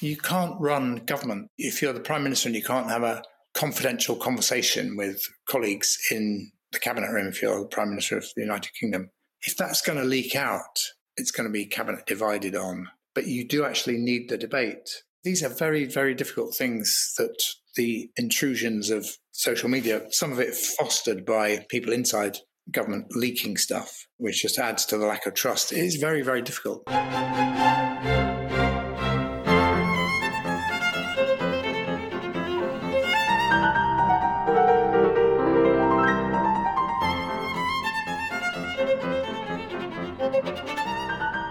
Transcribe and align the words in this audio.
You 0.00 0.16
can't 0.16 0.60
run 0.60 0.96
government 1.06 1.50
if 1.58 1.82
you're 1.82 1.92
the 1.92 2.00
prime 2.00 2.22
minister 2.22 2.48
and 2.48 2.54
you 2.54 2.62
can't 2.62 2.88
have 2.88 3.02
a 3.02 3.22
confidential 3.54 4.14
conversation 4.14 4.96
with 4.96 5.20
colleagues 5.48 5.98
in 6.10 6.52
the 6.70 6.78
cabinet 6.78 7.10
room 7.10 7.26
if 7.26 7.42
you're 7.42 7.60
the 7.60 7.66
prime 7.66 7.90
minister 7.90 8.16
of 8.16 8.26
the 8.36 8.42
United 8.42 8.70
Kingdom. 8.78 9.10
If 9.42 9.56
that's 9.56 9.82
going 9.82 9.98
to 9.98 10.04
leak 10.04 10.36
out, 10.36 10.78
it's 11.16 11.32
going 11.32 11.48
to 11.48 11.52
be 11.52 11.66
cabinet 11.66 12.06
divided 12.06 12.54
on. 12.54 12.88
But 13.14 13.26
you 13.26 13.46
do 13.46 13.64
actually 13.64 13.98
need 13.98 14.28
the 14.28 14.38
debate. 14.38 14.88
These 15.24 15.42
are 15.42 15.48
very, 15.48 15.84
very 15.84 16.14
difficult 16.14 16.54
things 16.54 17.14
that 17.18 17.42
the 17.74 18.10
intrusions 18.16 18.90
of 18.90 19.08
social 19.32 19.68
media, 19.68 20.02
some 20.10 20.30
of 20.30 20.38
it 20.38 20.54
fostered 20.54 21.26
by 21.26 21.66
people 21.68 21.92
inside 21.92 22.38
government 22.70 23.06
leaking 23.16 23.56
stuff, 23.56 24.06
which 24.18 24.42
just 24.42 24.58
adds 24.58 24.84
to 24.86 24.98
the 24.98 25.06
lack 25.06 25.26
of 25.26 25.34
trust, 25.34 25.72
it 25.72 25.78
is 25.78 25.96
very, 25.96 26.22
very 26.22 26.42
difficult. 26.42 26.84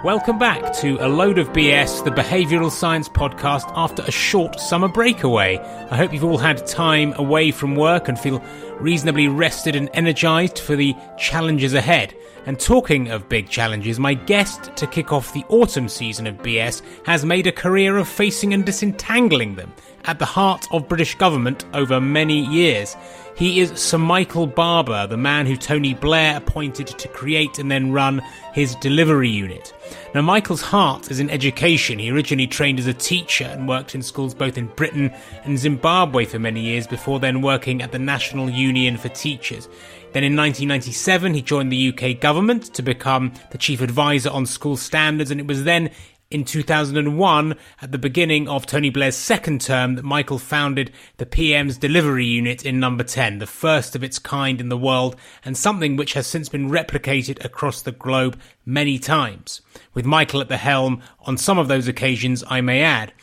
Welcome 0.08 0.40
back 0.40 0.72
to 0.76 0.98
A 1.02 1.10
Load 1.10 1.38
of 1.38 1.50
BS, 1.50 2.06
the 2.06 2.12
behavioural 2.12 2.72
science 2.72 3.10
podcast 3.10 3.70
after 3.76 4.04
a 4.04 4.10
short 4.10 4.58
summer 4.58 4.88
breakaway. 4.88 5.58
I 5.58 5.98
hope 5.98 6.14
you've 6.14 6.24
all 6.24 6.38
had 6.38 6.66
time 6.66 7.12
away 7.18 7.52
from 7.52 7.76
work 7.76 8.08
and 8.08 8.18
feel 8.18 8.42
reasonably 8.80 9.28
rested 9.28 9.76
and 9.76 9.90
energised 9.94 10.60
for 10.60 10.78
the 10.78 10.96
challenges 11.18 11.74
ahead. 11.74 12.16
And 12.46 12.58
talking 12.58 13.10
of 13.10 13.28
big 13.28 13.50
challenges, 13.50 14.00
my 14.00 14.14
guest 14.14 14.74
to 14.78 14.88
kick 14.88 15.12
off 15.12 15.34
the 15.34 15.44
autumn 15.50 15.90
season 15.90 16.26
of 16.26 16.38
BS 16.38 16.82
has 17.06 17.26
made 17.26 17.46
a 17.46 17.52
career 17.52 17.98
of 17.98 18.08
facing 18.08 18.54
and 18.54 18.66
disentangling 18.66 19.56
them 19.56 19.74
at 20.08 20.20
the 20.20 20.26
heart 20.26 20.68
of 20.72 20.88
British 20.88 21.16
government 21.16 21.66
over 21.74 22.02
many 22.02 22.46
years. 22.46 22.96
He 23.36 23.60
is 23.60 23.80
Sir 23.80 24.00
Michael 24.00 24.48
Barber, 24.48 25.06
the 25.06 25.18
man 25.18 25.46
who 25.46 25.56
Tony 25.56 25.94
Blair 25.94 26.38
appointed 26.38 26.88
to 26.88 27.08
create 27.10 27.60
and 27.60 27.70
then 27.70 27.92
run 27.92 28.24
his 28.54 28.74
delivery 28.76 29.30
unit. 29.30 29.74
Now, 30.16 30.22
Michael's 30.22 30.64
heart 30.64 31.12
is 31.12 31.20
in 31.20 31.30
education. 31.30 32.00
He 32.00 32.10
originally 32.10 32.48
trained 32.48 32.80
as 32.80 32.88
a 32.88 32.94
teacher 32.96 33.44
and 33.44 33.68
worked 33.68 33.94
in 33.94 34.02
schools 34.02 34.34
both 34.34 34.58
in 34.58 34.68
Britain 34.68 35.14
and 35.44 35.60
Zimbabwe 35.60 36.26
for 36.26 36.40
many 36.40 36.62
years 36.62 36.88
before 36.88 37.20
then 37.20 37.42
working 37.42 37.84
at 37.84 37.92
the 37.92 38.00
National 38.00 38.50
Union 38.50 38.98
for 38.98 39.10
Teachers. 39.10 39.68
Then 40.14 40.24
in 40.24 40.36
1997, 40.36 41.36
he 41.36 41.42
joined 41.44 41.72
the 41.72 41.90
UK 41.90 42.20
government 42.20 42.74
to 42.74 42.82
become 42.82 43.34
the 43.52 43.60
chief 43.60 43.82
advisor 43.82 44.32
on 44.32 44.48
school 44.48 44.78
standards, 44.78 45.30
and 45.30 45.40
it 45.40 45.46
was 45.46 45.64
then 45.64 45.92
in 46.30 46.44
2001, 46.44 47.56
at 47.82 47.92
the 47.92 47.98
beginning 47.98 48.50
of 48.50 48.66
Tony 48.66 48.90
Blair's 48.90 49.16
second 49.16 49.62
term, 49.62 49.96
that 49.96 50.04
Michael 50.04 50.40
founded 50.40 50.92
the 51.18 51.26
PM's 51.26 51.78
delivery 51.78 52.26
unit 52.26 52.66
in 52.66 52.80
number 52.80 53.06
10, 53.06 53.40
the 53.40 53.48
first 53.48 53.96
of 53.96 54.04
its 54.04 54.20
kind 54.20 54.60
in 54.60 54.68
the 54.68 54.78
world, 54.78 55.16
and 55.46 55.58
something 55.58 55.96
which 55.96 56.14
has 56.14 56.28
since 56.28 56.50
been 56.50 56.70
replicated 56.70 57.44
across 57.46 57.82
the 57.82 57.94
globe 57.94 58.38
many 58.66 59.00
times. 59.00 59.62
With 59.94 60.06
Michael 60.06 60.42
at 60.42 60.50
the 60.50 60.58
helm 60.58 61.02
on 61.22 61.38
some 61.38 61.58
of 61.58 61.70
those 61.70 61.88
occasions, 61.88 62.44
I 62.50 62.60
may 62.60 62.82
add. 62.82 63.14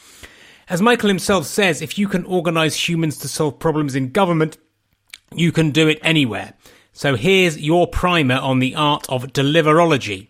As 0.68 0.80
Michael 0.80 1.08
himself 1.08 1.44
says, 1.44 1.82
if 1.82 1.98
you 1.98 2.08
can 2.08 2.24
organise 2.24 2.88
humans 2.88 3.18
to 3.18 3.28
solve 3.28 3.58
problems 3.58 3.94
in 3.94 4.12
government, 4.12 4.56
you 5.34 5.52
can 5.52 5.72
do 5.72 5.88
it 5.88 5.98
anywhere. 6.02 6.54
So 6.94 7.16
here's 7.16 7.58
your 7.58 7.86
primer 7.86 8.36
on 8.36 8.60
the 8.60 8.74
art 8.74 9.04
of 9.10 9.24
deliverology. 9.32 10.28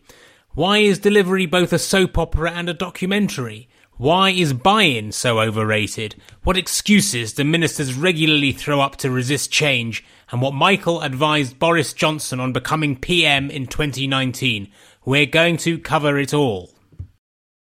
Why 0.55 0.79
is 0.79 1.01
delivery 1.01 1.47
both 1.47 1.73
a 1.73 1.81
soap 1.81 2.17
opera 2.17 2.53
and 2.53 2.69
a 2.69 2.75
documentary? 2.75 3.69
Why 3.97 4.31
is 4.31 4.53
buy-in 4.53 5.11
so 5.11 5.41
overrated? 5.41 6.15
What 6.45 6.57
excuses 6.57 7.33
do 7.33 7.43
ministers 7.43 7.95
regularly 7.95 8.53
throw 8.53 8.81
up 8.81 8.95
to 8.99 9.11
resist 9.11 9.51
change? 9.51 10.05
And 10.31 10.41
what 10.41 10.55
Michael 10.55 11.01
advised 11.01 11.59
Boris 11.59 11.93
Johnson 11.93 12.39
on 12.39 12.53
becoming 12.53 12.97
PM 12.97 13.51
in 13.51 13.67
2019? 13.67 14.71
We're 15.05 15.27
going 15.27 15.57
to 15.57 15.77
cover 15.77 16.21
it 16.21 16.33
all. 16.33 16.71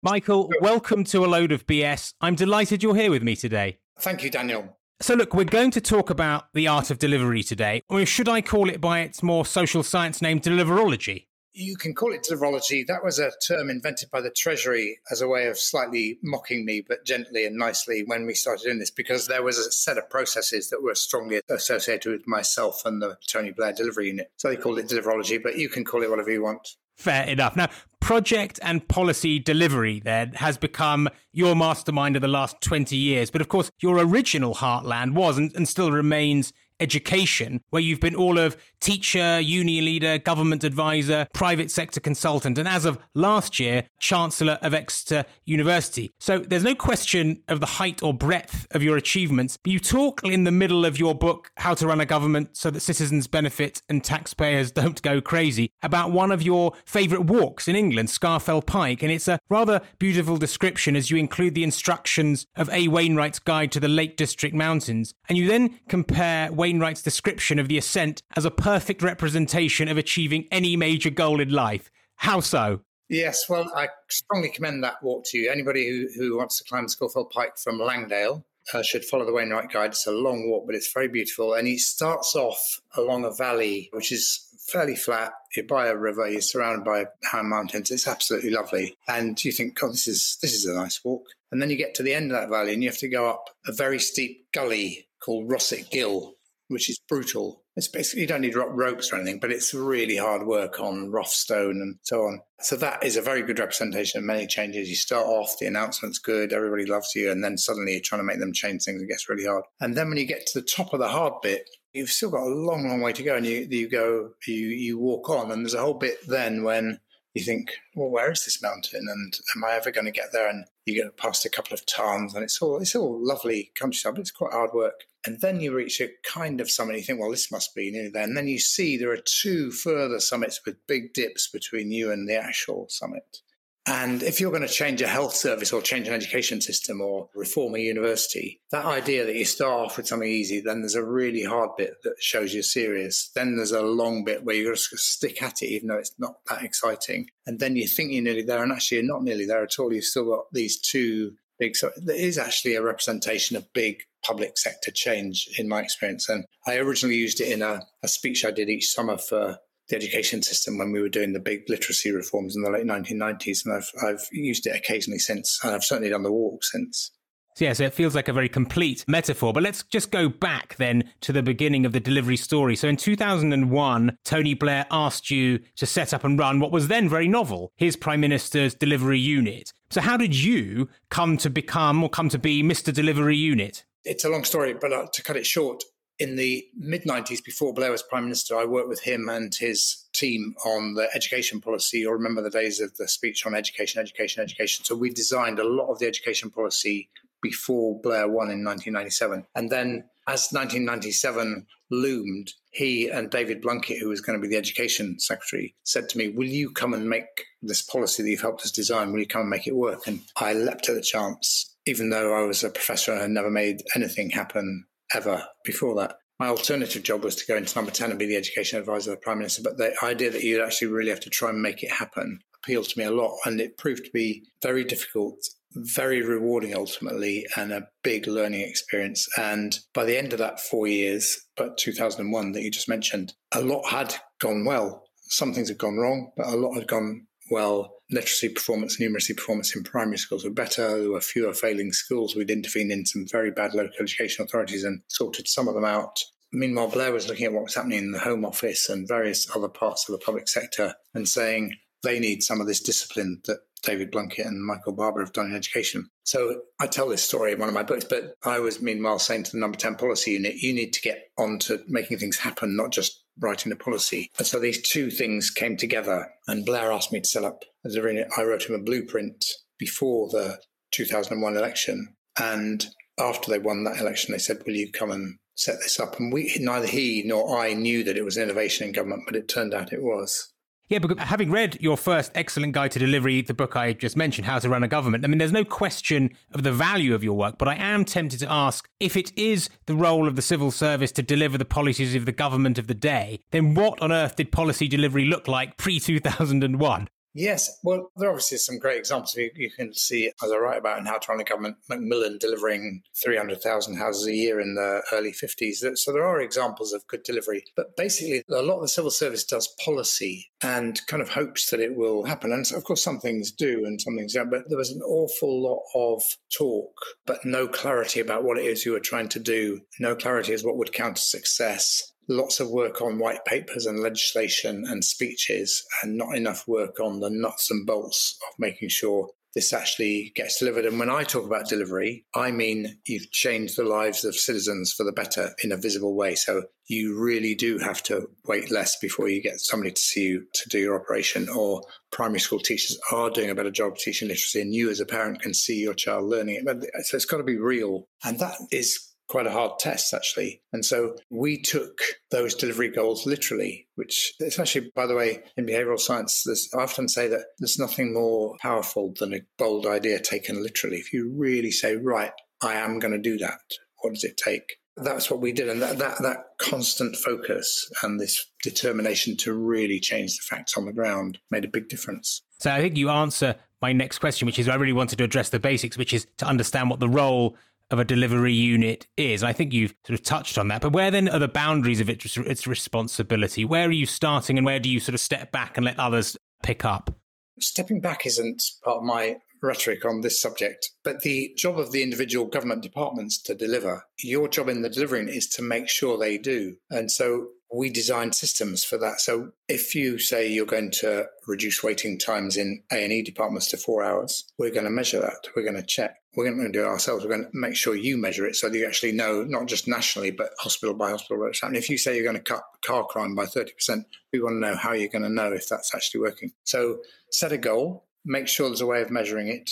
Michael, 0.03 0.53
welcome 0.61 1.03
to 1.05 1.25
a 1.25 1.29
load 1.29 1.53
of 1.53 1.67
BS. 1.67 2.13
I'm 2.21 2.35
delighted 2.35 2.83
you're 2.83 2.95
here 2.95 3.11
with 3.11 3.23
me 3.23 3.37
today. 3.37 3.79
Thank 4.01 4.23
you, 4.23 4.29
Daniel. 4.29 4.77
So, 5.01 5.15
look, 5.15 5.33
we're 5.33 5.45
going 5.45 5.71
to 5.71 5.81
talk 5.81 6.11
about 6.11 6.53
the 6.53 6.69
art 6.69 6.91
of 6.91 6.99
delivery 6.99 7.43
today, 7.43 7.85
or 7.89 8.05
should 8.05 8.29
I 8.29 8.43
call 8.43 8.69
it 8.69 8.83
by 8.83 9.01
its 9.01 9.23
more 9.23 9.47
social 9.47 9.83
science 9.83 10.21
name, 10.21 10.41
deliverology? 10.41 11.25
You 11.57 11.77
can 11.77 11.95
call 11.95 12.13
it 12.13 12.23
deliverology. 12.23 12.87
That 12.87 13.03
was 13.03 13.19
a 13.19 13.33
term 13.47 13.71
invented 13.71 14.11
by 14.11 14.21
the 14.21 14.31
Treasury 14.31 14.99
as 15.11 15.23
a 15.23 15.29
way 15.29 15.47
of 15.47 15.59
slightly 15.59 16.19
mocking 16.23 16.65
me, 16.65 16.85
but 16.87 17.05
gently 17.05 17.47
and 17.47 17.57
nicely 17.57 18.05
when 18.05 18.27
we 18.27 18.35
started 18.35 18.65
doing 18.65 18.79
this, 18.79 18.91
because 18.91 19.27
there 19.27 19.43
was 19.43 19.59
a 19.59 19.73
set 19.73 19.99
of 19.99 20.11
processes 20.11 20.69
that 20.71 20.83
were 20.83 20.95
strongly 20.95 21.41
associated 21.49 22.13
with 22.13 22.29
myself 22.29 22.85
and 22.85 23.01
the 23.01 23.17
Tony 23.27 23.53
Blair 23.53 23.73
delivery 23.73 24.09
unit. 24.09 24.31
So 24.37 24.49
they 24.49 24.57
called 24.57 24.79
it 24.79 24.89
deliverology, 24.89 25.43
but 25.43 25.57
you 25.57 25.69
can 25.69 25.85
call 25.85 26.03
it 26.03 26.11
whatever 26.11 26.31
you 26.31 26.43
want. 26.43 26.77
Fair 26.97 27.27
enough. 27.27 27.57
Now, 27.57 27.69
project 28.01 28.59
and 28.63 28.87
policy 28.89 29.39
delivery 29.39 30.01
then 30.01 30.33
has 30.35 30.57
become 30.57 31.09
your 31.33 31.55
mastermind 31.55 32.17
of 32.17 32.23
the 32.23 32.29
last 32.29 32.61
20 32.61 32.97
years. 32.97 33.31
But 33.31 33.41
of 33.41 33.49
course, 33.49 33.71
your 33.81 33.99
original 33.99 34.55
heartland 34.55 35.13
was 35.13 35.37
and, 35.37 35.55
and 35.55 35.69
still 35.69 35.93
remains 35.93 36.53
education, 36.81 37.61
where 37.71 37.83
you've 37.83 38.01
been 38.01 38.15
all 38.15 38.39
of 38.39 38.57
teacher, 38.81 39.41
union 39.41 39.85
leader, 39.85 40.19
government 40.19 40.65
advisor, 40.65 41.27
private 41.33 41.71
sector 41.71 42.01
consultant, 42.01 42.59
and 42.59 42.69
as 42.69 42.85
of 42.85 42.99
last 43.15 43.59
year, 43.59 43.85
Chancellor 43.99 44.59
of 44.63 44.75
Exeter 44.75 45.25
University. 45.45 46.13
So 46.21 46.39
there's 46.39 46.65
no 46.65 46.75
question 46.75 47.43
of 47.49 47.61
the 47.61 47.67
height 47.67 48.03
or 48.03 48.15
breadth 48.15 48.67
of 48.73 48.83
your 48.83 48.97
achievements. 48.97 49.59
You 49.65 49.79
talk 49.79 50.23
in 50.25 50.45
the 50.45 50.53
middle 50.53 50.85
of 50.85 50.99
your 50.99 51.15
book, 51.15 51.51
How 51.57 51.75
to 51.75 51.87
Run 51.87 52.01
a 52.01 52.07
Government 52.07 52.57
So 52.57 52.71
That 52.71 52.81
Citizens 52.81 53.27
Benefit 53.27 53.83
and 53.89 54.05
Taxpayers 54.05 54.71
Don't 54.73 55.01
Go 55.03 55.21
Crazy, 55.21 55.71
about 55.83 56.11
one 56.11 56.31
of 56.31 56.43
your 56.43 56.73
favourite 56.85 57.25
walks 57.27 57.69
in 57.69 57.77
England, 57.77 58.09
Scafell 58.09 58.65
Pike. 58.65 59.03
And 59.03 59.11
it's 59.11 59.29
a 59.29 59.41
rather 59.49 59.81
beautiful 59.99 60.37
description 60.37 60.97
as 60.97 61.11
you 61.11 61.17
include 61.17 61.55
the 61.55 61.65
instructions 61.65 62.47
of 62.57 62.71
A. 62.71 62.89
Wainwright's 62.89 63.39
Guide 63.39 63.73
to 63.73 63.81
the 63.81 63.89
Lake 63.89 64.17
District 64.17 64.55
Mountains. 64.55 65.15
And 65.29 65.39
you 65.39 65.49
then 65.49 65.79
compare 65.89 66.53
description 66.73 67.59
of 67.59 67.69
the 67.69 67.79
ascent 67.79 68.23
as 68.37 68.45
a 68.45 68.51
perfect 68.51 69.03
representation 69.03 69.89
of 69.89 69.97
achieving 69.97 70.47
any 70.51 70.77
major 70.77 71.11
goal 71.11 71.41
in 71.41 71.51
life. 71.51 71.91
How 72.17 72.41
so? 72.41 72.81
Yes, 73.09 73.49
well, 73.49 73.71
I 73.75 73.89
strongly 74.09 74.49
commend 74.49 74.83
that 74.83 75.03
walk 75.03 75.25
to 75.27 75.39
you. 75.39 75.51
Anybody 75.51 75.89
who, 75.89 76.09
who 76.17 76.39
wants 76.39 76.59
to 76.59 76.65
climb 76.65 76.87
Scafell 76.87 77.31
Pike 77.31 77.57
from 77.57 77.79
Langdale 77.79 78.45
uh, 78.75 78.83
should 78.83 79.05
follow 79.05 79.25
the 79.25 79.33
Wainwright 79.33 79.71
Guide. 79.71 79.91
It's 79.91 80.07
a 80.07 80.13
long 80.13 80.51
walk, 80.51 80.67
but 80.67 80.75
it's 80.75 80.93
very 80.93 81.09
beautiful. 81.09 81.55
And 81.55 81.69
he 81.69 81.79
starts 81.79 82.35
off 82.35 82.81
along 82.97 83.25
a 83.25 83.31
valley, 83.31 83.91
which 83.93 84.11
is 84.11 84.49
fairly 84.67 84.97
flat. 84.97 85.33
You're 85.55 85.67
by 85.67 85.87
a 85.87 85.97
river. 85.97 86.29
You're 86.29 86.41
surrounded 86.41 86.85
by 86.85 87.07
high 87.25 87.43
mountains. 87.43 87.91
It's 87.91 88.09
absolutely 88.09 88.51
lovely. 88.51 88.97
And 89.07 89.43
you 89.45 89.53
think, 89.53 89.79
God, 89.79 89.93
this 89.93 90.09
is 90.09 90.39
this 90.43 90.53
is 90.53 90.67
a 90.67 90.75
nice 90.75 91.05
walk. 91.05 91.23
And 91.53 91.63
then 91.63 91.71
you 91.71 91.77
get 91.77 91.95
to 91.95 92.03
the 92.03 92.15
end 92.15 92.33
of 92.33 92.41
that 92.41 92.49
valley, 92.49 92.75
and 92.75 92.83
you 92.83 92.89
have 92.89 92.99
to 92.99 93.09
go 93.09 93.31
up 93.31 93.51
a 93.67 93.73
very 93.73 94.01
steep 94.01 94.51
gully 94.53 95.07
called 95.21 95.49
Rossett 95.49 95.91
Gill, 95.91 96.35
which 96.69 96.91
is 96.91 96.99
brutal. 97.09 97.63
It's 97.77 97.89
basically, 97.89 98.23
you 98.23 98.27
don't 98.27 98.41
need 98.41 98.57
ropes 98.57 99.13
or 99.13 99.17
anything, 99.17 99.39
but 99.39 99.53
it's 99.53 99.75
really 99.75 100.17
hard 100.17 100.47
work 100.47 100.81
on 100.81 101.11
rough 101.11 101.29
stone 101.29 101.83
and 101.83 101.97
so 102.03 102.23
on. 102.23 102.41
So 102.61 102.77
that 102.77 103.05
is 103.05 103.17
a 103.17 103.23
very 103.23 103.43
good 103.43 103.59
representation 103.59 104.19
of 104.19 104.25
many 104.25 104.47
changes. 104.47 104.89
You 104.89 104.97
start 104.97 105.27
off, 105.27 105.59
the 105.61 105.67
announcement's 105.67 106.19
good, 106.19 106.53
everybody 106.53 106.87
loves 106.87 107.15
you, 107.15 107.31
and 107.31 107.45
then 107.45 107.59
suddenly 107.59 107.93
you're 107.93 108.01
trying 108.03 108.21
to 108.21 108.27
make 108.27 108.39
them 108.39 108.53
change 108.53 108.85
things, 108.85 109.03
it 109.03 109.09
gets 109.09 109.29
really 109.29 109.45
hard. 109.45 109.65
And 109.81 109.95
then 109.95 110.09
when 110.09 110.19
you 110.19 110.27
get 110.27 110.47
to 110.47 110.61
the 110.61 110.67
top 110.67 110.95
of 110.95 111.01
the 111.01 111.09
hard 111.09 111.35
bit, 111.43 111.69
you've 111.93 112.11
still 112.11 112.31
got 112.31 112.47
a 112.47 112.55
long, 112.55 112.89
long 112.89 113.01
way 113.01 113.13
to 113.13 113.23
go, 113.23 113.37
and 113.37 113.47
you 113.47 113.67
you 113.71 113.89
go, 113.89 114.31
you 114.47 114.55
you 114.55 114.99
walk 114.99 115.29
on, 115.31 115.51
and 115.51 115.65
there's 115.65 115.75
a 115.75 115.81
whole 115.81 115.95
bit 115.95 116.19
then 116.27 116.63
when 116.63 117.01
you 117.35 117.43
think, 117.43 117.73
well, 117.95 118.11
where 118.11 118.31
is 118.31 118.45
this 118.45 118.63
mountain, 118.63 119.07
and 119.09 119.35
am 119.55 119.65
I 119.65 119.75
ever 119.75 119.91
going 119.91 120.07
to 120.07 120.11
get 120.11 120.33
there? 120.33 120.49
And 120.49 120.65
you 120.87 120.95
get 120.95 121.17
past 121.17 121.45
a 121.45 121.51
couple 121.51 121.75
of 121.75 121.85
tarns, 121.87 122.35
and 122.35 122.43
it's 122.43 122.61
all 122.63 122.79
it's 122.79 122.95
all 122.95 123.19
lovely 123.23 123.73
countryside, 123.79 124.15
but 124.15 124.21
it's 124.21 124.31
quite 124.31 124.53
hard 124.53 124.71
work. 124.73 125.05
And 125.27 125.41
then 125.41 125.61
you 125.61 125.75
reach 125.75 126.01
a 126.01 126.09
kind 126.25 126.61
of 126.61 126.71
summit. 126.71 126.97
You 126.97 127.03
think, 127.03 127.21
well, 127.21 127.31
this 127.31 127.51
must 127.51 127.75
be 127.75 127.91
nearly 127.91 128.11
there. 128.11 128.23
And 128.23 128.37
then 128.37 128.49
you 128.49 128.59
see 128.59 128.97
there 128.97 129.11
are 129.11 129.17
two 129.17 129.73
further 129.73 130.21
summits 130.21 130.61
with 130.65 130.87
big 130.87 131.13
dips 131.13 131.49
between 131.49 131.91
you 131.91 132.13
and 132.13 132.29
the 132.29 132.37
actual 132.37 132.87
summit. 132.89 133.41
And 133.89 134.25
if 134.25 134.41
you're 134.41 134.51
going 134.51 134.67
to 134.67 134.69
change 134.69 135.01
a 135.01 135.07
health 135.07 135.33
service 135.33 135.73
or 135.73 135.81
change 135.81 136.09
an 136.09 136.15
education 136.15 136.61
system 136.61 137.01
or 137.01 137.29
reform 137.37 137.77
a 137.77 137.79
university, 137.79 138.61
that 138.73 138.85
idea 138.85 139.25
that 139.25 139.37
you 139.37 139.45
start 139.45 139.91
off 139.91 139.97
with 139.97 140.09
something 140.09 140.29
easy, 140.29 140.61
then 140.61 140.81
there's 140.81 140.97
a 140.97 141.05
really 141.05 141.45
hard 141.45 141.71
bit 141.79 141.95
that 142.03 142.17
shows 142.19 142.53
you're 142.53 142.65
serious. 142.65 143.31
Then 143.37 143.57
there's 143.57 143.71
a 143.71 143.83
long 143.83 144.25
bit 144.25 144.45
where 144.45 144.57
you're 144.57 144.75
just 144.75 144.91
going 144.91 144.99
to 144.99 145.03
stick 145.03 145.41
at 145.41 145.63
it, 145.63 145.67
even 145.67 145.89
though 145.89 145.99
it's 145.99 146.19
not 146.19 146.45
that 146.49 146.65
exciting. 146.65 147.29
And 147.47 147.61
then 147.61 147.77
you 147.77 147.87
think 147.87 148.11
you're 148.11 148.25
nearly 148.25 148.43
there, 148.43 148.61
and 148.61 148.73
actually 148.73 148.99
you're 148.99 149.07
not 149.07 149.23
nearly 149.23 149.47
there 149.47 149.63
at 149.63 149.79
all. 149.79 149.93
You've 149.93 150.05
still 150.05 150.31
got 150.31 150.47
these 150.53 150.81
two 150.81 151.35
big. 151.59 151.77
So 151.77 151.91
there 151.97 152.17
is 152.17 152.39
actually 152.39 152.75
a 152.75 152.83
representation 152.83 153.57
of 153.57 153.73
big 153.73 154.03
public 154.25 154.59
sector 154.59 154.91
change 154.91 155.49
in 155.59 155.69
my 155.69 155.81
experience. 155.81 156.29
And 156.29 156.45
I 156.67 156.77
originally 156.77 157.17
used 157.17 157.41
it 157.41 157.53
in 157.53 157.63
a, 157.63 157.81
a 158.03 158.09
speech 158.09 158.45
I 158.45 158.51
did 158.51 158.69
each 158.69 158.91
summer 158.91 159.17
for 159.17 159.59
the 159.89 159.97
education 159.97 160.43
system 160.43 160.79
when 160.79 160.91
we 160.91 161.01
were 161.01 161.09
doing 161.09 161.33
the 161.33 161.41
big 161.41 161.63
literacy 161.69 162.11
reforms 162.11 162.57
in 162.57 162.63
the 162.63 162.71
late 162.71 162.87
1990s. 162.87 163.65
And 163.65 163.75
I've, 163.75 163.91
I've 164.05 164.27
used 164.33 164.67
it 164.67 164.75
occasionally 164.75 165.19
since, 165.19 165.61
and 165.63 165.75
I've 165.75 165.85
certainly 165.85 166.11
done 166.11 166.25
the 166.25 166.33
walk 166.33 166.65
since. 166.65 167.13
So 167.57 167.65
yeah, 167.65 167.73
so 167.73 167.85
it 167.85 167.95
feels 167.95 168.15
like 168.15 168.29
a 168.29 168.35
very 168.35 168.51
complete 168.51 169.03
metaphor. 169.09 169.55
But 169.55 169.63
let's 169.63 169.83
just 169.85 170.11
go 170.11 170.29
back 170.29 170.77
then 170.77 171.11
to 171.23 171.33
the 171.33 171.43
beginning 171.43 171.87
of 171.87 171.93
the 171.93 172.01
delivery 172.01 172.37
story. 172.37 172.77
So 172.77 172.87
in 172.87 172.99
2001, 172.99 174.19
Tony 174.25 174.53
Blair 174.53 174.85
asked 174.91 175.31
you 175.31 175.61
to 175.77 175.87
set 175.87 176.13
up 176.13 176.23
and 176.23 176.39
run 176.39 176.61
what 176.61 176.71
was 176.71 176.89
then 176.89 177.09
very 177.09 177.29
novel, 177.29 177.73
his 177.77 177.97
Prime 177.97 178.21
Minister's 178.21 178.75
delivery 178.75 179.19
unit. 179.19 179.73
So 179.89 180.03
how 180.03 180.19
did 180.19 180.37
you 180.37 180.91
come 181.09 181.39
to 181.39 181.49
become 181.49 182.03
or 182.03 182.11
come 182.11 182.29
to 182.29 182.39
be 182.39 182.63
Mr. 182.63 182.93
Delivery 182.93 183.39
Unit? 183.39 183.85
It's 184.05 184.25
a 184.25 184.29
long 184.29 184.45
story, 184.45 184.75
but 184.75 184.93
uh, 184.93 185.07
to 185.11 185.23
cut 185.23 185.37
it 185.37 185.47
short, 185.47 185.83
in 186.19 186.37
the 186.37 186.67
mid 186.77 187.05
90s, 187.05 187.43
before 187.43 187.73
Blair 187.73 187.91
was 187.91 188.03
Prime 188.03 188.25
Minister, 188.25 188.57
I 188.57 188.65
worked 188.67 188.89
with 188.89 189.01
him 189.01 189.29
and 189.29 189.55
his 189.55 190.05
team 190.13 190.55
on 190.65 190.95
the 190.95 191.09
education 191.15 191.61
policy. 191.61 192.01
You'll 192.01 192.13
remember 192.13 192.43
the 192.43 192.51
days 192.51 192.81
of 192.81 192.97
the 192.97 193.09
speech 193.09 193.47
on 193.47 193.55
education, 193.55 194.01
education, 194.01 194.43
education. 194.43 194.85
So 194.85 194.95
we 194.95 195.11
designed 195.11 195.59
a 195.59 195.65
lot 195.65 195.91
of 195.91 195.99
the 195.99 196.07
education 196.07 196.51
policy 196.51 197.09
before 197.43 198.01
Blair 198.01 198.27
won 198.27 198.51
in 198.51 198.65
1997. 198.65 199.45
And 199.55 199.71
then 199.71 200.05
as 200.29 200.49
1997 200.51 201.67
loomed, 201.91 202.53
he 202.71 203.09
and 203.09 203.31
David 203.31 203.63
Blunkett, 203.63 204.01
who 204.01 204.09
was 204.09 204.21
going 204.21 204.39
to 204.39 204.43
be 204.43 204.49
the 204.49 204.59
education 204.59 205.19
secretary, 205.21 205.75
said 205.85 206.09
to 206.09 206.19
me, 206.19 206.29
Will 206.29 206.49
you 206.49 206.71
come 206.71 206.95
and 206.95 207.09
make 207.09 207.47
this 207.63 207.83
policy 207.83 208.23
that 208.23 208.31
you've 208.31 208.41
helped 208.41 208.63
us 208.63 208.73
design? 208.73 209.13
Will 209.13 209.21
you 209.21 209.27
come 209.27 209.43
and 209.43 209.51
make 209.51 209.67
it 209.67 209.77
work? 209.77 210.07
And 210.07 210.21
I 210.37 210.53
leapt 210.53 210.89
at 210.89 210.95
the 210.95 211.01
chance, 211.01 211.77
even 211.87 212.11
though 212.11 212.35
I 212.35 212.43
was 212.43 212.65
a 212.65 212.71
professor 212.71 213.13
and 213.13 213.21
had 213.21 213.31
never 213.31 213.51
made 213.51 213.83
anything 213.95 214.31
happen 214.31 214.87
ever 215.15 215.45
before 215.65 215.95
that. 215.97 216.17
My 216.39 216.49
alternative 216.49 217.03
job 217.03 217.25
was 217.25 217.37
to 217.37 217.47
go 217.47 217.57
into 217.57 217.75
number 217.79 217.91
10 217.91 218.11
and 218.11 218.19
be 218.19 218.27
the 218.27 218.37
education 218.37 218.79
advisor 218.79 219.13
of 219.13 219.19
the 219.19 219.23
Prime 219.23 219.39
Minister. 219.39 219.63
But 219.63 219.79
the 219.79 219.95
idea 220.03 220.31
that 220.31 220.43
you'd 220.43 220.63
actually 220.63 220.89
really 220.89 221.09
have 221.11 221.21
to 221.21 221.31
try 221.31 221.49
and 221.49 221.63
make 221.63 221.83
it 221.83 221.91
happen 221.91 222.41
appealed 222.63 222.89
to 222.91 222.99
me 222.99 223.07
a 223.07 223.11
lot. 223.11 223.39
And 223.47 223.61
it 223.61 223.79
proved 223.79 224.05
to 224.05 224.11
be 224.11 224.45
very 224.61 224.85
difficult 224.85 225.39
very 225.77 226.23
rewarding 226.23 226.75
ultimately 226.75 227.47
and 227.57 227.73
a 227.73 227.89
big 228.03 228.27
learning 228.27 228.63
experience. 228.63 229.29
And 229.39 229.79
by 229.95 230.05
the 230.05 230.17
end 230.17 230.33
of 230.33 230.39
that 230.39 230.61
four 230.61 230.87
years, 230.87 231.39
but 231.57 231.79
2001 231.79 232.53
that 232.53 232.63
you 232.63 232.71
just 232.71 232.89
mentioned, 232.89 233.35
a 233.53 233.61
lot 233.61 233.87
had 233.89 234.15
gone 234.41 234.65
well. 234.65 235.05
Some 235.29 235.53
things 235.53 235.69
had 235.69 235.79
gone 235.79 235.97
wrong, 235.97 236.33
but 236.37 236.47
a 236.47 236.57
lot 236.57 236.75
had 236.75 236.89
gone 236.89 237.27
well. 237.51 237.93
Literacy 238.11 238.51
performance, 238.51 239.01
numeracy 239.01 239.37
performance 239.37 239.75
in 239.75 239.83
primary 239.83 240.19
schools 240.19 240.45
were 240.45 240.51
better. 240.51 241.01
There 241.01 241.11
were 241.11 241.21
fewer 241.21 241.53
failing 241.53 241.93
schools. 241.93 242.37
We'd 242.37 242.51
intervened 242.51 242.93
in 242.93 243.05
some 243.05 243.27
very 243.31 243.51
bad 243.51 243.75
local 243.75 243.97
education 244.01 244.45
authorities 244.45 244.85
and 244.85 245.03
sorted 245.09 245.49
some 245.49 245.67
of 245.67 245.75
them 245.75 245.85
out. 245.85 246.19
Meanwhile, 246.53 246.89
Blair 246.89 247.13
was 247.13 247.29
looking 247.29 247.47
at 247.47 247.53
what 247.53 247.65
was 247.65 247.75
happening 247.75 247.99
in 247.99 248.13
the 248.13 248.21
Home 248.21 248.45
Office 248.45 248.89
and 248.89 249.09
various 249.09 249.49
other 249.55 249.69
parts 249.69 250.09
of 250.09 250.13
the 250.13 250.25
public 250.25 250.49
sector 250.49 250.95
and 251.15 251.29
saying 251.29 251.75
they 252.05 252.21
need 252.21 252.43
some 252.43 252.61
of 252.61 252.69
this 252.69 252.81
discipline 252.81 253.41
that 253.47 253.59
David 253.87 254.13
Blunkett 254.13 254.47
and 254.47 254.63
Michael 254.63 254.93
Barber 254.93 255.21
have 255.21 255.33
done 255.33 255.47
in 255.47 255.57
education. 255.57 256.11
So 256.25 256.61
I 256.79 256.87
tell 256.87 257.09
this 257.09 257.23
story 257.23 257.53
in 257.53 257.59
one 257.59 257.69
of 257.69 257.75
my 257.75 257.85
books, 257.85 258.05
but 258.05 258.35
I 258.45 258.59
was 258.59 258.83
meanwhile 258.83 259.19
saying 259.19 259.45
to 259.45 259.53
the 259.53 259.59
number 259.59 259.79
10 259.79 259.95
policy 259.95 260.33
unit, 260.33 260.57
you 260.57 260.75
need 260.75 260.93
to 260.93 261.01
get 261.01 261.31
on 261.39 261.59
to 261.61 261.83
making 261.87 262.19
things 262.19 262.39
happen, 262.39 262.77
not 262.77 262.91
just 262.91 263.25
writing 263.39 263.71
the 263.71 263.77
policy. 263.77 264.31
And 264.39 264.47
so 264.47 264.59
these 264.59 264.83
two 264.83 265.11
things 265.11 265.51
came 265.51 265.77
together 265.77 266.29
and 266.47 266.67
Blair 266.67 266.93
asked 266.93 267.13
me 267.13 267.21
to 267.21 267.29
set 267.29 267.45
up 267.45 267.63
a 267.85 267.89
delivery 267.89 268.25
I 268.37 268.43
wrote 268.43 268.65
him 268.65 268.75
a 268.75 268.83
blueprint 268.83 269.45
before 269.79 270.29
the 270.29 270.59
2001 270.93 271.57
election. 271.57 272.15
And 272.39 272.87
after 273.19 273.51
they 273.51 273.59
won 273.59 273.85
that 273.85 274.01
election, 274.01 274.33
they 274.33 274.39
said, 274.39 274.63
will 274.67 274.75
you 274.75 274.91
come 274.91 275.11
and 275.11 275.39
set 275.55 275.77
this 275.81 276.01
up? 276.01 276.19
And 276.19 276.33
we, 276.33 276.55
neither 276.59 276.87
he 276.87 277.23
nor 277.25 277.59
I 277.59 277.75
knew 277.75 278.05
that 278.05 278.17
it 278.17 278.25
was 278.25 278.37
innovation 278.37 278.87
in 278.87 278.93
government, 278.93 279.23
but 279.27 279.37
it 279.37 279.49
turned 279.49 279.75
out 279.75 279.93
it 279.93 280.03
was. 280.03 280.53
Yeah, 280.89 281.01
because 281.01 281.19
having 281.19 281.51
read 281.51 281.79
your 281.81 281.97
first 281.97 282.31
excellent 282.37 282.73
guide 282.73 282.93
to 282.93 283.01
delivery, 283.01 283.43
the 283.43 283.55
book 283.55 283.75
I 283.75 283.93
just 283.93 284.17
mentioned, 284.17 284.47
How 284.47 284.61
to 284.61 284.69
Run 284.69 284.85
a 284.85 284.89
Government, 284.89 285.25
I 285.25 285.27
mean, 285.27 285.39
there's 285.39 285.51
no 285.51 285.65
question 285.65 286.31
of 286.53 286.63
the 286.63 286.71
value 286.71 287.13
of 287.13 287.25
your 287.25 287.35
work, 287.35 287.59
but 287.59 287.67
I 287.67 287.75
am 287.75 288.05
tempted 288.05 288.39
to 288.41 288.53
ask 288.53 288.89
if 289.01 289.17
it 289.17 289.37
is 289.37 289.69
the 289.87 289.97
role 289.97 290.29
of 290.29 290.37
the 290.37 290.43
civil 290.43 290.71
service 290.71 291.11
to 291.13 291.25
deliver 291.25 291.59
the 291.59 291.65
policies 291.65 292.15
of 292.15 292.25
the 292.25 292.31
government 292.31 292.79
of 292.79 292.87
the 292.87 292.95
day, 292.95 293.41
then 293.51 293.75
what 293.75 294.01
on 294.01 294.13
earth 294.13 294.37
did 294.37 294.53
policy 294.53 294.87
delivery 294.87 295.25
look 295.25 295.49
like 295.49 295.77
pre 295.77 295.99
2001? 295.99 297.09
Yes, 297.37 297.79
well, 297.85 298.11
there 298.17 298.31
obviously 298.31 298.57
some 298.57 298.79
great 298.79 298.97
examples 298.97 299.37
you, 299.37 299.51
you 299.55 299.71
can 299.71 299.93
see, 299.93 300.33
as 300.43 300.51
I 300.51 300.57
write 300.57 300.79
about 300.79 300.99
in 300.99 301.05
How 301.05 301.19
to 301.19 301.31
Run 301.31 301.41
a 301.41 301.45
Government, 301.45 301.77
Macmillan 301.87 302.39
delivering 302.39 303.03
300,000 303.23 303.97
houses 303.97 304.27
a 304.27 304.35
year 304.35 304.59
in 304.59 304.75
the 304.75 305.03
early 305.13 305.33
50s. 305.33 305.99
So 305.99 306.13
there 306.13 306.25
are 306.25 306.41
examples 306.41 306.95
of 306.95 307.07
good 307.07 307.23
delivery. 307.25 307.63
But 307.77 307.95
basically, 307.95 308.43
a 308.49 308.63
lot 308.63 308.77
of 308.77 308.83
the 308.83 308.89
civil 308.89 309.11
service 309.11 309.45
does 309.45 309.69
policy 309.85 310.51
and 310.63 310.99
kind 311.09 311.21
of 311.21 311.29
hopes 311.29 311.69
that 311.71 311.81
it 311.81 311.95
will 311.95 312.25
happen. 312.25 312.53
And 312.53 312.67
of 312.73 312.85
course, 312.85 313.05
some 313.05 313.21
things 313.21 313.53
do 313.53 313.85
and 313.85 314.01
some 314.01 314.17
things 314.17 314.33
don't. 314.33 314.51
But 314.51 314.71
there 314.71 314.79
was 314.79 314.91
an 314.91 315.03
awful 315.03 315.63
lot 315.63 315.83
of 315.95 316.23
talk, 316.57 316.93
but 317.27 317.45
no 317.45 317.69
clarity 317.69 318.19
about 318.19 318.45
what 318.45 318.57
it 318.57 318.65
is 318.65 318.87
you 318.87 318.93
were 318.93 319.01
trying 319.01 319.29
to 319.29 319.39
do, 319.39 319.83
no 320.01 320.17
clarity 320.17 320.55
as 320.55 320.65
what 320.65 320.79
would 320.79 320.95
count 320.95 321.19
as 321.19 321.31
success 321.31 322.15
lots 322.29 322.61
of 322.61 322.71
work 322.71 323.01
on 323.01 323.19
white 323.19 323.45
papers 323.45 323.87
and 323.87 324.01
legislation 324.01 324.85
and 324.87 325.05
speeches, 325.05 325.85
and 326.03 326.17
not 326.17 326.37
enough 326.37 326.67
work 326.67 327.01
on 327.01 327.21
the 327.21 327.31
nuts 327.31 327.71
and 327.71 327.87
bolts 327.87 328.39
of 328.49 328.55
making 328.59 328.89
sure 328.89 329.29
this 329.55 329.73
actually 329.73 330.33
gets 330.37 330.59
delivered. 330.59 330.85
And 330.85 330.99
when 330.99 331.09
I 331.09 331.23
talk 331.23 331.47
about 331.47 331.67
delivery, 331.67 332.27
I 332.35 332.51
mean 332.51 332.99
you've 333.07 333.31
changed 333.31 333.79
the 333.79 333.85
lives 333.85 334.23
of 334.23 334.35
citizens 334.35 334.93
for 334.93 335.03
the 335.03 335.13
better 335.13 335.55
in 335.65 335.73
a 335.73 335.79
visible 335.79 336.15
way. 336.15 336.35
So 336.35 336.65
you 336.89 337.19
really 337.19 337.55
do 337.55 337.79
have 337.79 338.03
to 338.03 338.29
wait 338.45 338.71
less 338.71 338.99
before 338.99 339.31
you 339.31 339.43
get 339.43 339.59
somebody 339.59 339.93
to 339.93 340.01
see 340.01 340.25
you 340.25 340.45
to 340.53 340.69
do 340.69 340.79
your 340.79 341.01
operation, 341.01 341.49
or 341.49 341.81
primary 342.13 342.39
school 342.39 342.59
teachers 342.59 342.99
are 343.11 343.31
doing 343.31 343.49
a 343.49 343.55
better 343.55 343.71
job 343.71 343.97
teaching 343.97 344.29
literacy, 344.29 344.61
and 344.61 344.75
you 344.75 344.91
as 344.91 345.01
a 345.01 345.07
parent 345.07 345.41
can 345.41 345.55
see 345.55 345.81
your 345.81 345.95
child 345.95 346.27
learning 346.27 346.63
it. 346.63 347.07
So 347.07 347.17
it's 347.17 347.25
got 347.25 347.39
to 347.39 347.43
be 347.43 347.57
real. 347.57 348.09
And 348.25 348.39
that 348.41 348.57
is 348.71 349.06
quite 349.29 349.47
a 349.47 349.51
hard 349.51 349.79
test, 349.79 350.15
actually. 350.15 350.63
And 350.73 350.85
so 350.85 351.17
we 351.31 351.61
took 351.61 351.99
those 352.31 352.55
delivery 352.55 352.91
goals 352.91 353.27
literally, 353.27 353.89
which 353.97 354.35
it's 354.39 354.59
actually, 354.59 354.91
by 354.95 355.07
the 355.07 355.15
way, 355.15 355.43
in 355.57 355.67
behavioral 355.67 355.99
science, 355.99 356.47
I 356.75 356.83
often 356.83 357.09
say 357.09 357.29
that 357.29 357.41
there's 357.59 357.79
nothing 357.79 358.13
more 358.13 358.55
powerful 358.61 359.15
than 359.19 359.35
a 359.35 359.41
bold 359.59 359.87
idea 359.87 360.21
taken 360.21 360.63
literally. 360.63 360.97
If 360.97 361.13
you 361.13 361.33
really 361.37 361.71
say, 361.71 361.97
right, 361.97 362.33
I 362.63 362.75
am 362.75 362.99
going 362.99 363.13
to 363.13 363.19
do 363.19 363.39
that, 363.39 363.61
what 364.01 364.15
does 364.15 364.25
it 364.25 364.37
take? 364.37 364.77
That's 364.97 365.31
what 365.31 365.41
we 365.41 365.53
did. 365.53 365.69
And 365.69 365.83
that, 365.83 365.99
that, 365.99 366.23
that 366.23 366.45
constant 366.59 367.17
focus 367.17 367.91
and 368.03 368.19
this 368.19 368.47
determination 368.63 369.37
to 369.39 369.53
really 369.53 370.01
change 370.01 370.37
the 370.37 370.43
facts 370.43 370.77
on 370.77 370.87
the 370.87 370.93
ground 370.93 371.39
made 371.51 371.67
a 371.67 371.69
big 371.69 371.89
difference. 371.89 372.43
So 372.61 372.73
I 372.73 372.81
think 372.81 372.97
you 372.97 373.11
answer 373.11 373.57
my 373.83 373.93
next 373.93 374.21
question, 374.21 374.47
which 374.47 374.59
is 374.59 374.69
I 374.69 374.77
really 374.77 374.95
wanted 374.95 375.17
to 375.19 375.25
address 375.25 375.51
the 375.51 375.61
basics, 375.61 375.99
which 375.99 376.15
is 376.15 376.27
to 376.39 376.47
understand 376.47 376.89
what 376.89 377.01
the 377.01 377.11
role 377.11 377.57
of 377.91 377.99
a 377.99 378.05
delivery 378.05 378.53
unit 378.53 379.07
is. 379.17 379.43
I 379.43 379.53
think 379.53 379.73
you've 379.73 379.95
sort 380.07 380.19
of 380.19 380.25
touched 380.25 380.59
on 380.59 380.69
that, 380.69 380.83
but 380.83 380.93
where 380.93 381.11
then 381.11 381.29
are 381.29 381.39
the 381.39 381.49
boundaries 381.49 382.01
of 382.01 382.11
its, 382.11 382.37
its 382.37 382.67
responsibility? 382.67 383.65
Where 383.65 383.89
are 383.89 383.93
you 383.93 384.07
starting 384.07 384.59
and 384.59 384.65
where 384.65 384.81
do 384.81 384.89
you 384.89 385.01
sort 385.01 385.15
of 385.15 385.21
step 385.21 385.53
back 385.53 385.77
and 385.77 385.85
let 385.85 385.99
others 385.99 386.37
pick 386.63 386.85
up? 386.85 387.15
Stepping 387.61 388.01
back 388.01 388.27
isn't 388.27 388.63
part 388.85 388.99
of 388.99 389.05
my 389.05 389.37
rhetoric 389.63 390.05
on 390.05 390.21
this 390.21 390.41
subject, 390.41 390.91
but 391.03 391.21
the 391.21 391.53
job 391.57 391.79
of 391.79 391.93
the 391.93 392.03
individual 392.03 392.47
government 392.47 392.83
departments 392.83 393.41
to 393.43 393.55
deliver. 393.55 394.05
Your 394.23 394.49
job 394.49 394.69
in 394.69 394.83
the 394.83 394.91
delivering 394.91 395.29
is 395.29 395.49
to 395.51 395.63
make 395.63 395.89
sure 395.89 396.19
they 396.19 396.39
do. 396.39 396.77
And 396.91 397.11
so 397.11 397.49
we 397.73 397.91
design 397.91 398.33
systems 398.33 398.85
for 398.85 398.97
that. 398.99 399.21
So 399.21 399.51
if 399.69 399.95
you 399.95 400.19
say 400.19 400.49
you're 400.49 400.67
going 400.67 400.91
to 401.01 401.27
reduce 401.47 401.83
waiting 401.83 402.19
times 402.19 402.57
in 402.57 402.83
A&E 402.93 403.23
departments 403.23 403.69
to 403.71 403.77
four 403.77 404.05
hours, 404.05 404.45
we're 404.59 404.71
going 404.71 404.85
to 404.85 404.91
measure 404.91 405.21
that. 405.21 405.49
We're 405.55 405.65
going 405.65 405.77
to 405.77 405.83
check. 405.83 406.17
We're 406.37 406.51
going 406.51 406.61
to 406.61 406.73
do 406.73 406.85
it 406.85 406.89
ourselves. 406.89 407.25
We're 407.25 407.31
going 407.31 407.45
to 407.45 407.51
make 407.53 407.75
sure 407.75 407.97
you 407.97 408.19
measure 408.19 408.47
it 408.47 408.57
so 408.57 408.69
that 408.69 408.79
you 408.79 408.87
actually 408.87 409.13
know, 409.13 409.43
not 409.43 409.67
just 409.67 409.89
nationally, 409.89 410.31
but 410.31 410.51
hospital 410.59 410.95
by 410.95 411.11
hospital 411.11 411.43
what's 411.43 411.61
happening. 411.61 411.81
If 411.81 411.91
you 411.91 411.99
say 411.99 412.15
you're 412.15 412.31
going 412.31 412.37
to 412.37 412.43
cut 412.43 412.63
car 412.85 413.05
crime 413.05 413.35
by 413.35 413.47
30%, 413.47 414.05
we 414.33 414.41
want 414.41 414.55
to 414.55 414.61
know 414.61 414.77
how 414.77 414.93
you're 414.93 415.09
going 415.09 415.23
to 415.23 415.29
know 415.29 415.53
if 415.53 415.69
that's 415.69 415.95
actually 415.95 416.21
working. 416.21 416.53
So 416.65 416.99
set 417.31 417.53
a 417.53 417.59
goal, 417.59 418.07
make 418.25 418.49
sure 418.49 418.69
there's 418.69 418.81
a 418.81 418.87
way 418.87 419.03
of 419.03 419.11
measuring 419.11 419.49
it, 419.49 419.71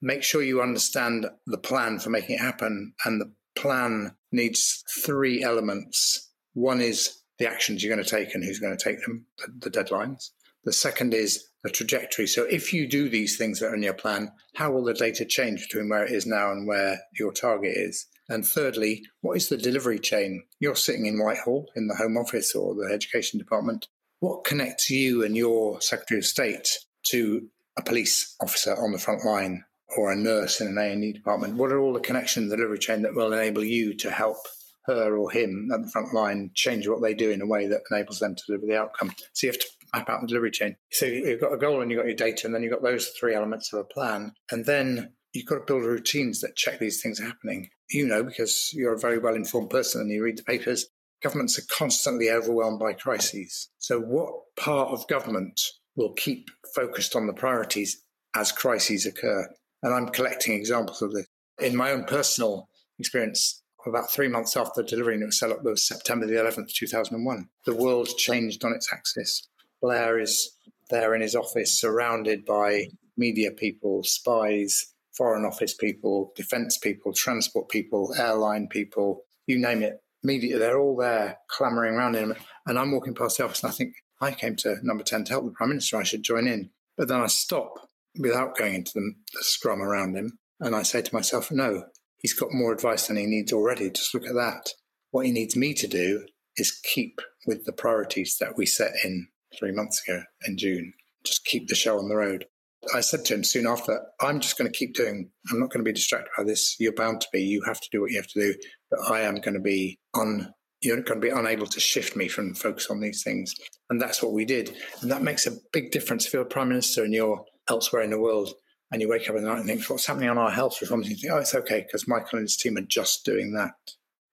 make 0.00 0.22
sure 0.22 0.42
you 0.42 0.60
understand 0.60 1.26
the 1.46 1.58
plan 1.58 1.98
for 1.98 2.10
making 2.10 2.36
it 2.36 2.40
happen. 2.40 2.92
And 3.04 3.20
the 3.20 3.32
plan 3.56 4.14
needs 4.30 4.84
three 5.04 5.42
elements. 5.42 6.30
One 6.54 6.80
is 6.80 7.21
the 7.42 7.50
actions 7.50 7.82
you're 7.82 7.94
going 7.94 8.04
to 8.04 8.08
take 8.08 8.34
and 8.34 8.44
who's 8.44 8.60
going 8.60 8.76
to 8.76 8.82
take 8.82 9.04
them, 9.04 9.26
the, 9.38 9.68
the 9.68 9.70
deadlines. 9.70 10.30
The 10.64 10.72
second 10.72 11.12
is 11.12 11.44
the 11.64 11.70
trajectory. 11.70 12.28
So 12.28 12.44
if 12.44 12.72
you 12.72 12.86
do 12.86 13.08
these 13.08 13.36
things 13.36 13.58
that 13.58 13.66
are 13.66 13.74
in 13.74 13.82
your 13.82 13.94
plan, 13.94 14.30
how 14.54 14.70
will 14.70 14.84
the 14.84 14.94
data 14.94 15.24
change 15.24 15.66
between 15.66 15.88
where 15.88 16.04
it 16.04 16.12
is 16.12 16.24
now 16.24 16.52
and 16.52 16.68
where 16.68 17.00
your 17.18 17.32
target 17.32 17.72
is? 17.76 18.06
And 18.28 18.46
thirdly, 18.46 19.02
what 19.22 19.36
is 19.36 19.48
the 19.48 19.56
delivery 19.56 19.98
chain? 19.98 20.44
You're 20.60 20.76
sitting 20.76 21.06
in 21.06 21.18
Whitehall 21.18 21.66
in 21.74 21.88
the 21.88 21.96
Home 21.96 22.16
Office 22.16 22.54
or 22.54 22.76
the 22.76 22.92
Education 22.92 23.40
Department. 23.40 23.88
What 24.20 24.44
connects 24.44 24.88
you 24.88 25.24
and 25.24 25.36
your 25.36 25.80
Secretary 25.80 26.18
of 26.18 26.24
State 26.24 26.68
to 27.06 27.48
a 27.76 27.82
police 27.82 28.36
officer 28.40 28.76
on 28.76 28.92
the 28.92 28.98
front 28.98 29.24
line 29.24 29.64
or 29.96 30.12
a 30.12 30.16
nurse 30.16 30.60
in 30.60 30.68
an 30.68 30.78
A&E 30.78 31.12
department? 31.12 31.56
What 31.56 31.72
are 31.72 31.80
all 31.80 31.92
the 31.92 31.98
connections 31.98 32.44
in 32.44 32.50
the 32.50 32.56
delivery 32.56 32.78
chain 32.78 33.02
that 33.02 33.16
will 33.16 33.32
enable 33.32 33.64
you 33.64 33.94
to 33.94 34.12
help 34.12 34.36
her 34.86 35.16
or 35.16 35.30
him 35.30 35.70
at 35.72 35.82
the 35.82 35.90
front 35.90 36.12
line 36.12 36.50
change 36.54 36.88
what 36.88 37.02
they 37.02 37.14
do 37.14 37.30
in 37.30 37.42
a 37.42 37.46
way 37.46 37.66
that 37.66 37.82
enables 37.90 38.18
them 38.18 38.34
to 38.34 38.42
deliver 38.46 38.66
the 38.66 38.78
outcome. 38.78 39.12
So 39.32 39.46
you 39.46 39.52
have 39.52 39.60
to 39.60 39.66
map 39.94 40.08
out 40.08 40.20
the 40.22 40.26
delivery 40.26 40.50
chain. 40.50 40.76
So 40.90 41.06
you've 41.06 41.40
got 41.40 41.52
a 41.52 41.58
goal 41.58 41.80
and 41.80 41.90
you've 41.90 41.98
got 41.98 42.06
your 42.06 42.16
data, 42.16 42.46
and 42.46 42.54
then 42.54 42.62
you've 42.62 42.72
got 42.72 42.82
those 42.82 43.08
three 43.08 43.34
elements 43.34 43.72
of 43.72 43.80
a 43.80 43.84
plan. 43.84 44.32
And 44.50 44.64
then 44.64 45.12
you've 45.32 45.46
got 45.46 45.56
to 45.56 45.64
build 45.66 45.84
routines 45.84 46.40
that 46.40 46.56
check 46.56 46.78
these 46.78 47.00
things 47.00 47.18
happening. 47.18 47.70
You 47.90 48.06
know, 48.06 48.22
because 48.22 48.70
you're 48.72 48.94
a 48.94 48.98
very 48.98 49.18
well 49.18 49.34
informed 49.34 49.70
person 49.70 50.00
and 50.00 50.10
you 50.10 50.22
read 50.22 50.38
the 50.38 50.44
papers, 50.44 50.86
governments 51.22 51.58
are 51.58 51.66
constantly 51.70 52.30
overwhelmed 52.30 52.78
by 52.78 52.94
crises. 52.94 53.68
So, 53.78 54.00
what 54.00 54.32
part 54.56 54.90
of 54.90 55.06
government 55.08 55.60
will 55.94 56.12
keep 56.14 56.50
focused 56.74 57.14
on 57.14 57.26
the 57.26 57.32
priorities 57.32 58.02
as 58.34 58.50
crises 58.50 59.06
occur? 59.06 59.48
And 59.82 59.92
I'm 59.92 60.08
collecting 60.08 60.54
examples 60.54 61.02
of 61.02 61.12
this. 61.12 61.26
In 61.60 61.76
my 61.76 61.90
own 61.90 62.04
personal 62.04 62.68
experience, 62.98 63.61
about 63.86 64.10
three 64.10 64.28
months 64.28 64.56
after 64.56 64.82
delivering 64.82 65.22
it 65.22 65.26
was 65.26 65.38
set 65.38 65.50
up 65.50 65.62
was 65.64 65.86
September 65.86 66.26
the 66.26 66.34
11th, 66.34 66.72
2001. 66.72 67.48
The 67.66 67.74
world 67.74 68.08
changed 68.16 68.64
on 68.64 68.72
its 68.72 68.92
axis. 68.92 69.48
Blair 69.80 70.18
is 70.18 70.56
there 70.90 71.14
in 71.14 71.22
his 71.22 71.34
office, 71.34 71.78
surrounded 71.78 72.44
by 72.44 72.88
media 73.16 73.50
people, 73.50 74.04
spies, 74.04 74.92
foreign 75.16 75.44
office 75.44 75.74
people, 75.74 76.32
defense 76.36 76.78
people, 76.78 77.12
transport 77.12 77.68
people, 77.68 78.14
airline 78.16 78.68
people, 78.68 79.24
you 79.46 79.58
name 79.58 79.82
it. 79.82 79.98
Media, 80.22 80.58
they're 80.58 80.78
all 80.78 80.96
there 80.96 81.38
clamoring 81.48 81.94
around 81.94 82.14
him. 82.14 82.34
And 82.66 82.78
I'm 82.78 82.92
walking 82.92 83.14
past 83.14 83.38
the 83.38 83.44
office 83.44 83.62
and 83.62 83.72
I 83.72 83.74
think, 83.74 83.94
I 84.20 84.30
came 84.30 84.54
to 84.56 84.76
number 84.82 85.02
10 85.02 85.24
to 85.24 85.32
help 85.32 85.44
the 85.44 85.50
Prime 85.50 85.70
Minister, 85.70 85.96
I 85.96 86.04
should 86.04 86.22
join 86.22 86.46
in. 86.46 86.70
But 86.96 87.08
then 87.08 87.20
I 87.20 87.26
stop 87.26 87.88
without 88.16 88.56
going 88.56 88.74
into 88.74 88.92
the, 88.94 89.14
the 89.34 89.42
scrum 89.42 89.82
around 89.82 90.16
him. 90.16 90.38
And 90.60 90.76
I 90.76 90.84
say 90.84 91.02
to 91.02 91.14
myself, 91.14 91.50
no, 91.50 91.86
he's 92.22 92.32
got 92.32 92.52
more 92.52 92.72
advice 92.72 93.08
than 93.08 93.16
he 93.16 93.26
needs 93.26 93.52
already. 93.52 93.90
Just 93.90 94.14
look 94.14 94.26
at 94.26 94.34
that. 94.34 94.70
What 95.10 95.26
he 95.26 95.32
needs 95.32 95.56
me 95.56 95.74
to 95.74 95.86
do 95.86 96.26
is 96.56 96.80
keep 96.94 97.20
with 97.46 97.64
the 97.64 97.72
priorities 97.72 98.36
that 98.40 98.56
we 98.56 98.66
set 98.66 98.92
in 99.04 99.28
three 99.58 99.72
months 99.72 100.02
ago 100.06 100.22
in 100.46 100.56
June. 100.56 100.94
Just 101.24 101.44
keep 101.44 101.68
the 101.68 101.74
show 101.74 101.98
on 101.98 102.08
the 102.08 102.16
road. 102.16 102.46
I 102.94 103.00
said 103.00 103.24
to 103.26 103.34
him 103.34 103.44
soon 103.44 103.66
after, 103.66 104.00
I'm 104.20 104.40
just 104.40 104.58
going 104.58 104.70
to 104.70 104.76
keep 104.76 104.94
doing, 104.94 105.30
I'm 105.50 105.60
not 105.60 105.70
going 105.70 105.84
to 105.84 105.88
be 105.88 105.94
distracted 105.94 106.30
by 106.36 106.44
this. 106.44 106.76
You're 106.80 106.94
bound 106.94 107.20
to 107.20 107.28
be. 107.32 107.42
You 107.42 107.62
have 107.66 107.80
to 107.80 107.88
do 107.92 108.00
what 108.00 108.10
you 108.10 108.16
have 108.16 108.26
to 108.28 108.40
do. 108.40 108.54
But 108.90 109.00
I 109.10 109.20
am 109.20 109.36
going 109.36 109.54
to 109.54 109.60
be 109.60 110.00
on, 110.14 110.52
you're 110.80 111.00
going 111.00 111.20
to 111.20 111.26
be 111.26 111.32
unable 111.32 111.66
to 111.66 111.80
shift 111.80 112.16
me 112.16 112.26
from 112.26 112.54
focus 112.54 112.88
on 112.90 113.00
these 113.00 113.22
things. 113.22 113.54
And 113.88 114.00
that's 114.00 114.22
what 114.22 114.32
we 114.32 114.44
did. 114.44 114.76
And 115.00 115.12
that 115.12 115.22
makes 115.22 115.46
a 115.46 115.56
big 115.72 115.92
difference 115.92 116.26
if 116.26 116.32
you're 116.32 116.42
a 116.42 116.46
prime 116.46 116.70
minister 116.70 117.04
and 117.04 117.14
you're 117.14 117.44
elsewhere 117.68 118.02
in 118.02 118.10
the 118.10 118.20
world 118.20 118.52
and 118.92 119.00
you 119.00 119.08
wake 119.08 119.28
up 119.28 119.36
in 119.36 119.42
the 119.42 119.48
night 119.48 119.58
and 119.58 119.66
think, 119.66 119.82
what's 119.88 120.06
happening 120.06 120.28
on 120.28 120.38
our 120.38 120.50
health 120.50 120.80
reforms? 120.80 121.06
And 121.06 121.16
you 121.16 121.20
think, 121.22 121.32
oh, 121.32 121.38
it's 121.38 121.54
okay 121.54 121.80
because 121.80 122.06
Michael 122.06 122.38
and 122.38 122.42
his 122.42 122.56
team 122.56 122.76
are 122.76 122.82
just 122.82 123.24
doing 123.24 123.54
that. 123.54 123.72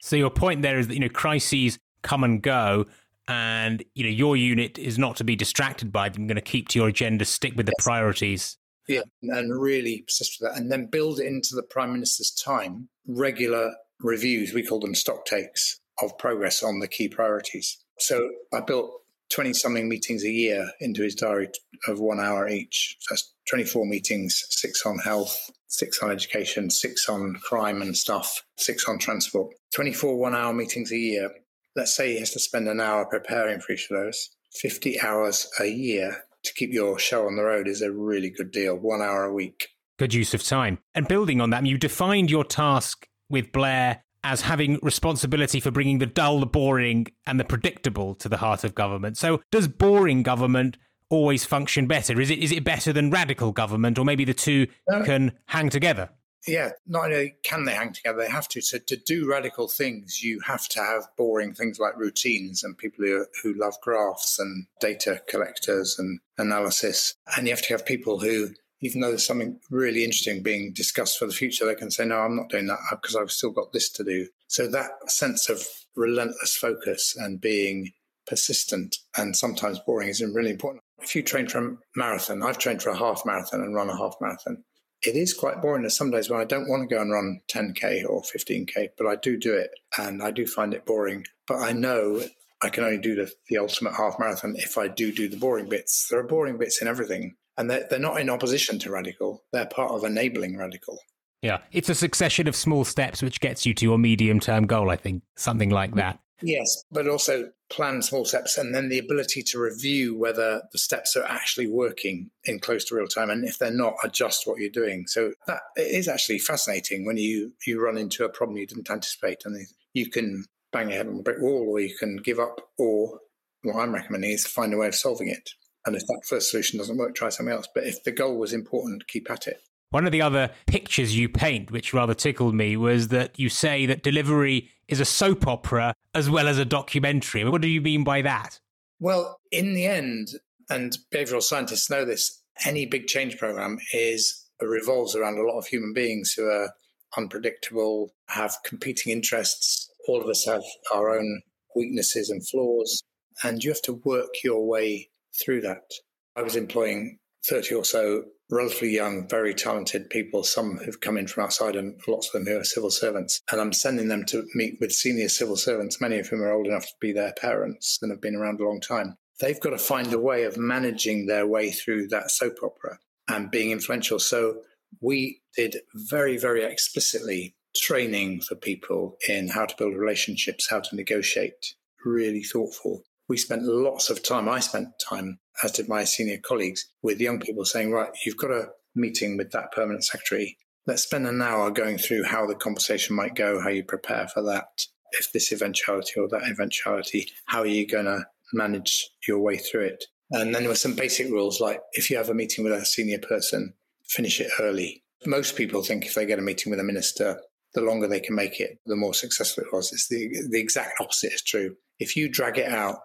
So 0.01 0.16
your 0.16 0.30
point 0.30 0.62
there 0.62 0.78
is 0.78 0.88
that, 0.88 0.94
you 0.94 1.00
know, 1.00 1.10
crises 1.10 1.80
come 2.01 2.24
and 2.24 2.42
go 2.42 2.86
and 3.30 3.84
you 3.94 4.04
know 4.04 4.10
your 4.10 4.36
unit 4.36 4.78
is 4.80 4.98
not 4.98 5.16
to 5.18 5.24
be 5.24 5.36
distracted 5.36 5.92
by 5.92 6.10
them. 6.10 6.28
Going 6.28 6.36
to 6.36 6.42
keep 6.42 6.68
to 6.70 6.80
your 6.80 6.89
agenda, 6.89 7.24
stick 7.24 7.54
with 7.56 7.68
the 7.68 7.74
yes. 7.78 7.86
priorities. 7.86 8.58
Yeah, 8.88 9.04
and 9.22 9.62
really 9.62 10.01
persist 10.01 10.39
with 10.42 10.50
that, 10.50 10.60
and 10.60 10.72
then 10.72 10.88
build 10.88 11.20
into 11.20 11.50
the 11.54 11.63
prime 11.63 11.94
minister's 11.94 12.32
time 12.32 12.89
regular 13.08 13.72
reviews. 14.00 14.54
We 14.54 14.66
call 14.66 14.80
them 14.80 14.96
stock 14.96 15.25
takes 15.25 15.80
of 16.01 16.18
progress 16.18 16.63
on 16.63 16.80
the 16.80 16.88
key 16.88 17.08
priorities. 17.08 17.78
So 18.00 18.30
I 18.51 18.62
built 18.62 18.99
twenty 19.30 19.54
something 19.54 19.88
meetings 19.88 20.24
a 20.24 20.30
year 20.30 20.70
into 20.80 21.04
his 21.04 21.16
diary 21.16 21.50
of 21.88 22.00
one 22.00 22.20
hour 22.20 22.48
each. 22.48 22.98
So 23.00 23.14
that's 23.14 23.34
twenty 23.50 23.66
four 23.66 23.86
meetings, 23.86 24.44
six 24.50 24.86
on 24.86 25.00
health, 25.00 25.50
six 25.68 26.02
on 26.02 26.12
education, 26.12 26.70
six 26.70 27.08
on 27.10 27.36
crime 27.44 27.82
and 27.82 27.96
stuff, 27.96 28.44
six 28.58 28.86
on 28.88 29.00
transport. 29.00 29.54
Twenty 29.74 29.94
four 29.94 30.18
one 30.18 30.36
hour 30.36 30.54
meetings 30.54 30.92
a 30.92 30.98
year 30.98 31.32
let's 31.76 31.96
say 31.96 32.14
he 32.14 32.20
has 32.20 32.32
to 32.32 32.40
spend 32.40 32.68
an 32.68 32.80
hour 32.80 33.06
preparing 33.06 33.60
for 33.60 33.74
each 33.74 33.90
of 33.90 33.98
those, 33.98 34.30
50 34.54 35.00
hours 35.02 35.48
a 35.60 35.66
year 35.66 36.24
to 36.44 36.54
keep 36.54 36.74
your 36.74 36.98
show 37.00 37.26
on 37.26 37.36
the 37.36 37.44
road 37.44 37.68
is 37.68 37.82
a 37.82 37.92
really 37.92 38.30
good 38.30 38.52
deal, 38.52 38.76
one 38.76 39.02
hour 39.02 39.26
a 39.26 39.34
week. 39.34 39.68
Good 39.98 40.14
use 40.14 40.34
of 40.34 40.44
time. 40.44 40.80
And 40.96 41.08
building 41.08 41.42
on 41.42 41.50
that, 41.50 41.66
you 41.66 41.78
defined 41.78 42.32
your 42.32 42.46
task 42.46 43.08
with 43.30 43.52
Blair 43.52 44.04
as 44.24 44.42
having 44.42 44.80
responsibility 44.82 45.60
for 45.60 45.72
bringing 45.72 46.00
the 46.00 46.06
dull, 46.06 46.40
the 46.40 46.46
boring, 46.46 47.08
and 47.26 47.40
the 47.40 47.46
predictable 47.46 48.16
to 48.16 48.30
the 48.30 48.38
heart 48.38 48.64
of 48.64 48.76
government. 48.76 49.18
So, 49.18 49.42
does 49.52 49.68
boring 49.68 50.24
government 50.24 50.78
always 51.10 51.46
function 51.46 51.88
better? 51.88 52.20
Is 52.20 52.30
it 52.30 52.40
is 52.40 52.52
it 52.52 52.64
better 52.64 52.94
than 52.94 53.12
radical 53.12 53.52
government, 53.52 53.98
or 53.98 54.06
maybe 54.06 54.26
the 54.26 54.34
two 54.34 54.68
no. 54.88 55.04
can 55.04 55.34
hang 55.48 55.70
together? 55.70 56.10
yeah, 56.48 56.72
not 56.88 57.12
only 57.12 57.36
can 57.44 57.66
they 57.66 57.74
hang 57.74 57.94
together, 57.94 58.20
they 58.20 58.30
have 58.30 58.48
to. 58.50 58.62
So 58.62 58.78
to 58.78 58.96
do 58.96 59.30
radical 59.30 59.68
things, 59.68 60.24
you 60.24 60.40
have 60.42 60.68
to 60.70 60.80
have 60.80 61.08
boring 61.18 61.54
things 61.54 61.80
like 61.80 61.98
routines 61.98 62.64
and 62.64 62.78
people 62.78 63.06
who, 63.06 63.26
who 63.44 63.54
love 63.54 63.76
graphs 63.82 64.40
and 64.40 64.66
data 64.80 65.22
collectors 65.28 65.98
and 66.00 66.20
analysis. 66.38 67.16
And 67.36 67.46
you 67.46 67.54
have 67.54 67.62
to 67.64 67.74
have 67.74 67.86
people 67.86 68.20
who, 68.20 68.50
even 68.82 69.02
though 69.02 69.10
there's 69.10 69.26
something 69.26 69.60
really 69.70 70.04
interesting 70.04 70.42
being 70.42 70.74
discussed 70.74 71.18
for 71.18 71.26
the 71.26 71.34
future, 71.34 71.66
they 71.66 71.76
can 71.76 71.92
say, 71.92 72.06
no, 72.06 72.20
I'm 72.20 72.36
not 72.36 72.50
doing 72.50 72.68
that 72.68 72.80
because 72.92 73.16
I've 73.16 73.32
still 73.32 73.52
got 73.52 73.74
this 73.74 73.90
to 73.92 74.04
do. 74.04 74.28
So 74.48 74.68
that 74.68 75.12
sense 75.12 75.50
of 75.50 75.66
relentless 75.96 76.56
focus 76.56 77.16
and 77.18 77.42
being 77.42 77.92
persistent 78.26 78.98
and 79.18 79.36
sometimes 79.36 79.80
boring 79.80 80.10
is 80.10 80.24
really 80.24 80.52
important. 80.52 80.84
If 81.02 81.16
you 81.16 81.24
train 81.24 81.48
for 81.48 81.66
a 81.66 81.78
marathon, 81.96 82.44
I've 82.44 82.58
trained 82.58 82.82
for 82.82 82.90
a 82.90 82.98
half 82.98 83.24
marathon 83.26 83.62
and 83.62 83.74
run 83.74 83.90
a 83.90 83.98
half 83.98 84.16
marathon 84.22 84.64
it 85.06 85.16
is 85.16 85.34
quite 85.34 85.62
boring. 85.62 85.84
There's 85.84 85.96
some 85.96 86.12
days 86.12 86.30
when 86.30 86.42
I 86.42 86.46
don't 86.46 86.68
want 86.68 86.90
to 86.90 86.94
go 86.94 87.02
and 87.02 87.12
run 87.12 87.42
10K 87.48 88.04
or 88.08 88.22
15K, 88.22 88.90
but 88.98 89.08
I 89.08 89.16
do 89.16 89.38
do 89.38 89.54
it 89.54 89.72
and 89.98 90.22
I 90.22 90.32
do 90.32 90.46
find 90.46 90.74
it 90.74 90.86
boring. 90.86 91.26
But 91.48 91.60
I 91.60 91.72
know 91.72 92.24
I 92.62 92.70
can 92.70 92.84
only 92.84 92.98
do 92.98 93.16
the, 93.16 93.32
the 93.48 93.58
ultimate 93.58 93.94
half 93.94 94.20
marathon 94.20 94.56
if 94.58 94.78
I 94.78 94.88
do 94.90 95.12
do 95.12 95.30
the 95.30 95.38
boring 95.38 95.70
bits. 95.70 96.08
There 96.10 96.20
are 96.20 96.28
boring 96.28 96.58
bits 96.58 96.82
in 96.82 96.88
everything. 96.88 97.36
And 97.60 97.70
they're, 97.70 97.86
they're 97.89 98.00
not 98.00 98.20
in 98.20 98.30
opposition 98.30 98.80
to 98.80 98.92
radical, 98.92 99.44
they're 99.54 99.68
part 99.68 99.92
of 99.92 100.04
enabling 100.04 100.58
radical. 100.58 100.98
Yeah, 101.42 101.60
it's 101.72 101.89
a 101.89 101.96
succession 101.96 102.48
of 102.48 102.56
small 102.56 102.84
steps 102.84 103.22
which 103.22 103.39
gets 103.39 103.66
you 103.66 103.74
to 103.75 103.86
your 103.86 103.98
medium 103.98 104.39
term 104.39 104.66
goal, 104.66 104.89
I 104.89 104.96
think, 104.96 105.24
something 105.36 105.70
like 105.70 105.94
that. 105.96 106.20
Yes, 106.42 106.84
but 106.92 107.08
also 107.08 107.51
plan 107.70 108.01
small 108.01 108.25
steps 108.25 108.58
and 108.58 108.74
then 108.74 108.89
the 108.89 108.98
ability 108.98 109.44
to 109.44 109.60
review 109.60 110.18
whether 110.18 110.63
the 110.72 110.80
steps 110.80 111.16
are 111.18 111.25
actually 111.25 111.68
working 111.68 112.32
in 112.46 112.60
close 112.60 112.86
to 112.86 112.96
real 112.96 113.08
time 113.08 113.30
and 113.30 113.46
if 113.46 113.60
they're 113.60 113.72
not 113.72 113.96
adjust 114.04 114.48
what 114.48 114.60
you're 114.60 114.70
doing. 114.70 115.06
So 115.08 115.34
that 115.48 115.60
is 115.75 116.08
actually 116.08 116.39
fascinating 116.39 117.06
when 117.06 117.18
you 117.18 117.54
you 117.68 117.84
run 117.84 117.98
into 117.98 118.24
a 118.24 118.30
problem 118.30 118.58
you 118.58 118.66
didn't 118.66 118.89
anticipate 118.89 119.42
and 119.44 119.68
you 119.94 120.10
can 120.10 120.46
bang 120.72 120.89
your 120.89 120.98
head 120.98 121.08
on 121.08 121.20
a 121.20 121.24
brick 121.24 121.39
wall 121.39 121.68
or 121.70 121.80
you 121.80 121.96
can 121.98 122.18
give 122.18 122.39
up 122.39 122.62
or 122.78 123.20
what 123.63 123.78
i'm 123.78 123.94
recommending 123.94 124.32
is 124.32 124.46
find 124.46 124.74
a 124.74 124.78
way 124.78 124.88
of 124.88 124.96
solving 124.96 125.28
it 125.28 125.51
and 125.86 125.96
if 125.96 126.06
that 126.08 126.22
first 126.28 126.52
solution 126.52 126.78
doesn't 126.78 126.98
work 126.98 127.16
try 127.16 127.30
something 127.30 127.54
else 127.54 127.68
but 127.74 127.86
if 127.86 128.04
the 128.04 128.12
goal 128.12 128.38
was 128.38 128.54
important 128.54 129.08
keep 129.08 129.30
at 129.30 129.48
it 129.48 129.62
one 129.92 130.06
of 130.06 130.12
the 130.12 130.22
other 130.22 130.52
pictures 130.68 131.18
you 131.18 131.28
paint, 131.28 131.72
which 131.72 131.96
rather 131.96 132.14
tickled 132.14 132.54
me, 132.54 132.78
was 132.78 133.08
that 133.08 133.40
you 133.40 133.50
say 133.50 133.88
that 133.88 134.04
delivery 134.04 134.70
is 134.88 135.00
a 135.00 135.06
soap 135.06 135.48
opera 135.48 135.96
as 136.14 136.30
well 136.30 136.48
as 136.48 136.60
a 136.60 136.66
documentary. 136.66 137.44
What 137.44 137.62
do 137.62 137.68
you 137.68 137.82
mean 137.82 138.04
by 138.04 138.22
that? 138.22 138.60
Well, 139.00 139.40
in 139.52 139.74
the 139.74 139.88
end, 139.88 140.30
and 140.70 140.98
behavioral 141.12 141.42
scientists 141.42 141.90
know 141.90 142.06
this, 142.06 142.44
any 142.66 142.86
big 142.86 143.08
change 143.08 143.38
program 143.38 143.80
is 143.94 144.46
revolves 144.62 145.16
around 145.16 145.40
a 145.40 145.44
lot 145.44 145.58
of 145.58 145.66
human 145.66 145.94
beings 145.94 146.34
who 146.34 146.48
are 146.48 146.74
unpredictable, 147.18 148.14
have 148.28 148.58
competing 148.66 149.12
interests. 149.12 149.90
All 150.08 150.22
of 150.22 150.28
us 150.28 150.46
have 150.46 150.64
our 150.94 151.18
own 151.18 151.42
weaknesses 151.76 152.30
and 152.30 152.48
flaws, 152.48 153.02
and 153.44 153.64
you 153.64 153.72
have 153.72 153.82
to 153.84 153.94
work 153.94 154.30
your 154.44 154.68
way 154.68 155.10
through 155.43 155.62
that. 155.62 155.91
I 156.36 156.41
was 156.41 156.55
employing 156.55 157.19
30 157.48 157.75
or 157.75 157.86
so 157.86 158.24
relatively 158.50 158.96
young, 158.96 159.27
very 159.27 159.53
talented 159.53 160.10
people, 160.10 160.43
some 160.43 160.77
who've 160.77 161.00
come 161.00 161.17
in 161.17 161.27
from 161.27 161.43
outside 161.43 161.75
and 161.75 162.00
lots 162.08 162.27
of 162.27 162.34
them 162.34 162.51
who 162.51 162.60
are 162.60 162.63
civil 162.63 162.89
servants. 162.89 163.41
And 163.51 163.62
I'm 163.62 163.74
sending 163.74 164.08
them 164.08 164.25
to 164.25 164.46
meet 164.55 164.77
with 164.79 164.91
senior 164.91 165.29
civil 165.29 165.55
servants, 165.55 166.01
many 166.01 166.17
of 166.19 166.27
whom 166.27 166.41
are 166.41 166.51
old 166.51 166.67
enough 166.67 166.86
to 166.86 166.93
be 167.00 167.12
their 167.12 167.34
parents 167.34 168.00
and 168.01 168.12
have 168.12 168.22
been 168.22 168.36
around 168.36 168.60
a 168.60 168.63
long 168.63 168.81
time. 168.81 169.17
They've 169.39 169.60
got 169.60 169.69
to 169.69 169.77
find 169.77 170.12
a 170.12 170.19
way 170.19 170.43
of 170.43 170.58
managing 170.58 171.27
their 171.27 171.48
way 171.48 171.72
through 171.72 172.08
that 172.08 172.31
soap 172.31 172.58
opera 172.63 172.98
and 173.27 173.51
being 173.51 173.72
influential. 173.72 174.19
So 174.19 174.62
we 175.01 175.41
did 175.55 175.77
very, 175.93 176.38
very 176.38 176.63
explicitly 176.63 177.55
training 177.75 178.41
for 178.41 178.55
people 178.55 179.15
in 179.27 179.50
how 179.50 179.65
to 179.65 179.75
build 179.77 179.96
relationships, 179.96 180.69
how 180.69 180.79
to 180.79 180.96
negotiate, 180.96 181.75
really 182.03 182.43
thoughtful. 182.43 183.03
We 183.30 183.38
spent 183.38 183.64
lots 183.64 184.10
of 184.10 184.24
time, 184.24 184.50
I 184.50 184.60
spent 184.60 184.90
time 185.00 185.40
as 185.64 185.72
did 185.72 185.88
my 185.88 186.04
senior 186.04 186.38
colleagues, 186.38 186.90
with 187.02 187.22
young 187.22 187.40
people 187.40 187.64
saying, 187.66 187.92
right, 187.92 188.10
you've 188.26 188.38
got 188.38 188.52
a 188.52 188.70
meeting 188.96 189.38
with 189.38 189.52
that 189.52 189.72
permanent 189.72 190.04
secretary. 190.04 190.58
Let's 190.88 191.04
spend 191.04 191.28
an 191.28 191.42
hour 191.42 191.70
going 191.70 191.98
through 191.98 192.24
how 192.24 192.48
the 192.48 192.56
conversation 192.56 193.16
might 193.16 193.36
go, 193.36 193.62
how 193.62 193.70
you 193.70 193.84
prepare 193.84 194.28
for 194.28 194.42
that. 194.44 194.68
If 195.12 195.32
this 195.32 195.52
eventuality 195.52 196.20
or 196.20 196.28
that 196.30 196.50
eventuality, 196.50 197.30
how 197.46 197.60
are 197.60 197.68
you 197.68 197.88
going 197.88 198.06
to 198.06 198.26
manage 198.54 199.10
your 199.28 199.40
way 199.40 199.58
through 199.58 199.86
it? 199.86 200.06
And 200.32 200.54
then 200.54 200.64
there 200.64 200.70
were 200.70 200.76
some 200.76 200.96
basic 200.96 201.30
rules 201.30 201.60
like 201.60 201.82
if 201.94 202.10
you 202.10 202.18
have 202.18 202.30
a 202.30 202.34
meeting 202.36 202.64
with 202.64 202.74
a 202.74 202.86
senior 202.86 203.20
person, 203.20 203.74
finish 204.08 204.40
it 204.40 204.52
early. 204.60 205.04
Most 205.26 205.56
people 205.56 205.84
think 205.84 206.06
if 206.06 206.16
they 206.16 206.26
get 206.26 206.40
a 206.40 206.44
meeting 206.44 206.70
with 206.72 206.80
a 206.80 206.84
minister, 206.84 207.42
the 207.74 207.82
longer 207.82 208.08
they 208.08 208.20
can 208.20 208.36
make 208.36 208.60
it, 208.60 208.78
the 208.86 208.96
more 208.96 209.14
successful 209.14 209.64
it 209.64 209.74
was. 209.74 209.92
It's 209.94 210.08
the, 210.08 210.30
the 210.50 210.60
exact 210.60 211.00
opposite 211.00 211.34
is 211.34 211.44
true. 211.44 211.76
If 212.00 212.16
you 212.16 212.30
drag 212.30 212.58
it 212.58 212.70
out, 212.70 213.00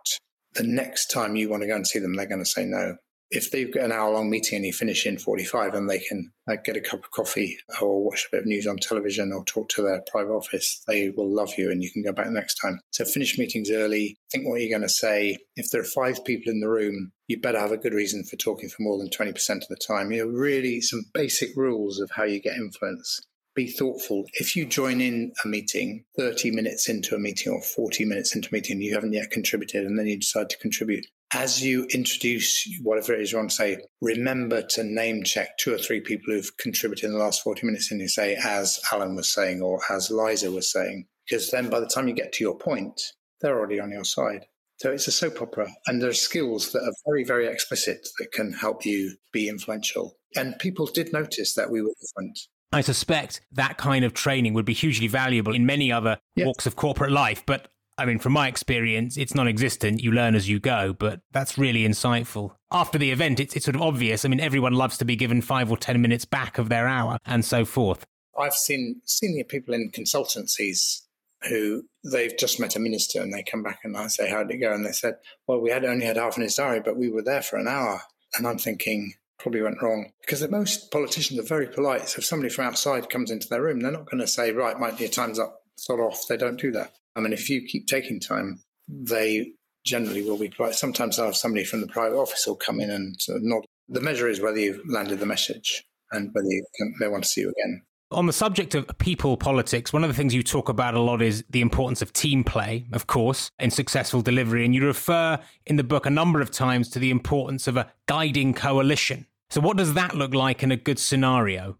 the 0.55 0.63
next 0.63 1.07
time 1.07 1.37
you 1.37 1.49
want 1.49 1.63
to 1.63 1.67
go 1.67 1.75
and 1.75 1.87
see 1.87 1.99
them, 1.99 2.15
they're 2.15 2.27
going 2.27 2.45
to 2.45 2.49
say 2.49 2.65
no 2.65 2.97
if 3.35 3.51
they've 3.51 3.73
got 3.73 3.85
an 3.85 3.93
hour 3.93 4.13
long 4.13 4.31
meeting 4.31 4.57
and 4.57 4.67
you 4.67 4.73
finish 4.73 5.07
in 5.07 5.19
45 5.19 5.75
and 5.75 5.89
they 5.91 5.99
can 5.99 6.31
uh, 6.49 6.57
get 6.65 6.77
a 6.77 6.81
cup 6.81 7.05
of 7.05 7.11
coffee 7.11 7.59
or 7.81 8.05
watch 8.05 8.27
a 8.27 8.37
bit 8.37 8.43
of 8.43 8.47
news 8.47 8.67
on 8.67 8.77
television 8.77 9.33
or 9.33 9.45
talk 9.45 9.69
to 9.71 9.83
their 9.83 10.03
private 10.11 10.33
office, 10.33 10.83
they 10.87 11.11
will 11.11 11.35
love 11.35 11.53
you 11.59 11.71
and 11.71 11.83
you 11.83 11.91
can 11.91 12.03
go 12.03 12.13
back 12.13 12.29
next 12.29 12.55
time. 12.57 12.79
So 12.93 13.05
finish 13.05 13.39
meetings 13.39 13.71
early, 13.71 14.17
think 14.31 14.47
what 14.47 14.61
you're 14.61 14.71
going 14.71 14.83
to 14.83 14.89
say. 14.89 15.39
If 15.57 15.71
there 15.71 15.81
are 15.81 15.85
five 15.85 16.25
people 16.25 16.53
in 16.53 16.61
the 16.61 16.69
room, 16.69 17.13
you 17.27 17.41
better 17.41 17.59
have 17.59 17.73
a 17.73 17.77
good 17.77 17.95
reason 17.95 18.25
for 18.25 18.37
talking 18.37 18.69
for 18.69 18.83
more 18.83 18.99
than 18.99 19.09
20% 19.09 19.31
of 19.51 19.69
the 19.69 19.77
time. 19.77 20.13
You 20.13 20.25
know, 20.25 20.31
really 20.31 20.81
some 20.81 21.05
basic 21.13 21.51
rules 21.57 22.01
of 22.01 22.11
how 22.13 22.25
you 22.25 22.41
get 22.41 22.57
influence 22.57 23.21
be 23.55 23.69
thoughtful. 23.69 24.25
If 24.35 24.57
you 24.57 24.67
join 24.67 25.01
in 25.01 25.33
a 25.45 25.49
meeting 25.49 26.05
30 26.19 26.51
minutes 26.51 26.89
into 26.89 27.15
a 27.15 27.19
meeting 27.19 27.53
or 27.53 27.63
40 27.63 28.05
minutes 28.05 28.35
into 28.35 28.49
a 28.51 28.55
meeting, 28.55 28.81
you 28.81 28.95
haven't 28.95 29.13
yet 29.13 29.31
contributed, 29.31 29.85
and 29.85 29.99
then 29.99 30.07
you 30.07 30.19
decide 30.19 30.51
to 30.51 30.59
contribute, 30.59 31.07
as 31.33 31.65
you 31.65 31.87
introduce 31.93 32.69
whatever 32.83 33.13
it 33.13 33.21
is 33.21 33.33
you 33.33 33.39
want 33.39 33.51
to 33.51 33.57
say, 33.57 33.79
remember 34.01 34.63
to 34.63 34.85
name 34.85 35.25
check 35.25 35.57
two 35.59 35.75
or 35.75 35.79
three 35.79 36.01
people 36.01 36.33
who've 36.33 36.57
contributed 36.59 37.05
in 37.05 37.13
the 37.13 37.19
last 37.19 37.43
40 37.43 37.67
minutes 37.67 37.91
and 37.91 38.01
you 38.01 38.09
say, 38.09 38.37
as 38.37 38.81
Alan 38.93 39.17
was 39.17 39.33
saying, 39.33 39.61
or 39.61 39.81
as 39.91 40.11
Liza 40.11 40.51
was 40.51 40.71
saying, 40.71 41.07
because 41.29 41.51
then 41.51 41.71
by 41.71 41.81
the 41.81 41.87
time 41.87 42.09
you 42.09 42.15
get 42.15 42.33
to 42.35 42.45
your 42.45 42.57
point, 42.57 43.01
they're 43.41 43.59
already 43.59 43.81
on 43.81 43.91
your 43.91 44.05
side. 44.05 44.47
So 44.79 44.91
it's 44.91 45.07
a 45.07 45.13
soap 45.13 45.41
opera, 45.41 45.69
and 45.87 46.03
there 46.03 46.11
are 46.11 46.15
skills 46.15 46.73
that 46.73 46.83
are 46.83 46.93
very, 47.07 47.25
very 47.25 47.47
explicit 47.47 48.09
that 48.19 48.33
can 48.33 48.53
help 48.53 48.85
you 48.85 49.17
be 49.33 49.49
influential. 49.49 50.17
And 50.37 50.59
people 50.59 50.87
did 50.87 51.13
notice 51.13 51.55
that 51.55 51.71
we 51.71 51.81
were 51.81 51.93
different. 52.01 52.39
I 52.75 52.81
suspect 52.81 53.41
that 53.53 53.79
kind 53.79 54.05
of 54.05 54.15
training 54.15 54.55
would 54.55 54.65
be 54.65 54.75
hugely 54.75 55.07
valuable 55.07 55.55
in 55.55 55.67
many 55.67 55.93
other 55.93 56.19
yes. 56.35 56.47
walks 56.47 56.67
of 56.67 56.77
corporate 56.77 57.13
life. 57.13 57.45
But 57.47 57.69
I 57.97 58.05
mean, 58.05 58.19
from 58.19 58.33
my 58.33 58.49
experience, 58.49 59.17
it's 59.17 59.35
non 59.35 59.47
existent. 59.47 60.03
You 60.03 60.11
learn 60.13 60.35
as 60.35 60.49
you 60.49 60.59
go, 60.59 60.93
but 60.93 61.21
that's 61.31 61.57
really 61.57 61.87
insightful. 61.87 62.53
After 62.73 62.99
the 62.99 63.11
event, 63.11 63.39
it's, 63.39 63.55
it's 63.55 63.65
sort 63.65 63.77
of 63.77 63.83
obvious. 63.83 64.25
I 64.25 64.29
mean, 64.29 64.41
everyone 64.41 64.73
loves 64.73 64.99
to 64.99 65.05
be 65.05 65.17
given 65.17 65.41
five 65.41 65.71
or 65.71 65.77
10 65.77 66.01
minutes 66.03 66.25
back 66.25 66.59
of 66.59 66.69
their 66.69 66.89
hour 66.89 67.19
and 67.25 67.45
so 67.45 67.65
forth. 67.65 68.05
I've 68.39 68.55
seen 68.55 69.01
senior 69.05 69.45
people 69.45 69.75
in 69.75 69.93
consultancies 69.93 71.03
who 71.49 71.85
they've 72.11 72.37
just 72.37 72.59
met 72.59 72.75
a 72.75 72.81
minister 72.81 73.21
and 73.21 73.33
they 73.33 73.43
come 73.43 73.63
back 73.63 73.81
and 73.85 73.97
I 73.97 74.09
say, 74.09 74.29
How 74.29 74.43
did 74.43 74.57
it 74.57 74.59
go? 74.59 74.73
And 74.73 74.85
they 74.85 74.93
said, 74.93 75.17
Well, 75.47 75.61
we 75.61 75.71
had 75.71 75.85
only 75.85 76.07
had 76.07 76.17
half 76.17 76.37
an 76.37 76.43
his 76.43 76.57
diary, 76.57 76.81
but 76.85 76.97
we 76.97 77.09
were 77.09 77.23
there 77.23 77.43
for 77.43 77.59
an 77.59 77.69
hour. 77.69 78.03
And 78.37 78.47
I'm 78.47 78.59
thinking, 78.59 79.15
probably 79.45 79.61
went 79.61 79.83
wrong 79.83 80.11
because 80.23 80.49
most 80.49 80.91
politicians 80.91 81.39
are 81.39 81.43
very 81.43 81.67
polite. 81.67 82.09
So 82.09 82.19
if 82.19 82.25
somebody 82.25 82.49
from 82.49 82.65
outside 82.65 83.11
comes 83.11 83.31
into 83.31 83.47
their 83.47 83.63
room, 83.63 83.81
they're 83.81 83.93
not 83.93 84.11
going 84.11 84.23
to 84.23 84.27
say, 84.27 84.53
Right, 84.53 84.81
my 84.81 84.91
time's 84.91 85.39
up, 85.39 85.61
sort 85.77 86.01
off. 86.01 86.27
They 86.27 86.39
don't 86.39 86.59
do 86.59 86.73
that. 86.73 86.93
I 87.15 87.21
mean, 87.21 87.35
if 87.35 87.51
you 87.51 87.61
keep 87.61 87.87
taking 87.87 88.21
time, 88.21 88.61
they 88.89 89.53
generally 89.85 90.23
will 90.23 90.39
be 90.39 90.49
polite. 90.49 90.75
Sometimes 90.75 91.17
they'll 91.17 91.27
have 91.27 91.37
somebody 91.37 91.63
from 91.63 91.83
the 91.83 91.87
private 91.87 92.17
office 92.17 92.47
will 92.47 92.57
come 92.57 92.81
in 92.81 92.91
and 92.91 93.21
sort 93.21 93.37
of 93.37 93.43
nod. 93.45 93.67
The 93.87 94.01
measure 94.01 94.29
is 94.29 94.41
whether 94.41 94.59
you've 94.59 94.81
landed 94.89 95.21
the 95.21 95.27
message 95.27 95.85
and 96.11 96.31
whether 96.33 96.49
can, 96.77 96.95
they 96.99 97.09
want 97.09 97.25
to 97.25 97.29
see 97.29 97.43
you 97.43 97.51
again. 97.51 97.83
On 98.13 98.27
the 98.27 98.33
subject 98.33 98.75
of 98.75 98.87
people 98.99 99.37
politics, 99.37 99.93
one 99.93 100.05
of 100.05 100.09
the 100.09 100.15
things 100.15 100.35
you 100.35 100.43
talk 100.43 100.71
about 100.71 100.95
a 100.95 101.01
lot 101.01 101.21
is 101.21 101.45
the 101.51 101.61
importance 101.61 102.01
of 102.01 102.15
team 102.15 102.45
play, 102.45 102.87
of 102.93 103.07
course, 103.07 103.51
in 103.59 103.71
successful 103.71 104.23
delivery. 104.23 104.65
And 104.65 104.75
you 104.75 104.87
refer 104.87 105.39
in 105.67 105.77
the 105.77 105.85
book 105.85 106.07
a 106.07 106.11
number 106.11 106.41
of 106.41 106.51
times 106.51 106.89
to 106.91 106.99
the 106.99 107.11
importance 107.11 107.67
of 107.67 107.77
a 107.77 107.93
guiding 108.07 108.55
coalition. 108.55 109.27
So, 109.55 109.61
what 109.61 109.77
does 109.77 109.95
that 109.95 110.17
look 110.17 110.35
like 110.35 110.65
in 110.65 110.73
a 110.73 110.77
good 110.77 110.99
scenario? 110.99 111.77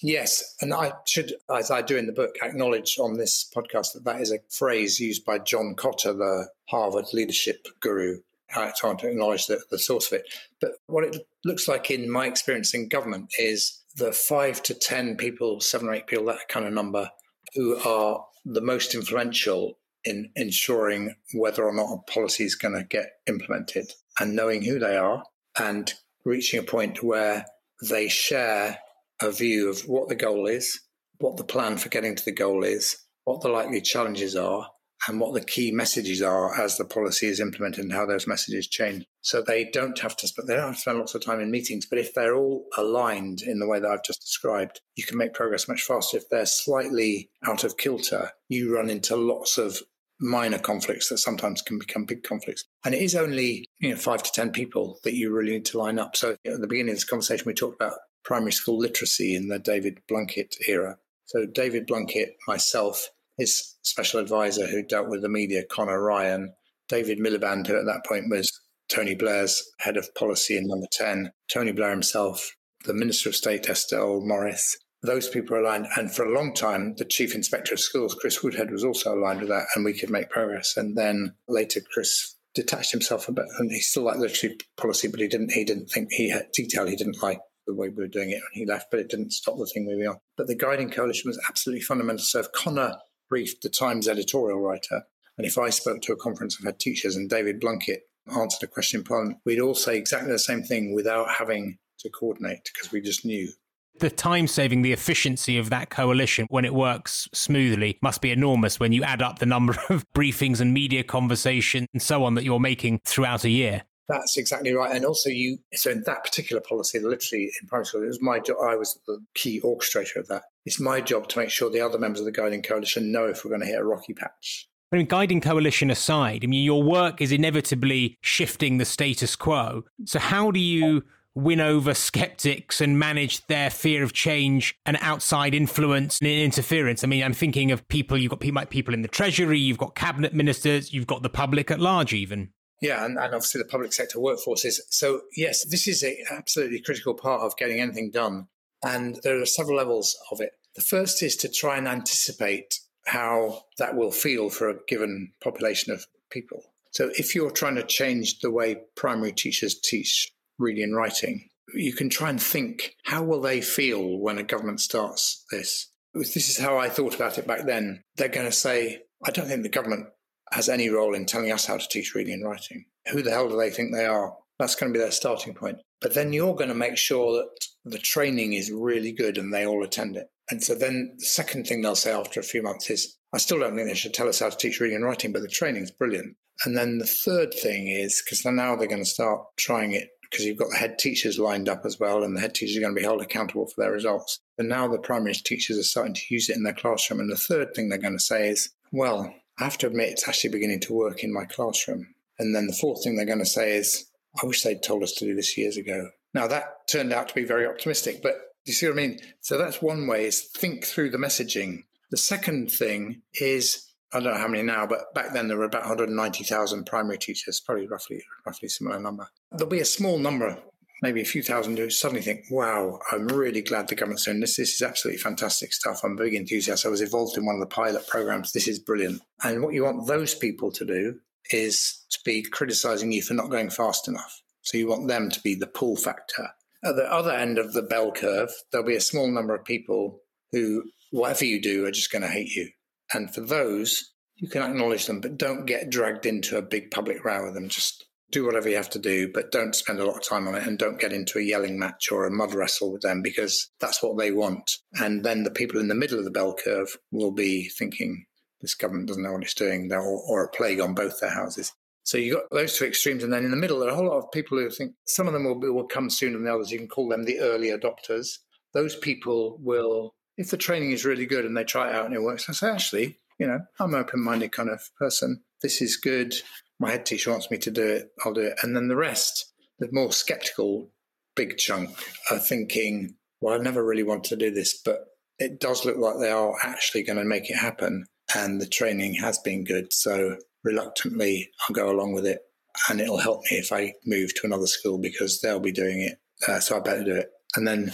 Yes, 0.00 0.56
and 0.62 0.72
I 0.72 0.94
should, 1.06 1.34
as 1.54 1.70
I 1.70 1.82
do 1.82 1.98
in 1.98 2.06
the 2.06 2.12
book, 2.14 2.36
acknowledge 2.40 2.98
on 2.98 3.18
this 3.18 3.46
podcast 3.54 3.92
that 3.92 4.04
that 4.04 4.22
is 4.22 4.32
a 4.32 4.38
phrase 4.48 4.98
used 4.98 5.26
by 5.26 5.38
John 5.38 5.74
Kotter, 5.76 6.16
the 6.16 6.48
Harvard 6.70 7.04
leadership 7.12 7.66
guru. 7.80 8.20
Hard 8.50 8.72
to 8.76 9.08
acknowledge 9.10 9.46
the, 9.46 9.60
the 9.70 9.78
source 9.78 10.10
of 10.10 10.20
it. 10.20 10.34
But 10.58 10.70
what 10.86 11.04
it 11.04 11.28
looks 11.44 11.68
like 11.68 11.90
in 11.90 12.10
my 12.10 12.24
experience 12.24 12.72
in 12.72 12.88
government 12.88 13.30
is 13.38 13.78
the 13.96 14.10
five 14.10 14.62
to 14.62 14.72
10 14.72 15.18
people, 15.18 15.60
seven 15.60 15.88
or 15.88 15.92
eight 15.92 16.06
people, 16.06 16.24
that 16.24 16.48
kind 16.48 16.64
of 16.64 16.72
number, 16.72 17.10
who 17.54 17.76
are 17.76 18.24
the 18.46 18.62
most 18.62 18.94
influential 18.94 19.76
in 20.02 20.30
ensuring 20.34 21.14
whether 21.34 21.62
or 21.62 21.74
not 21.74 21.92
a 21.92 22.10
policy 22.10 22.44
is 22.44 22.54
going 22.54 22.72
to 22.72 22.84
get 22.84 23.18
implemented 23.26 23.92
and 24.18 24.34
knowing 24.34 24.62
who 24.62 24.78
they 24.78 24.96
are 24.96 25.24
and 25.58 25.92
reaching 26.28 26.60
a 26.60 26.62
point 26.62 27.02
where 27.02 27.46
they 27.88 28.08
share 28.08 28.78
a 29.20 29.32
view 29.32 29.68
of 29.68 29.80
what 29.88 30.08
the 30.08 30.14
goal 30.14 30.46
is, 30.46 30.80
what 31.18 31.36
the 31.36 31.44
plan 31.44 31.76
for 31.76 31.88
getting 31.88 32.14
to 32.14 32.24
the 32.24 32.32
goal 32.32 32.62
is, 32.64 32.96
what 33.24 33.40
the 33.40 33.48
likely 33.48 33.80
challenges 33.80 34.36
are, 34.36 34.68
and 35.06 35.20
what 35.20 35.32
the 35.32 35.44
key 35.44 35.70
messages 35.70 36.22
are 36.22 36.60
as 36.60 36.76
the 36.76 36.84
policy 36.84 37.26
is 37.26 37.40
implemented 37.40 37.84
and 37.84 37.92
how 37.92 38.04
those 38.04 38.26
messages 38.26 38.66
change. 38.66 39.04
So 39.20 39.42
they 39.42 39.64
don't 39.64 39.98
have 40.00 40.16
to 40.16 40.26
spend, 40.26 40.48
they 40.48 40.54
don't 40.54 40.66
have 40.66 40.74
to 40.74 40.80
spend 40.80 40.98
lots 40.98 41.14
of 41.14 41.24
time 41.24 41.40
in 41.40 41.50
meetings, 41.50 41.86
but 41.86 41.98
if 41.98 42.14
they're 42.14 42.34
all 42.34 42.66
aligned 42.76 43.42
in 43.42 43.60
the 43.60 43.68
way 43.68 43.78
that 43.78 43.88
I've 43.88 44.04
just 44.04 44.20
described, 44.20 44.80
you 44.96 45.04
can 45.04 45.18
make 45.18 45.34
progress 45.34 45.68
much 45.68 45.82
faster. 45.82 46.16
If 46.16 46.28
they're 46.28 46.46
slightly 46.46 47.30
out 47.46 47.64
of 47.64 47.76
kilter, 47.76 48.32
you 48.48 48.74
run 48.74 48.90
into 48.90 49.16
lots 49.16 49.56
of 49.56 49.78
minor 50.20 50.58
conflicts 50.58 51.08
that 51.08 51.18
sometimes 51.18 51.62
can 51.62 51.78
become 51.78 52.04
big 52.04 52.22
conflicts. 52.22 52.64
And 52.84 52.94
it 52.94 53.02
is 53.02 53.14
only, 53.14 53.68
you 53.78 53.90
know, 53.90 53.96
five 53.96 54.22
to 54.22 54.32
10 54.32 54.50
people 54.50 54.98
that 55.04 55.14
you 55.14 55.32
really 55.32 55.52
need 55.52 55.66
to 55.66 55.78
line 55.78 55.98
up. 55.98 56.16
So 56.16 56.36
at 56.44 56.60
the 56.60 56.66
beginning 56.66 56.90
of 56.90 56.96
this 56.96 57.04
conversation, 57.04 57.44
we 57.46 57.54
talked 57.54 57.80
about 57.80 57.98
primary 58.24 58.52
school 58.52 58.78
literacy 58.78 59.34
in 59.34 59.48
the 59.48 59.58
David 59.58 60.00
Blunkett 60.10 60.54
era. 60.66 60.98
So 61.26 61.46
David 61.46 61.86
Blunkett, 61.86 62.32
myself, 62.46 63.08
his 63.36 63.76
special 63.82 64.20
advisor 64.20 64.66
who 64.66 64.82
dealt 64.82 65.08
with 65.08 65.22
the 65.22 65.28
media, 65.28 65.62
Conor 65.64 66.02
Ryan, 66.02 66.54
David 66.88 67.18
Miliband, 67.18 67.66
who 67.66 67.78
at 67.78 67.86
that 67.86 68.04
point 68.06 68.24
was 68.28 68.50
Tony 68.88 69.14
Blair's 69.14 69.62
head 69.78 69.96
of 69.96 70.14
policy 70.14 70.56
in 70.56 70.66
number 70.66 70.86
10, 70.90 71.32
Tony 71.52 71.72
Blair 71.72 71.90
himself, 71.90 72.54
the 72.84 72.94
Minister 72.94 73.28
of 73.28 73.36
State, 73.36 73.68
Estelle 73.68 74.20
Morris. 74.20 74.76
Those 75.02 75.28
people 75.28 75.56
are 75.56 75.60
aligned. 75.60 75.86
And 75.96 76.12
for 76.12 76.24
a 76.24 76.34
long 76.34 76.54
time, 76.54 76.94
the 76.96 77.04
Chief 77.04 77.34
Inspector 77.34 77.72
of 77.72 77.80
Schools, 77.80 78.14
Chris 78.14 78.42
Woodhead, 78.42 78.70
was 78.70 78.84
also 78.84 79.14
aligned 79.14 79.40
with 79.40 79.48
that, 79.48 79.66
and 79.74 79.84
we 79.84 79.92
could 79.92 80.10
make 80.10 80.30
progress. 80.30 80.76
And 80.76 80.96
then 80.96 81.34
later, 81.46 81.80
Chris 81.92 82.34
detached 82.54 82.90
himself 82.90 83.28
a 83.28 83.32
bit, 83.32 83.46
and 83.58 83.70
he 83.70 83.80
still 83.80 84.04
liked 84.04 84.18
literacy 84.18 84.56
policy, 84.76 85.08
but 85.08 85.20
he 85.20 85.28
didn't. 85.28 85.52
He 85.52 85.64
didn't 85.64 85.86
think 85.86 86.08
he 86.10 86.30
had 86.30 86.50
detail 86.52 86.86
he 86.86 86.96
didn't 86.96 87.22
like 87.22 87.40
the 87.66 87.74
way 87.74 87.88
we 87.88 88.02
were 88.02 88.08
doing 88.08 88.30
it 88.30 88.40
when 88.42 88.52
he 88.52 88.66
left, 88.66 88.90
but 88.90 88.98
it 88.98 89.08
didn't 89.08 89.32
stop 89.32 89.58
the 89.58 89.66
thing 89.66 89.86
moving 89.86 90.08
on. 90.08 90.18
But 90.36 90.48
the 90.48 90.56
guiding 90.56 90.90
coalition 90.90 91.28
was 91.28 91.40
absolutely 91.48 91.82
fundamental. 91.82 92.24
So 92.24 92.40
if 92.40 92.50
Conor 92.52 92.96
briefed 93.28 93.62
the 93.62 93.68
Times 93.68 94.08
editorial 94.08 94.60
writer, 94.60 95.02
and 95.36 95.46
if 95.46 95.58
I 95.58 95.70
spoke 95.70 96.02
to 96.02 96.12
a 96.12 96.16
conference 96.16 96.58
of 96.58 96.64
head 96.64 96.80
teachers 96.80 97.14
and 97.14 97.30
David 97.30 97.60
Blunkett 97.60 98.00
answered 98.36 98.64
a 98.64 98.66
question 98.66 99.00
in 99.00 99.04
Parliament, 99.04 99.38
we'd 99.44 99.60
all 99.60 99.74
say 99.74 99.96
exactly 99.96 100.32
the 100.32 100.38
same 100.38 100.62
thing 100.62 100.94
without 100.94 101.30
having 101.30 101.78
to 102.00 102.10
coordinate 102.10 102.68
because 102.72 102.90
we 102.90 103.00
just 103.00 103.24
knew. 103.24 103.52
The 104.00 104.10
time 104.10 104.46
saving, 104.46 104.82
the 104.82 104.92
efficiency 104.92 105.58
of 105.58 105.70
that 105.70 105.90
coalition 105.90 106.46
when 106.50 106.64
it 106.64 106.74
works 106.74 107.28
smoothly 107.32 107.98
must 108.00 108.20
be 108.20 108.30
enormous 108.30 108.78
when 108.78 108.92
you 108.92 109.02
add 109.02 109.22
up 109.22 109.38
the 109.38 109.46
number 109.46 109.76
of 109.88 110.04
briefings 110.12 110.60
and 110.60 110.72
media 110.72 111.02
conversation 111.02 111.86
and 111.92 112.00
so 112.00 112.24
on 112.24 112.34
that 112.34 112.44
you're 112.44 112.60
making 112.60 113.00
throughout 113.04 113.44
a 113.44 113.50
year. 113.50 113.82
That's 114.08 114.38
exactly 114.38 114.72
right. 114.72 114.94
And 114.94 115.04
also, 115.04 115.28
you 115.28 115.58
so 115.74 115.90
in 115.90 116.02
that 116.06 116.24
particular 116.24 116.62
policy, 116.62 116.98
literally 116.98 117.50
in 117.60 117.68
primary 117.68 117.84
school, 117.84 118.02
it 118.02 118.06
was 118.06 118.22
my 118.22 118.38
job. 118.38 118.56
I 118.62 118.74
was 118.74 118.98
the 119.06 119.18
key 119.34 119.60
orchestrator 119.60 120.16
of 120.16 120.28
that. 120.28 120.44
It's 120.64 120.80
my 120.80 121.02
job 121.02 121.28
to 121.28 121.38
make 121.38 121.50
sure 121.50 121.68
the 121.68 121.82
other 121.82 121.98
members 121.98 122.20
of 122.20 122.24
the 122.24 122.32
guiding 122.32 122.62
coalition 122.62 123.12
know 123.12 123.26
if 123.26 123.44
we're 123.44 123.50
going 123.50 123.60
to 123.60 123.66
hit 123.66 123.78
a 123.78 123.84
rocky 123.84 124.14
patch. 124.14 124.66
I 124.90 124.96
mean, 124.96 125.06
guiding 125.06 125.42
coalition 125.42 125.90
aside, 125.90 126.42
I 126.42 126.46
mean, 126.46 126.64
your 126.64 126.82
work 126.82 127.20
is 127.20 127.32
inevitably 127.32 128.16
shifting 128.22 128.78
the 128.78 128.86
status 128.86 129.36
quo. 129.36 129.84
So, 130.06 130.18
how 130.18 130.50
do 130.50 130.60
you 130.60 131.02
win 131.34 131.60
over 131.60 131.94
skeptics 131.94 132.80
and 132.80 132.98
manage 132.98 133.46
their 133.46 133.70
fear 133.70 134.02
of 134.02 134.12
change 134.12 134.74
and 134.84 134.98
outside 135.00 135.54
influence 135.54 136.18
and 136.20 136.28
interference? 136.28 137.04
I 137.04 137.06
mean, 137.06 137.22
I'm 137.22 137.32
thinking 137.32 137.70
of 137.70 137.86
people, 137.88 138.18
you've 138.18 138.30
got 138.30 138.70
people 138.70 138.94
in 138.94 139.02
the 139.02 139.08
Treasury, 139.08 139.58
you've 139.58 139.78
got 139.78 139.94
cabinet 139.94 140.34
ministers, 140.34 140.92
you've 140.92 141.06
got 141.06 141.22
the 141.22 141.28
public 141.28 141.70
at 141.70 141.80
large, 141.80 142.12
even. 142.12 142.50
Yeah, 142.80 143.04
and, 143.04 143.18
and 143.18 143.34
obviously 143.34 143.60
the 143.60 143.68
public 143.68 143.92
sector 143.92 144.18
workforces. 144.18 144.78
So, 144.90 145.22
yes, 145.36 145.64
this 145.64 145.88
is 145.88 146.02
an 146.02 146.16
absolutely 146.30 146.80
critical 146.80 147.14
part 147.14 147.42
of 147.42 147.56
getting 147.56 147.80
anything 147.80 148.10
done. 148.10 148.46
And 148.84 149.18
there 149.24 149.40
are 149.40 149.46
several 149.46 149.76
levels 149.76 150.16
of 150.30 150.40
it. 150.40 150.52
The 150.76 150.82
first 150.82 151.22
is 151.22 151.34
to 151.36 151.48
try 151.48 151.76
and 151.76 151.88
anticipate 151.88 152.78
how 153.06 153.64
that 153.78 153.96
will 153.96 154.12
feel 154.12 154.48
for 154.50 154.68
a 154.68 154.78
given 154.86 155.32
population 155.42 155.92
of 155.92 156.06
people. 156.30 156.62
So, 156.92 157.10
if 157.14 157.34
you're 157.34 157.50
trying 157.50 157.74
to 157.76 157.82
change 157.82 158.38
the 158.40 158.50
way 158.50 158.76
primary 158.94 159.32
teachers 159.32 159.78
teach 159.78 160.30
reading 160.58 160.84
and 160.84 160.96
writing, 160.96 161.48
you 161.74 161.92
can 161.92 162.08
try 162.08 162.30
and 162.30 162.40
think 162.40 162.94
how 163.04 163.22
will 163.22 163.40
they 163.40 163.60
feel 163.60 164.18
when 164.18 164.38
a 164.38 164.42
government 164.42 164.80
starts 164.80 165.44
this? 165.50 165.90
This 166.14 166.48
is 166.48 166.58
how 166.58 166.78
I 166.78 166.88
thought 166.88 167.14
about 167.14 167.38
it 167.38 167.46
back 167.46 167.66
then. 167.66 168.02
They're 168.16 168.28
going 168.28 168.46
to 168.46 168.52
say, 168.52 169.02
I 169.24 169.30
don't 169.30 169.46
think 169.46 169.62
the 169.62 169.68
government 169.68 170.06
has 170.52 170.68
any 170.68 170.88
role 170.88 171.14
in 171.14 171.26
telling 171.26 171.52
us 171.52 171.66
how 171.66 171.76
to 171.76 171.88
teach 171.88 172.14
reading 172.14 172.34
and 172.34 172.44
writing. 172.44 172.86
Who 173.12 173.22
the 173.22 173.30
hell 173.30 173.48
do 173.48 173.56
they 173.56 173.70
think 173.70 173.92
they 173.92 174.06
are? 174.06 174.34
That's 174.58 174.74
going 174.74 174.92
to 174.92 174.98
be 174.98 175.02
their 175.02 175.12
starting 175.12 175.54
point. 175.54 175.78
But 176.00 176.14
then 176.14 176.32
you're 176.32 176.54
going 176.54 176.68
to 176.68 176.74
make 176.74 176.96
sure 176.96 177.32
that 177.32 177.48
the 177.84 177.98
training 177.98 178.54
is 178.54 178.72
really 178.72 179.12
good 179.12 179.38
and 179.38 179.52
they 179.52 179.66
all 179.66 179.84
attend 179.84 180.16
it. 180.16 180.28
And 180.50 180.62
so 180.62 180.74
then 180.74 181.14
the 181.18 181.26
second 181.26 181.66
thing 181.66 181.82
they'll 181.82 181.94
say 181.94 182.12
after 182.12 182.40
a 182.40 182.44
few 182.44 182.62
months 182.62 182.90
is, 182.90 183.16
I 183.32 183.38
still 183.38 183.58
don't 183.58 183.76
think 183.76 183.88
they 183.88 183.94
should 183.94 184.14
tell 184.14 184.28
us 184.28 184.40
how 184.40 184.48
to 184.48 184.56
teach 184.56 184.80
reading 184.80 184.96
and 184.96 185.04
writing, 185.04 185.32
but 185.32 185.42
the 185.42 185.48
training's 185.48 185.90
brilliant. 185.90 186.36
And 186.64 186.76
then 186.76 186.98
the 186.98 187.06
third 187.06 187.52
thing 187.52 187.88
is, 187.88 188.22
because 188.24 188.44
now 188.44 188.74
they're 188.74 188.88
going 188.88 189.04
to 189.04 189.08
start 189.08 189.42
trying 189.58 189.92
it 189.92 190.08
because 190.30 190.44
you've 190.44 190.58
got 190.58 190.68
the 190.70 190.76
head 190.76 190.98
teachers 190.98 191.38
lined 191.38 191.68
up 191.68 191.84
as 191.84 191.98
well, 191.98 192.22
and 192.22 192.36
the 192.36 192.40
head 192.40 192.54
teachers 192.54 192.76
are 192.76 192.80
going 192.80 192.94
to 192.94 193.00
be 193.00 193.04
held 193.04 193.22
accountable 193.22 193.66
for 193.66 193.80
their 193.80 193.92
results. 193.92 194.40
And 194.58 194.68
now 194.68 194.88
the 194.88 194.98
primary 194.98 195.34
teachers 195.34 195.78
are 195.78 195.82
starting 195.82 196.14
to 196.14 196.22
use 196.34 196.48
it 196.48 196.56
in 196.56 196.64
their 196.64 196.74
classroom. 196.74 197.20
And 197.20 197.30
the 197.30 197.36
third 197.36 197.74
thing 197.74 197.88
they're 197.88 197.98
going 197.98 198.18
to 198.18 198.22
say 198.22 198.48
is, 198.48 198.70
well, 198.92 199.34
I 199.58 199.64
have 199.64 199.78
to 199.78 199.86
admit 199.86 200.10
it's 200.10 200.28
actually 200.28 200.50
beginning 200.50 200.80
to 200.80 200.94
work 200.94 201.24
in 201.24 201.32
my 201.32 201.44
classroom. 201.44 202.14
And 202.38 202.54
then 202.54 202.66
the 202.66 202.76
fourth 202.80 203.02
thing 203.02 203.16
they're 203.16 203.26
going 203.26 203.38
to 203.38 203.46
say 203.46 203.76
is, 203.76 204.08
I 204.40 204.46
wish 204.46 204.62
they'd 204.62 204.82
told 204.82 205.02
us 205.02 205.12
to 205.14 205.24
do 205.24 205.34
this 205.34 205.58
years 205.58 205.76
ago. 205.76 206.10
Now 206.34 206.46
that 206.46 206.88
turned 206.88 207.12
out 207.12 207.28
to 207.28 207.34
be 207.34 207.44
very 207.44 207.66
optimistic, 207.66 208.22
but 208.22 208.34
do 208.64 208.72
you 208.72 208.74
see 208.74 208.86
what 208.86 208.92
I 208.92 208.96
mean? 208.96 209.18
So 209.40 209.58
that's 209.58 209.82
one 209.82 210.06
way 210.06 210.26
is 210.26 210.42
think 210.42 210.84
through 210.84 211.10
the 211.10 211.18
messaging. 211.18 211.84
The 212.10 212.16
second 212.16 212.70
thing 212.70 213.22
is 213.34 213.87
I 214.12 214.20
don't 214.20 214.32
know 214.32 214.38
how 214.38 214.48
many 214.48 214.62
now, 214.62 214.86
but 214.86 215.12
back 215.14 215.32
then 215.32 215.48
there 215.48 215.58
were 215.58 215.64
about 215.64 215.82
190,000 215.82 216.84
primary 216.86 217.18
teachers, 217.18 217.60
probably 217.60 217.86
roughly 217.86 218.22
roughly 218.46 218.68
similar 218.68 218.98
number. 218.98 219.28
There'll 219.52 219.70
be 219.70 219.80
a 219.80 219.84
small 219.84 220.18
number, 220.18 220.58
maybe 221.02 221.20
a 221.20 221.26
few 221.26 221.42
thousand, 221.42 221.76
who 221.76 221.90
suddenly 221.90 222.22
think, 222.22 222.46
"Wow, 222.50 223.00
I'm 223.12 223.28
really 223.28 223.60
glad 223.60 223.88
the 223.88 223.94
government's 223.94 224.24
doing 224.24 224.40
this. 224.40 224.56
This 224.56 224.74
is 224.74 224.82
absolutely 224.82 225.18
fantastic 225.18 225.74
stuff. 225.74 226.00
I'm 226.02 226.12
a 226.12 226.22
big 226.22 226.34
enthusiast. 226.34 226.86
I 226.86 226.88
was 226.88 227.02
involved 227.02 227.36
in 227.36 227.44
one 227.44 227.56
of 227.56 227.60
the 227.60 227.74
pilot 227.74 228.06
programs. 228.06 228.52
This 228.52 228.66
is 228.66 228.78
brilliant." 228.78 229.20
And 229.44 229.62
what 229.62 229.74
you 229.74 229.84
want 229.84 230.06
those 230.06 230.34
people 230.34 230.72
to 230.72 230.86
do 230.86 231.20
is 231.50 232.04
to 232.10 232.18
be 232.24 232.42
criticizing 232.42 233.12
you 233.12 233.22
for 233.22 233.34
not 233.34 233.50
going 233.50 233.70
fast 233.70 234.08
enough. 234.08 234.42
So 234.62 234.78
you 234.78 234.86
want 234.86 235.08
them 235.08 235.30
to 235.30 235.40
be 235.40 235.54
the 235.54 235.66
pull 235.66 235.96
factor. 235.96 236.50
At 236.82 236.96
the 236.96 237.10
other 237.12 237.32
end 237.32 237.58
of 237.58 237.72
the 237.72 237.82
bell 237.82 238.12
curve, 238.12 238.50
there'll 238.70 238.86
be 238.86 238.96
a 238.96 239.00
small 239.00 239.30
number 239.30 239.54
of 239.54 239.64
people 239.64 240.22
who, 240.52 240.84
whatever 241.10 241.44
you 241.44 241.60
do, 241.60 241.84
are 241.86 241.90
just 241.90 242.12
going 242.12 242.22
to 242.22 242.28
hate 242.28 242.54
you 242.54 242.70
and 243.12 243.32
for 243.32 243.40
those, 243.40 244.12
you 244.36 244.48
can 244.48 244.62
acknowledge 244.62 245.06
them, 245.06 245.20
but 245.20 245.36
don't 245.36 245.66
get 245.66 245.90
dragged 245.90 246.26
into 246.26 246.56
a 246.56 246.62
big 246.62 246.90
public 246.90 247.24
row 247.24 247.44
with 247.44 247.54
them. 247.54 247.68
Just 247.68 248.04
do 248.30 248.44
whatever 248.44 248.68
you 248.68 248.76
have 248.76 248.90
to 248.90 248.98
do, 248.98 249.30
but 249.32 249.50
don't 249.50 249.74
spend 249.74 249.98
a 249.98 250.04
lot 250.04 250.16
of 250.16 250.28
time 250.28 250.46
on 250.46 250.54
it 250.54 250.66
and 250.66 250.78
don't 250.78 251.00
get 251.00 251.12
into 251.12 251.38
a 251.38 251.42
yelling 251.42 251.78
match 251.78 252.12
or 252.12 252.26
a 252.26 252.30
mud 252.30 252.54
wrestle 252.54 252.92
with 252.92 253.00
them 253.00 253.22
because 253.22 253.70
that's 253.80 254.02
what 254.02 254.18
they 254.18 254.30
want. 254.30 254.70
And 254.94 255.24
then 255.24 255.44
the 255.44 255.50
people 255.50 255.80
in 255.80 255.88
the 255.88 255.94
middle 255.94 256.18
of 256.18 256.24
the 256.24 256.30
bell 256.30 256.54
curve 256.54 256.96
will 257.10 257.32
be 257.32 257.70
thinking, 257.78 258.26
this 258.60 258.74
government 258.74 259.08
doesn't 259.08 259.22
know 259.22 259.32
what 259.32 259.42
it's 259.42 259.54
doing, 259.54 259.90
or, 259.92 260.02
or 260.02 260.44
a 260.44 260.50
plague 260.50 260.80
on 260.80 260.94
both 260.94 261.20
their 261.20 261.30
houses. 261.30 261.72
So 262.02 262.18
you've 262.18 262.36
got 262.36 262.50
those 262.50 262.76
two 262.76 262.86
extremes. 262.86 263.22
And 263.22 263.32
then 263.32 263.44
in 263.44 263.50
the 263.50 263.56
middle, 263.56 263.78
there 263.78 263.88
are 263.88 263.92
a 263.92 263.94
whole 263.94 264.06
lot 264.06 264.18
of 264.18 264.32
people 264.32 264.58
who 264.58 264.68
think 264.70 264.92
some 265.06 265.26
of 265.26 265.32
them 265.32 265.44
will, 265.44 265.58
will 265.60 265.86
come 265.86 266.10
sooner 266.10 266.34
than 266.34 266.44
the 266.44 266.54
others. 266.54 266.70
You 266.70 266.78
can 266.78 266.88
call 266.88 267.08
them 267.08 267.24
the 267.24 267.38
early 267.40 267.68
adopters. 267.68 268.28
Those 268.72 268.96
people 268.96 269.58
will 269.60 270.14
if 270.38 270.50
the 270.50 270.56
training 270.56 270.92
is 270.92 271.04
really 271.04 271.26
good 271.26 271.44
and 271.44 271.56
they 271.56 271.64
try 271.64 271.90
it 271.90 271.94
out 271.94 272.06
and 272.06 272.14
it 272.14 272.22
works, 272.22 272.48
I 272.48 272.52
say, 272.52 272.70
actually, 272.70 273.18
you 273.38 273.46
know, 273.46 273.58
I'm 273.78 273.92
an 273.92 274.00
open 274.00 274.22
minded 274.22 274.52
kind 274.52 274.70
of 274.70 274.80
person. 274.96 275.42
This 275.62 275.82
is 275.82 275.96
good. 275.96 276.34
My 276.78 276.92
head 276.92 277.04
teacher 277.04 277.32
wants 277.32 277.50
me 277.50 277.58
to 277.58 277.70
do 277.72 277.82
it. 277.82 278.12
I'll 278.24 278.32
do 278.32 278.42
it. 278.42 278.54
And 278.62 278.74
then 278.74 278.86
the 278.86 278.96
rest, 278.96 279.52
the 279.80 279.88
more 279.90 280.12
skeptical 280.12 280.90
big 281.34 281.58
chunk, 281.58 281.90
are 282.30 282.38
thinking, 282.38 283.16
well, 283.40 283.54
I've 283.54 283.62
never 283.62 283.84
really 283.84 284.04
wanted 284.04 284.28
to 284.28 284.36
do 284.36 284.52
this, 284.52 284.80
but 284.80 285.06
it 285.40 285.58
does 285.58 285.84
look 285.84 285.96
like 285.96 286.18
they 286.18 286.30
are 286.30 286.54
actually 286.62 287.02
going 287.02 287.18
to 287.18 287.24
make 287.24 287.50
it 287.50 287.56
happen. 287.56 288.06
And 288.34 288.60
the 288.60 288.66
training 288.66 289.14
has 289.14 289.38
been 289.38 289.64
good. 289.64 289.92
So 289.92 290.36
reluctantly, 290.62 291.50
I'll 291.68 291.74
go 291.74 291.90
along 291.90 292.12
with 292.12 292.26
it. 292.26 292.42
And 292.88 293.00
it'll 293.00 293.18
help 293.18 293.40
me 293.50 293.56
if 293.56 293.72
I 293.72 293.94
move 294.06 294.34
to 294.34 294.46
another 294.46 294.68
school 294.68 294.98
because 294.98 295.40
they'll 295.40 295.58
be 295.58 295.72
doing 295.72 296.00
it. 296.00 296.18
Uh, 296.46 296.60
so 296.60 296.76
I 296.76 296.80
better 296.80 297.02
do 297.02 297.16
it. 297.16 297.30
And 297.56 297.66
then 297.66 297.90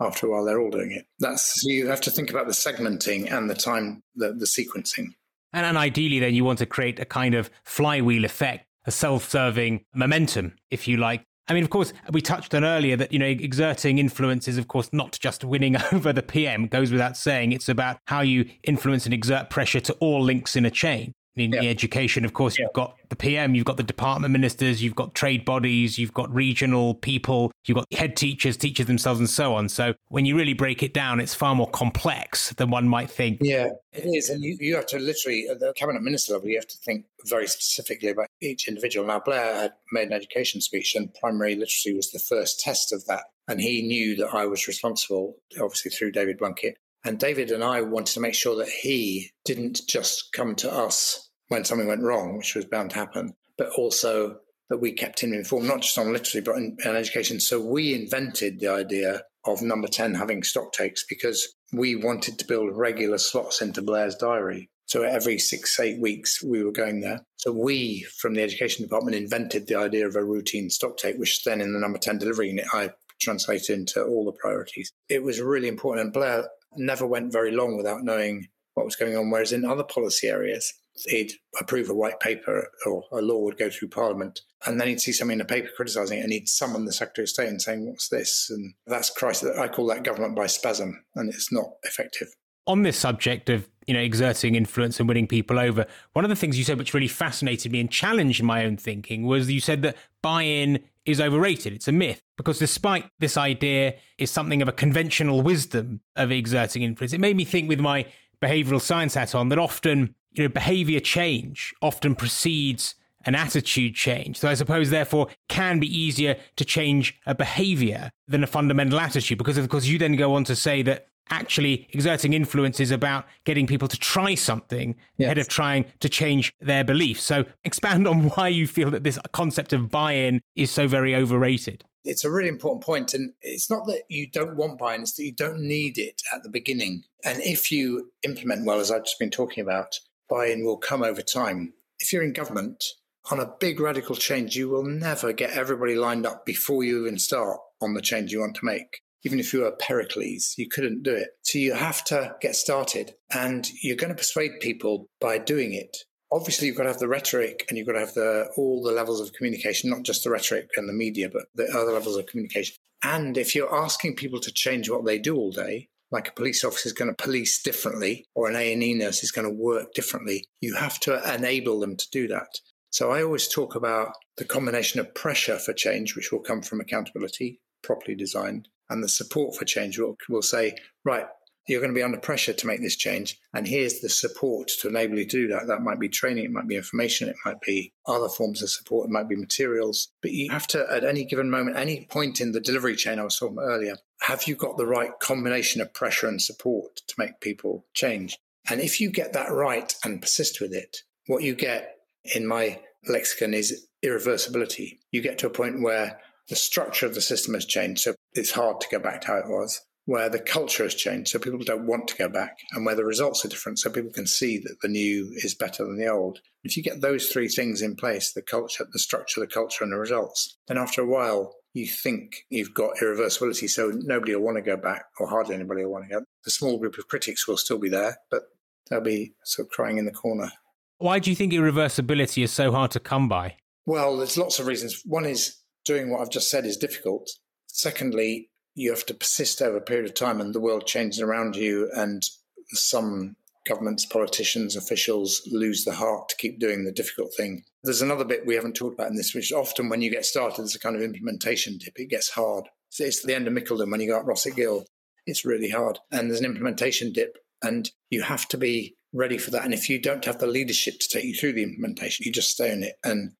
after 0.00 0.26
a 0.26 0.30
while 0.30 0.44
they're 0.44 0.60
all 0.60 0.70
doing 0.70 0.92
it. 0.92 1.06
That's 1.18 1.62
you 1.64 1.88
have 1.88 2.00
to 2.02 2.10
think 2.10 2.30
about 2.30 2.46
the 2.46 2.52
segmenting 2.52 3.30
and 3.30 3.48
the 3.48 3.54
time, 3.54 4.02
the, 4.14 4.32
the 4.32 4.46
sequencing. 4.46 5.14
And, 5.52 5.66
and 5.66 5.76
ideally, 5.76 6.18
then 6.18 6.34
you 6.34 6.44
want 6.44 6.58
to 6.60 6.66
create 6.66 7.00
a 7.00 7.04
kind 7.04 7.34
of 7.34 7.50
flywheel 7.64 8.24
effect, 8.24 8.66
a 8.86 8.90
self-serving 8.90 9.84
momentum, 9.94 10.54
if 10.70 10.86
you 10.86 10.96
like. 10.96 11.24
I 11.48 11.52
mean, 11.52 11.64
of 11.64 11.70
course, 11.70 11.92
we 12.12 12.20
touched 12.20 12.54
on 12.54 12.64
earlier 12.64 12.96
that, 12.96 13.12
you 13.12 13.18
know, 13.18 13.26
exerting 13.26 13.98
influence 13.98 14.46
is, 14.46 14.56
of 14.56 14.68
course, 14.68 14.90
not 14.92 15.18
just 15.20 15.44
winning 15.44 15.76
over 15.92 16.12
the 16.12 16.22
PM, 16.22 16.68
goes 16.68 16.92
without 16.92 17.16
saying. 17.16 17.52
It's 17.52 17.68
about 17.68 17.98
how 18.06 18.20
you 18.20 18.48
influence 18.62 19.04
and 19.04 19.12
exert 19.12 19.50
pressure 19.50 19.80
to 19.80 19.92
all 19.94 20.22
links 20.22 20.54
in 20.54 20.64
a 20.64 20.70
chain 20.70 21.12
in 21.36 21.52
yeah. 21.52 21.62
education, 21.62 22.24
of 22.24 22.32
course, 22.32 22.58
yeah. 22.58 22.64
you've 22.64 22.72
got 22.72 22.96
the 23.08 23.16
PM, 23.16 23.54
you've 23.54 23.64
got 23.64 23.76
the 23.76 23.82
department 23.82 24.32
ministers, 24.32 24.82
you've 24.82 24.94
got 24.94 25.14
trade 25.14 25.44
bodies, 25.44 25.98
you've 25.98 26.12
got 26.12 26.32
regional 26.34 26.94
people, 26.94 27.52
you've 27.66 27.76
got 27.76 27.86
head 27.92 28.16
teachers, 28.16 28.56
teachers 28.56 28.86
themselves, 28.86 29.20
and 29.20 29.30
so 29.30 29.54
on. 29.54 29.68
So 29.68 29.94
when 30.08 30.24
you 30.24 30.36
really 30.36 30.54
break 30.54 30.82
it 30.82 30.92
down, 30.92 31.20
it's 31.20 31.34
far 31.34 31.54
more 31.54 31.70
complex 31.70 32.50
than 32.54 32.70
one 32.70 32.88
might 32.88 33.10
think. 33.10 33.38
Yeah, 33.42 33.68
it 33.92 34.04
is. 34.04 34.28
And 34.28 34.42
you, 34.42 34.56
you 34.60 34.74
have 34.76 34.86
to 34.86 34.98
literally, 34.98 35.46
at 35.50 35.60
the 35.60 35.72
cabinet 35.76 36.02
minister 36.02 36.34
level, 36.34 36.48
you 36.48 36.56
have 36.56 36.68
to 36.68 36.78
think 36.78 37.06
very 37.26 37.46
specifically 37.46 38.10
about 38.10 38.26
each 38.40 38.68
individual. 38.68 39.06
Now, 39.06 39.20
Blair 39.20 39.54
had 39.54 39.72
made 39.92 40.08
an 40.08 40.12
education 40.12 40.60
speech, 40.60 40.94
and 40.94 41.12
primary 41.14 41.54
literacy 41.54 41.94
was 41.94 42.10
the 42.10 42.18
first 42.18 42.60
test 42.60 42.92
of 42.92 43.04
that. 43.06 43.24
And 43.48 43.60
he 43.60 43.82
knew 43.82 44.14
that 44.16 44.32
I 44.32 44.46
was 44.46 44.68
responsible, 44.68 45.36
obviously 45.60 45.90
through 45.90 46.12
David 46.12 46.38
Blunkett, 46.38 46.74
and 47.04 47.18
David 47.18 47.50
and 47.50 47.64
I 47.64 47.80
wanted 47.82 48.14
to 48.14 48.20
make 48.20 48.34
sure 48.34 48.56
that 48.56 48.68
he 48.68 49.30
didn't 49.44 49.80
just 49.88 50.32
come 50.32 50.54
to 50.56 50.72
us 50.72 51.30
when 51.48 51.64
something 51.64 51.88
went 51.88 52.02
wrong, 52.02 52.36
which 52.36 52.54
was 52.54 52.64
bound 52.66 52.90
to 52.90 52.96
happen, 52.96 53.34
but 53.56 53.70
also 53.70 54.38
that 54.68 54.78
we 54.78 54.92
kept 54.92 55.20
him 55.20 55.32
informed, 55.32 55.66
not 55.66 55.82
just 55.82 55.98
on 55.98 56.12
literacy, 56.12 56.40
but 56.40 56.56
in, 56.56 56.76
in 56.84 56.96
education. 56.96 57.40
So 57.40 57.60
we 57.60 57.94
invented 57.94 58.60
the 58.60 58.68
idea 58.68 59.22
of 59.44 59.62
number 59.62 59.88
10 59.88 60.14
having 60.14 60.42
stock 60.42 60.72
takes 60.72 61.04
because 61.08 61.54
we 61.72 61.96
wanted 61.96 62.38
to 62.38 62.46
build 62.46 62.76
regular 62.76 63.18
slots 63.18 63.62
into 63.62 63.82
Blair's 63.82 64.14
diary. 64.14 64.68
So 64.86 65.02
every 65.02 65.38
six, 65.38 65.78
eight 65.80 66.00
weeks, 66.00 66.42
we 66.42 66.62
were 66.62 66.72
going 66.72 67.00
there. 67.00 67.20
So 67.36 67.52
we, 67.52 68.06
from 68.18 68.34
the 68.34 68.42
education 68.42 68.84
department, 68.84 69.16
invented 69.16 69.66
the 69.66 69.76
idea 69.76 70.06
of 70.06 70.16
a 70.16 70.24
routine 70.24 70.68
stock 70.68 70.96
take, 70.96 71.16
which 71.16 71.44
then 71.44 71.60
in 71.60 71.72
the 71.72 71.78
number 71.78 71.98
10 71.98 72.18
delivery 72.18 72.48
unit, 72.48 72.66
I 72.72 72.90
translated 73.20 73.78
into 73.78 74.02
all 74.02 74.24
the 74.24 74.32
priorities. 74.32 74.90
It 75.08 75.22
was 75.22 75.40
really 75.40 75.68
important. 75.68 76.06
And 76.06 76.12
Blair 76.12 76.48
never 76.76 77.06
went 77.06 77.32
very 77.32 77.50
long 77.50 77.76
without 77.76 78.04
knowing 78.04 78.48
what 78.74 78.86
was 78.86 78.96
going 78.96 79.16
on. 79.16 79.30
Whereas 79.30 79.52
in 79.52 79.64
other 79.64 79.84
policy 79.84 80.28
areas, 80.28 80.72
he'd 81.06 81.32
approve 81.60 81.88
a 81.88 81.94
white 81.94 82.20
paper 82.20 82.68
or 82.86 83.04
a 83.12 83.22
law 83.22 83.38
would 83.38 83.58
go 83.58 83.70
through 83.70 83.88
Parliament, 83.88 84.40
and 84.66 84.80
then 84.80 84.88
he'd 84.88 85.00
see 85.00 85.12
something 85.12 85.34
in 85.34 85.38
the 85.38 85.44
paper 85.44 85.68
criticising 85.76 86.18
it, 86.18 86.22
and 86.22 86.32
he'd 86.32 86.48
summon 86.48 86.84
the 86.84 86.92
Secretary 86.92 87.24
of 87.24 87.28
State 87.28 87.48
and 87.48 87.62
saying, 87.62 87.86
"What's 87.86 88.08
this?" 88.08 88.48
And 88.50 88.74
that's 88.86 89.10
crisis. 89.10 89.56
I 89.58 89.68
call 89.68 89.86
that 89.86 90.04
government 90.04 90.36
by 90.36 90.46
spasm, 90.46 91.04
and 91.14 91.32
it's 91.32 91.52
not 91.52 91.70
effective. 91.84 92.28
On 92.66 92.82
this 92.82 92.98
subject 92.98 93.48
of 93.48 93.68
you 93.86 93.94
know 93.94 94.00
exerting 94.00 94.54
influence 94.54 95.00
and 95.00 95.08
winning 95.08 95.26
people 95.26 95.58
over, 95.58 95.86
one 96.12 96.24
of 96.24 96.28
the 96.28 96.36
things 96.36 96.58
you 96.58 96.64
said 96.64 96.78
which 96.78 96.94
really 96.94 97.08
fascinated 97.08 97.72
me 97.72 97.80
and 97.80 97.90
challenged 97.90 98.42
my 98.42 98.64
own 98.64 98.76
thinking 98.76 99.24
was 99.24 99.50
you 99.50 99.60
said 99.60 99.82
that 99.82 99.96
buy-in 100.22 100.80
is 101.04 101.20
overrated. 101.20 101.72
It's 101.72 101.88
a 101.88 101.92
myth 101.92 102.22
because 102.36 102.58
despite 102.58 103.04
this 103.18 103.36
idea 103.36 103.94
is 104.18 104.30
something 104.30 104.62
of 104.62 104.68
a 104.68 104.72
conventional 104.72 105.42
wisdom 105.42 106.00
of 106.16 106.30
exerting 106.30 106.82
influence, 106.82 107.12
it 107.12 107.20
made 107.20 107.36
me 107.36 107.44
think 107.44 107.68
with 107.68 107.80
my 107.80 108.06
behavioral 108.42 108.80
science 108.80 109.14
hat 109.14 109.34
on 109.34 109.48
that 109.48 109.58
often, 109.58 110.14
you 110.32 110.44
know, 110.44 110.48
behavior 110.48 111.00
change 111.00 111.74
often 111.82 112.14
precedes 112.14 112.94
an 113.26 113.34
attitude 113.34 113.94
change. 113.94 114.38
So 114.38 114.48
I 114.48 114.54
suppose, 114.54 114.88
therefore, 114.88 115.28
can 115.48 115.78
be 115.78 115.86
easier 115.86 116.36
to 116.56 116.64
change 116.64 117.20
a 117.26 117.34
behavior 117.34 118.12
than 118.26 118.42
a 118.42 118.46
fundamental 118.46 118.98
attitude, 118.98 119.36
because 119.36 119.58
of 119.58 119.68
course 119.68 119.84
you 119.84 119.98
then 119.98 120.16
go 120.16 120.34
on 120.34 120.44
to 120.44 120.56
say 120.56 120.80
that 120.82 121.08
actually 121.30 121.88
exerting 121.92 122.32
influence 122.32 122.80
is 122.80 122.90
about 122.90 123.24
getting 123.44 123.66
people 123.66 123.88
to 123.88 123.96
try 123.96 124.34
something 124.34 124.96
yes. 125.16 125.26
ahead 125.26 125.38
of 125.38 125.48
trying 125.48 125.86
to 126.00 126.08
change 126.08 126.52
their 126.60 126.84
beliefs. 126.84 127.22
So 127.22 127.44
expand 127.64 128.06
on 128.06 128.28
why 128.34 128.48
you 128.48 128.66
feel 128.66 128.90
that 128.90 129.04
this 129.04 129.18
concept 129.32 129.72
of 129.72 129.90
buy-in 129.90 130.40
is 130.56 130.70
so 130.70 130.86
very 130.88 131.14
overrated. 131.14 131.84
It's 132.04 132.24
a 132.24 132.30
really 132.30 132.48
important 132.48 132.82
point, 132.82 133.12
and 133.12 133.34
it's 133.42 133.70
not 133.70 133.86
that 133.86 134.04
you 134.08 134.26
don't 134.30 134.56
want 134.56 134.78
buy-in; 134.78 135.02
it's 135.02 135.16
that 135.16 135.24
you 135.24 135.34
don't 135.34 135.60
need 135.60 135.98
it 135.98 136.22
at 136.32 136.42
the 136.42 136.48
beginning. 136.48 137.02
And 137.24 137.42
if 137.42 137.70
you 137.70 138.10
implement 138.22 138.64
well, 138.64 138.80
as 138.80 138.90
I've 138.90 139.04
just 139.04 139.18
been 139.18 139.30
talking 139.30 139.62
about, 139.62 139.98
buy-in 140.28 140.64
will 140.64 140.78
come 140.78 141.02
over 141.02 141.20
time. 141.20 141.74
If 141.98 142.10
you're 142.12 142.22
in 142.22 142.32
government 142.32 142.82
on 143.30 143.38
a 143.38 143.52
big 143.60 143.80
radical 143.80 144.16
change, 144.16 144.56
you 144.56 144.70
will 144.70 144.84
never 144.84 145.34
get 145.34 145.50
everybody 145.50 145.94
lined 145.94 146.24
up 146.24 146.46
before 146.46 146.82
you 146.82 147.02
even 147.02 147.18
start 147.18 147.58
on 147.82 147.92
the 147.92 148.00
change 148.00 148.32
you 148.32 148.40
want 148.40 148.56
to 148.56 148.64
make. 148.64 149.02
Even 149.24 149.38
if 149.38 149.52
you 149.52 149.60
were 149.60 149.72
Pericles, 149.72 150.54
you 150.56 150.68
couldn't 150.68 151.02
do 151.02 151.14
it. 151.14 151.28
So 151.42 151.58
you 151.58 151.74
have 151.74 152.02
to 152.04 152.36
get 152.40 152.56
started, 152.56 153.14
and 153.32 153.68
you're 153.82 153.96
going 153.96 154.10
to 154.10 154.16
persuade 154.16 154.60
people 154.60 155.06
by 155.20 155.38
doing 155.38 155.72
it 155.72 155.96
obviously 156.32 156.66
you've 156.66 156.76
got 156.76 156.84
to 156.84 156.90
have 156.90 156.98
the 156.98 157.08
rhetoric 157.08 157.64
and 157.68 157.76
you've 157.76 157.86
got 157.86 157.94
to 157.94 158.00
have 158.00 158.14
the 158.14 158.48
all 158.56 158.82
the 158.82 158.92
levels 158.92 159.20
of 159.20 159.32
communication, 159.32 159.90
not 159.90 160.02
just 160.02 160.24
the 160.24 160.30
rhetoric 160.30 160.68
and 160.76 160.88
the 160.88 160.92
media, 160.92 161.28
but 161.28 161.46
the 161.54 161.66
other 161.76 161.92
levels 161.92 162.16
of 162.16 162.26
communication. 162.26 162.76
And 163.02 163.36
if 163.36 163.54
you're 163.54 163.74
asking 163.74 164.16
people 164.16 164.40
to 164.40 164.52
change 164.52 164.90
what 164.90 165.04
they 165.04 165.18
do 165.18 165.36
all 165.36 165.50
day, 165.50 165.88
like 166.10 166.28
a 166.28 166.32
police 166.32 166.64
officer 166.64 166.88
is 166.88 166.92
going 166.92 167.14
to 167.14 167.22
police 167.22 167.62
differently 167.62 168.24
or 168.34 168.48
an 168.48 168.56
A&E 168.56 168.94
nurse 168.94 169.22
is 169.22 169.30
going 169.30 169.46
to 169.46 169.54
work 169.54 169.92
differently, 169.94 170.44
you 170.60 170.74
have 170.74 170.98
to 171.00 171.34
enable 171.34 171.80
them 171.80 171.96
to 171.96 172.06
do 172.10 172.28
that. 172.28 172.48
So 172.90 173.12
I 173.12 173.22
always 173.22 173.46
talk 173.46 173.76
about 173.76 174.12
the 174.36 174.44
combination 174.44 174.98
of 174.98 175.14
pressure 175.14 175.58
for 175.58 175.72
change, 175.72 176.16
which 176.16 176.32
will 176.32 176.40
come 176.40 176.60
from 176.60 176.80
accountability, 176.80 177.60
properly 177.82 178.16
designed, 178.16 178.68
and 178.90 179.02
the 179.02 179.08
support 179.08 179.56
for 179.56 179.64
change 179.64 179.98
will, 179.98 180.16
will 180.28 180.42
say, 180.42 180.74
right, 181.04 181.26
you're 181.66 181.80
going 181.80 181.92
to 181.92 181.98
be 181.98 182.02
under 182.02 182.18
pressure 182.18 182.52
to 182.52 182.66
make 182.66 182.80
this 182.80 182.96
change. 182.96 183.38
And 183.54 183.66
here's 183.66 184.00
the 184.00 184.08
support 184.08 184.70
to 184.80 184.88
enable 184.88 185.18
you 185.18 185.24
to 185.24 185.30
do 185.30 185.48
that. 185.48 185.68
That 185.68 185.82
might 185.82 186.00
be 186.00 186.08
training, 186.08 186.44
it 186.44 186.50
might 186.50 186.66
be 186.66 186.76
information, 186.76 187.28
it 187.28 187.36
might 187.44 187.60
be 187.60 187.92
other 188.06 188.28
forms 188.28 188.62
of 188.62 188.70
support, 188.70 189.08
it 189.08 189.12
might 189.12 189.28
be 189.28 189.36
materials. 189.36 190.08
But 190.20 190.32
you 190.32 190.50
have 190.50 190.66
to, 190.68 190.86
at 190.90 191.04
any 191.04 191.24
given 191.24 191.48
moment, 191.48 191.76
any 191.76 192.06
point 192.10 192.40
in 192.40 192.52
the 192.52 192.60
delivery 192.60 192.96
chain 192.96 193.18
I 193.18 193.24
was 193.24 193.38
talking 193.38 193.56
about 193.56 193.68
earlier, 193.68 193.96
have 194.22 194.48
you 194.48 194.56
got 194.56 194.78
the 194.78 194.86
right 194.86 195.12
combination 195.20 195.80
of 195.80 195.94
pressure 195.94 196.26
and 196.26 196.42
support 196.42 196.96
to 197.06 197.14
make 197.18 197.40
people 197.40 197.86
change? 197.94 198.36
And 198.68 198.80
if 198.80 199.00
you 199.00 199.10
get 199.10 199.32
that 199.34 199.52
right 199.52 199.94
and 200.04 200.20
persist 200.20 200.60
with 200.60 200.72
it, 200.72 200.98
what 201.26 201.42
you 201.42 201.54
get 201.54 201.96
in 202.34 202.46
my 202.46 202.80
lexicon 203.08 203.54
is 203.54 203.86
irreversibility. 204.04 204.98
You 205.10 205.22
get 205.22 205.38
to 205.38 205.46
a 205.46 205.50
point 205.50 205.82
where 205.82 206.20
the 206.48 206.56
structure 206.56 207.06
of 207.06 207.14
the 207.14 207.20
system 207.20 207.54
has 207.54 207.64
changed. 207.64 208.02
So 208.02 208.14
it's 208.32 208.52
hard 208.52 208.80
to 208.80 208.88
go 208.90 208.98
back 208.98 209.22
to 209.22 209.26
how 209.28 209.36
it 209.36 209.48
was 209.48 209.80
where 210.10 210.28
the 210.28 210.40
culture 210.40 210.82
has 210.82 210.94
changed, 210.96 211.28
so 211.28 211.38
people 211.38 211.60
don't 211.60 211.86
want 211.86 212.08
to 212.08 212.16
go 212.16 212.28
back, 212.28 212.58
and 212.72 212.84
where 212.84 212.96
the 212.96 213.04
results 213.04 213.44
are 213.44 213.48
different, 213.48 213.78
so 213.78 213.88
people 213.88 214.10
can 214.10 214.26
see 214.26 214.58
that 214.58 214.76
the 214.82 214.88
new 214.88 215.30
is 215.36 215.54
better 215.54 215.84
than 215.84 215.98
the 215.98 216.08
old. 216.08 216.40
If 216.64 216.76
you 216.76 216.82
get 216.82 217.00
those 217.00 217.28
three 217.28 217.46
things 217.46 217.80
in 217.80 217.94
place 217.94 218.32
the 218.32 218.42
culture, 218.42 218.84
the 218.92 218.98
structure, 218.98 219.38
the 219.38 219.46
culture, 219.46 219.84
and 219.84 219.92
the 219.92 219.98
results 219.98 220.58
then 220.66 220.78
after 220.78 221.00
a 221.00 221.06
while, 221.06 221.54
you 221.74 221.86
think 221.86 222.44
you've 222.48 222.74
got 222.74 222.96
irreversibility, 222.96 223.70
so 223.70 223.92
nobody 223.94 224.34
will 224.34 224.42
want 224.42 224.56
to 224.56 224.62
go 224.62 224.76
back, 224.76 225.04
or 225.20 225.28
hardly 225.28 225.54
anybody 225.54 225.84
will 225.84 225.92
want 225.92 226.06
to 226.08 226.14
go. 226.16 226.24
The 226.44 226.50
small 226.50 226.78
group 226.78 226.98
of 226.98 227.06
critics 227.06 227.46
will 227.46 227.56
still 227.56 227.78
be 227.78 227.88
there, 227.88 228.18
but 228.32 228.42
they'll 228.88 229.00
be 229.00 229.34
sort 229.44 229.68
of 229.68 229.70
crying 229.70 229.98
in 229.98 230.06
the 230.06 230.10
corner. 230.10 230.50
Why 230.98 231.20
do 231.20 231.30
you 231.30 231.36
think 231.36 231.52
irreversibility 231.52 232.42
is 232.42 232.50
so 232.50 232.72
hard 232.72 232.90
to 232.92 233.00
come 233.00 233.28
by? 233.28 233.58
Well, 233.86 234.16
there's 234.16 234.36
lots 234.36 234.58
of 234.58 234.66
reasons. 234.66 235.02
One 235.04 235.24
is 235.24 235.56
doing 235.84 236.10
what 236.10 236.20
I've 236.20 236.30
just 236.30 236.50
said 236.50 236.66
is 236.66 236.76
difficult. 236.76 237.30
Secondly, 237.72 238.50
you 238.74 238.90
have 238.90 239.06
to 239.06 239.14
persist 239.14 239.60
over 239.60 239.78
a 239.78 239.82
period 239.82 240.06
of 240.06 240.14
time 240.14 240.40
and 240.40 240.54
the 240.54 240.60
world 240.60 240.86
changes 240.86 241.20
around 241.20 241.56
you 241.56 241.90
and 241.94 242.22
some 242.68 243.36
governments, 243.66 244.06
politicians, 244.06 244.76
officials 244.76 245.42
lose 245.50 245.84
the 245.84 245.94
heart 245.94 246.28
to 246.28 246.36
keep 246.36 246.58
doing 246.58 246.84
the 246.84 246.92
difficult 246.92 247.32
thing. 247.36 247.62
There's 247.82 248.02
another 248.02 248.24
bit 248.24 248.46
we 248.46 248.54
haven't 248.54 248.74
talked 248.74 248.94
about 248.94 249.10
in 249.10 249.16
this, 249.16 249.34
which 249.34 249.52
often 249.52 249.88
when 249.88 250.02
you 250.02 250.10
get 250.10 250.24
started, 250.24 250.58
there's 250.58 250.74
a 250.74 250.80
kind 250.80 250.96
of 250.96 251.02
implementation 251.02 251.78
dip. 251.78 251.94
It 251.96 252.10
gets 252.10 252.30
hard. 252.30 252.64
So 252.88 253.04
it's 253.04 253.22
the 253.22 253.34
end 253.34 253.46
of 253.46 253.54
Mickleden 253.54 253.90
when 253.90 254.00
you 254.00 254.08
go 254.08 254.18
up 254.18 254.26
Rossett 254.26 254.56
Gill. 254.56 254.84
It's 255.26 255.44
really 255.44 255.70
hard. 255.70 255.98
And 256.10 256.28
there's 256.28 256.40
an 256.40 256.46
implementation 256.46 257.12
dip, 257.12 257.38
and 257.62 257.90
you 258.08 258.22
have 258.22 258.48
to 258.48 258.58
be 258.58 258.96
ready 259.12 259.38
for 259.38 259.50
that. 259.50 259.64
And 259.64 259.74
if 259.74 259.88
you 259.88 260.00
don't 260.00 260.24
have 260.24 260.38
the 260.38 260.46
leadership 260.46 260.98
to 261.00 261.08
take 261.08 261.24
you 261.24 261.34
through 261.34 261.52
the 261.52 261.62
implementation, 261.62 262.24
you 262.24 262.32
just 262.32 262.50
stay 262.50 262.72
in 262.72 262.82
it. 262.82 262.94
And 263.04 263.32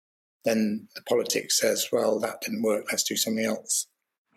then 0.45 0.89
the 0.95 1.03
politics 1.03 1.61
says, 1.61 1.89
well, 1.93 2.21
that 2.21 2.41
didn't 2.41 2.63
work. 2.63 2.87
Let's 2.91 3.03
do 3.03 3.17
something 3.17 3.45
else. 3.45 3.87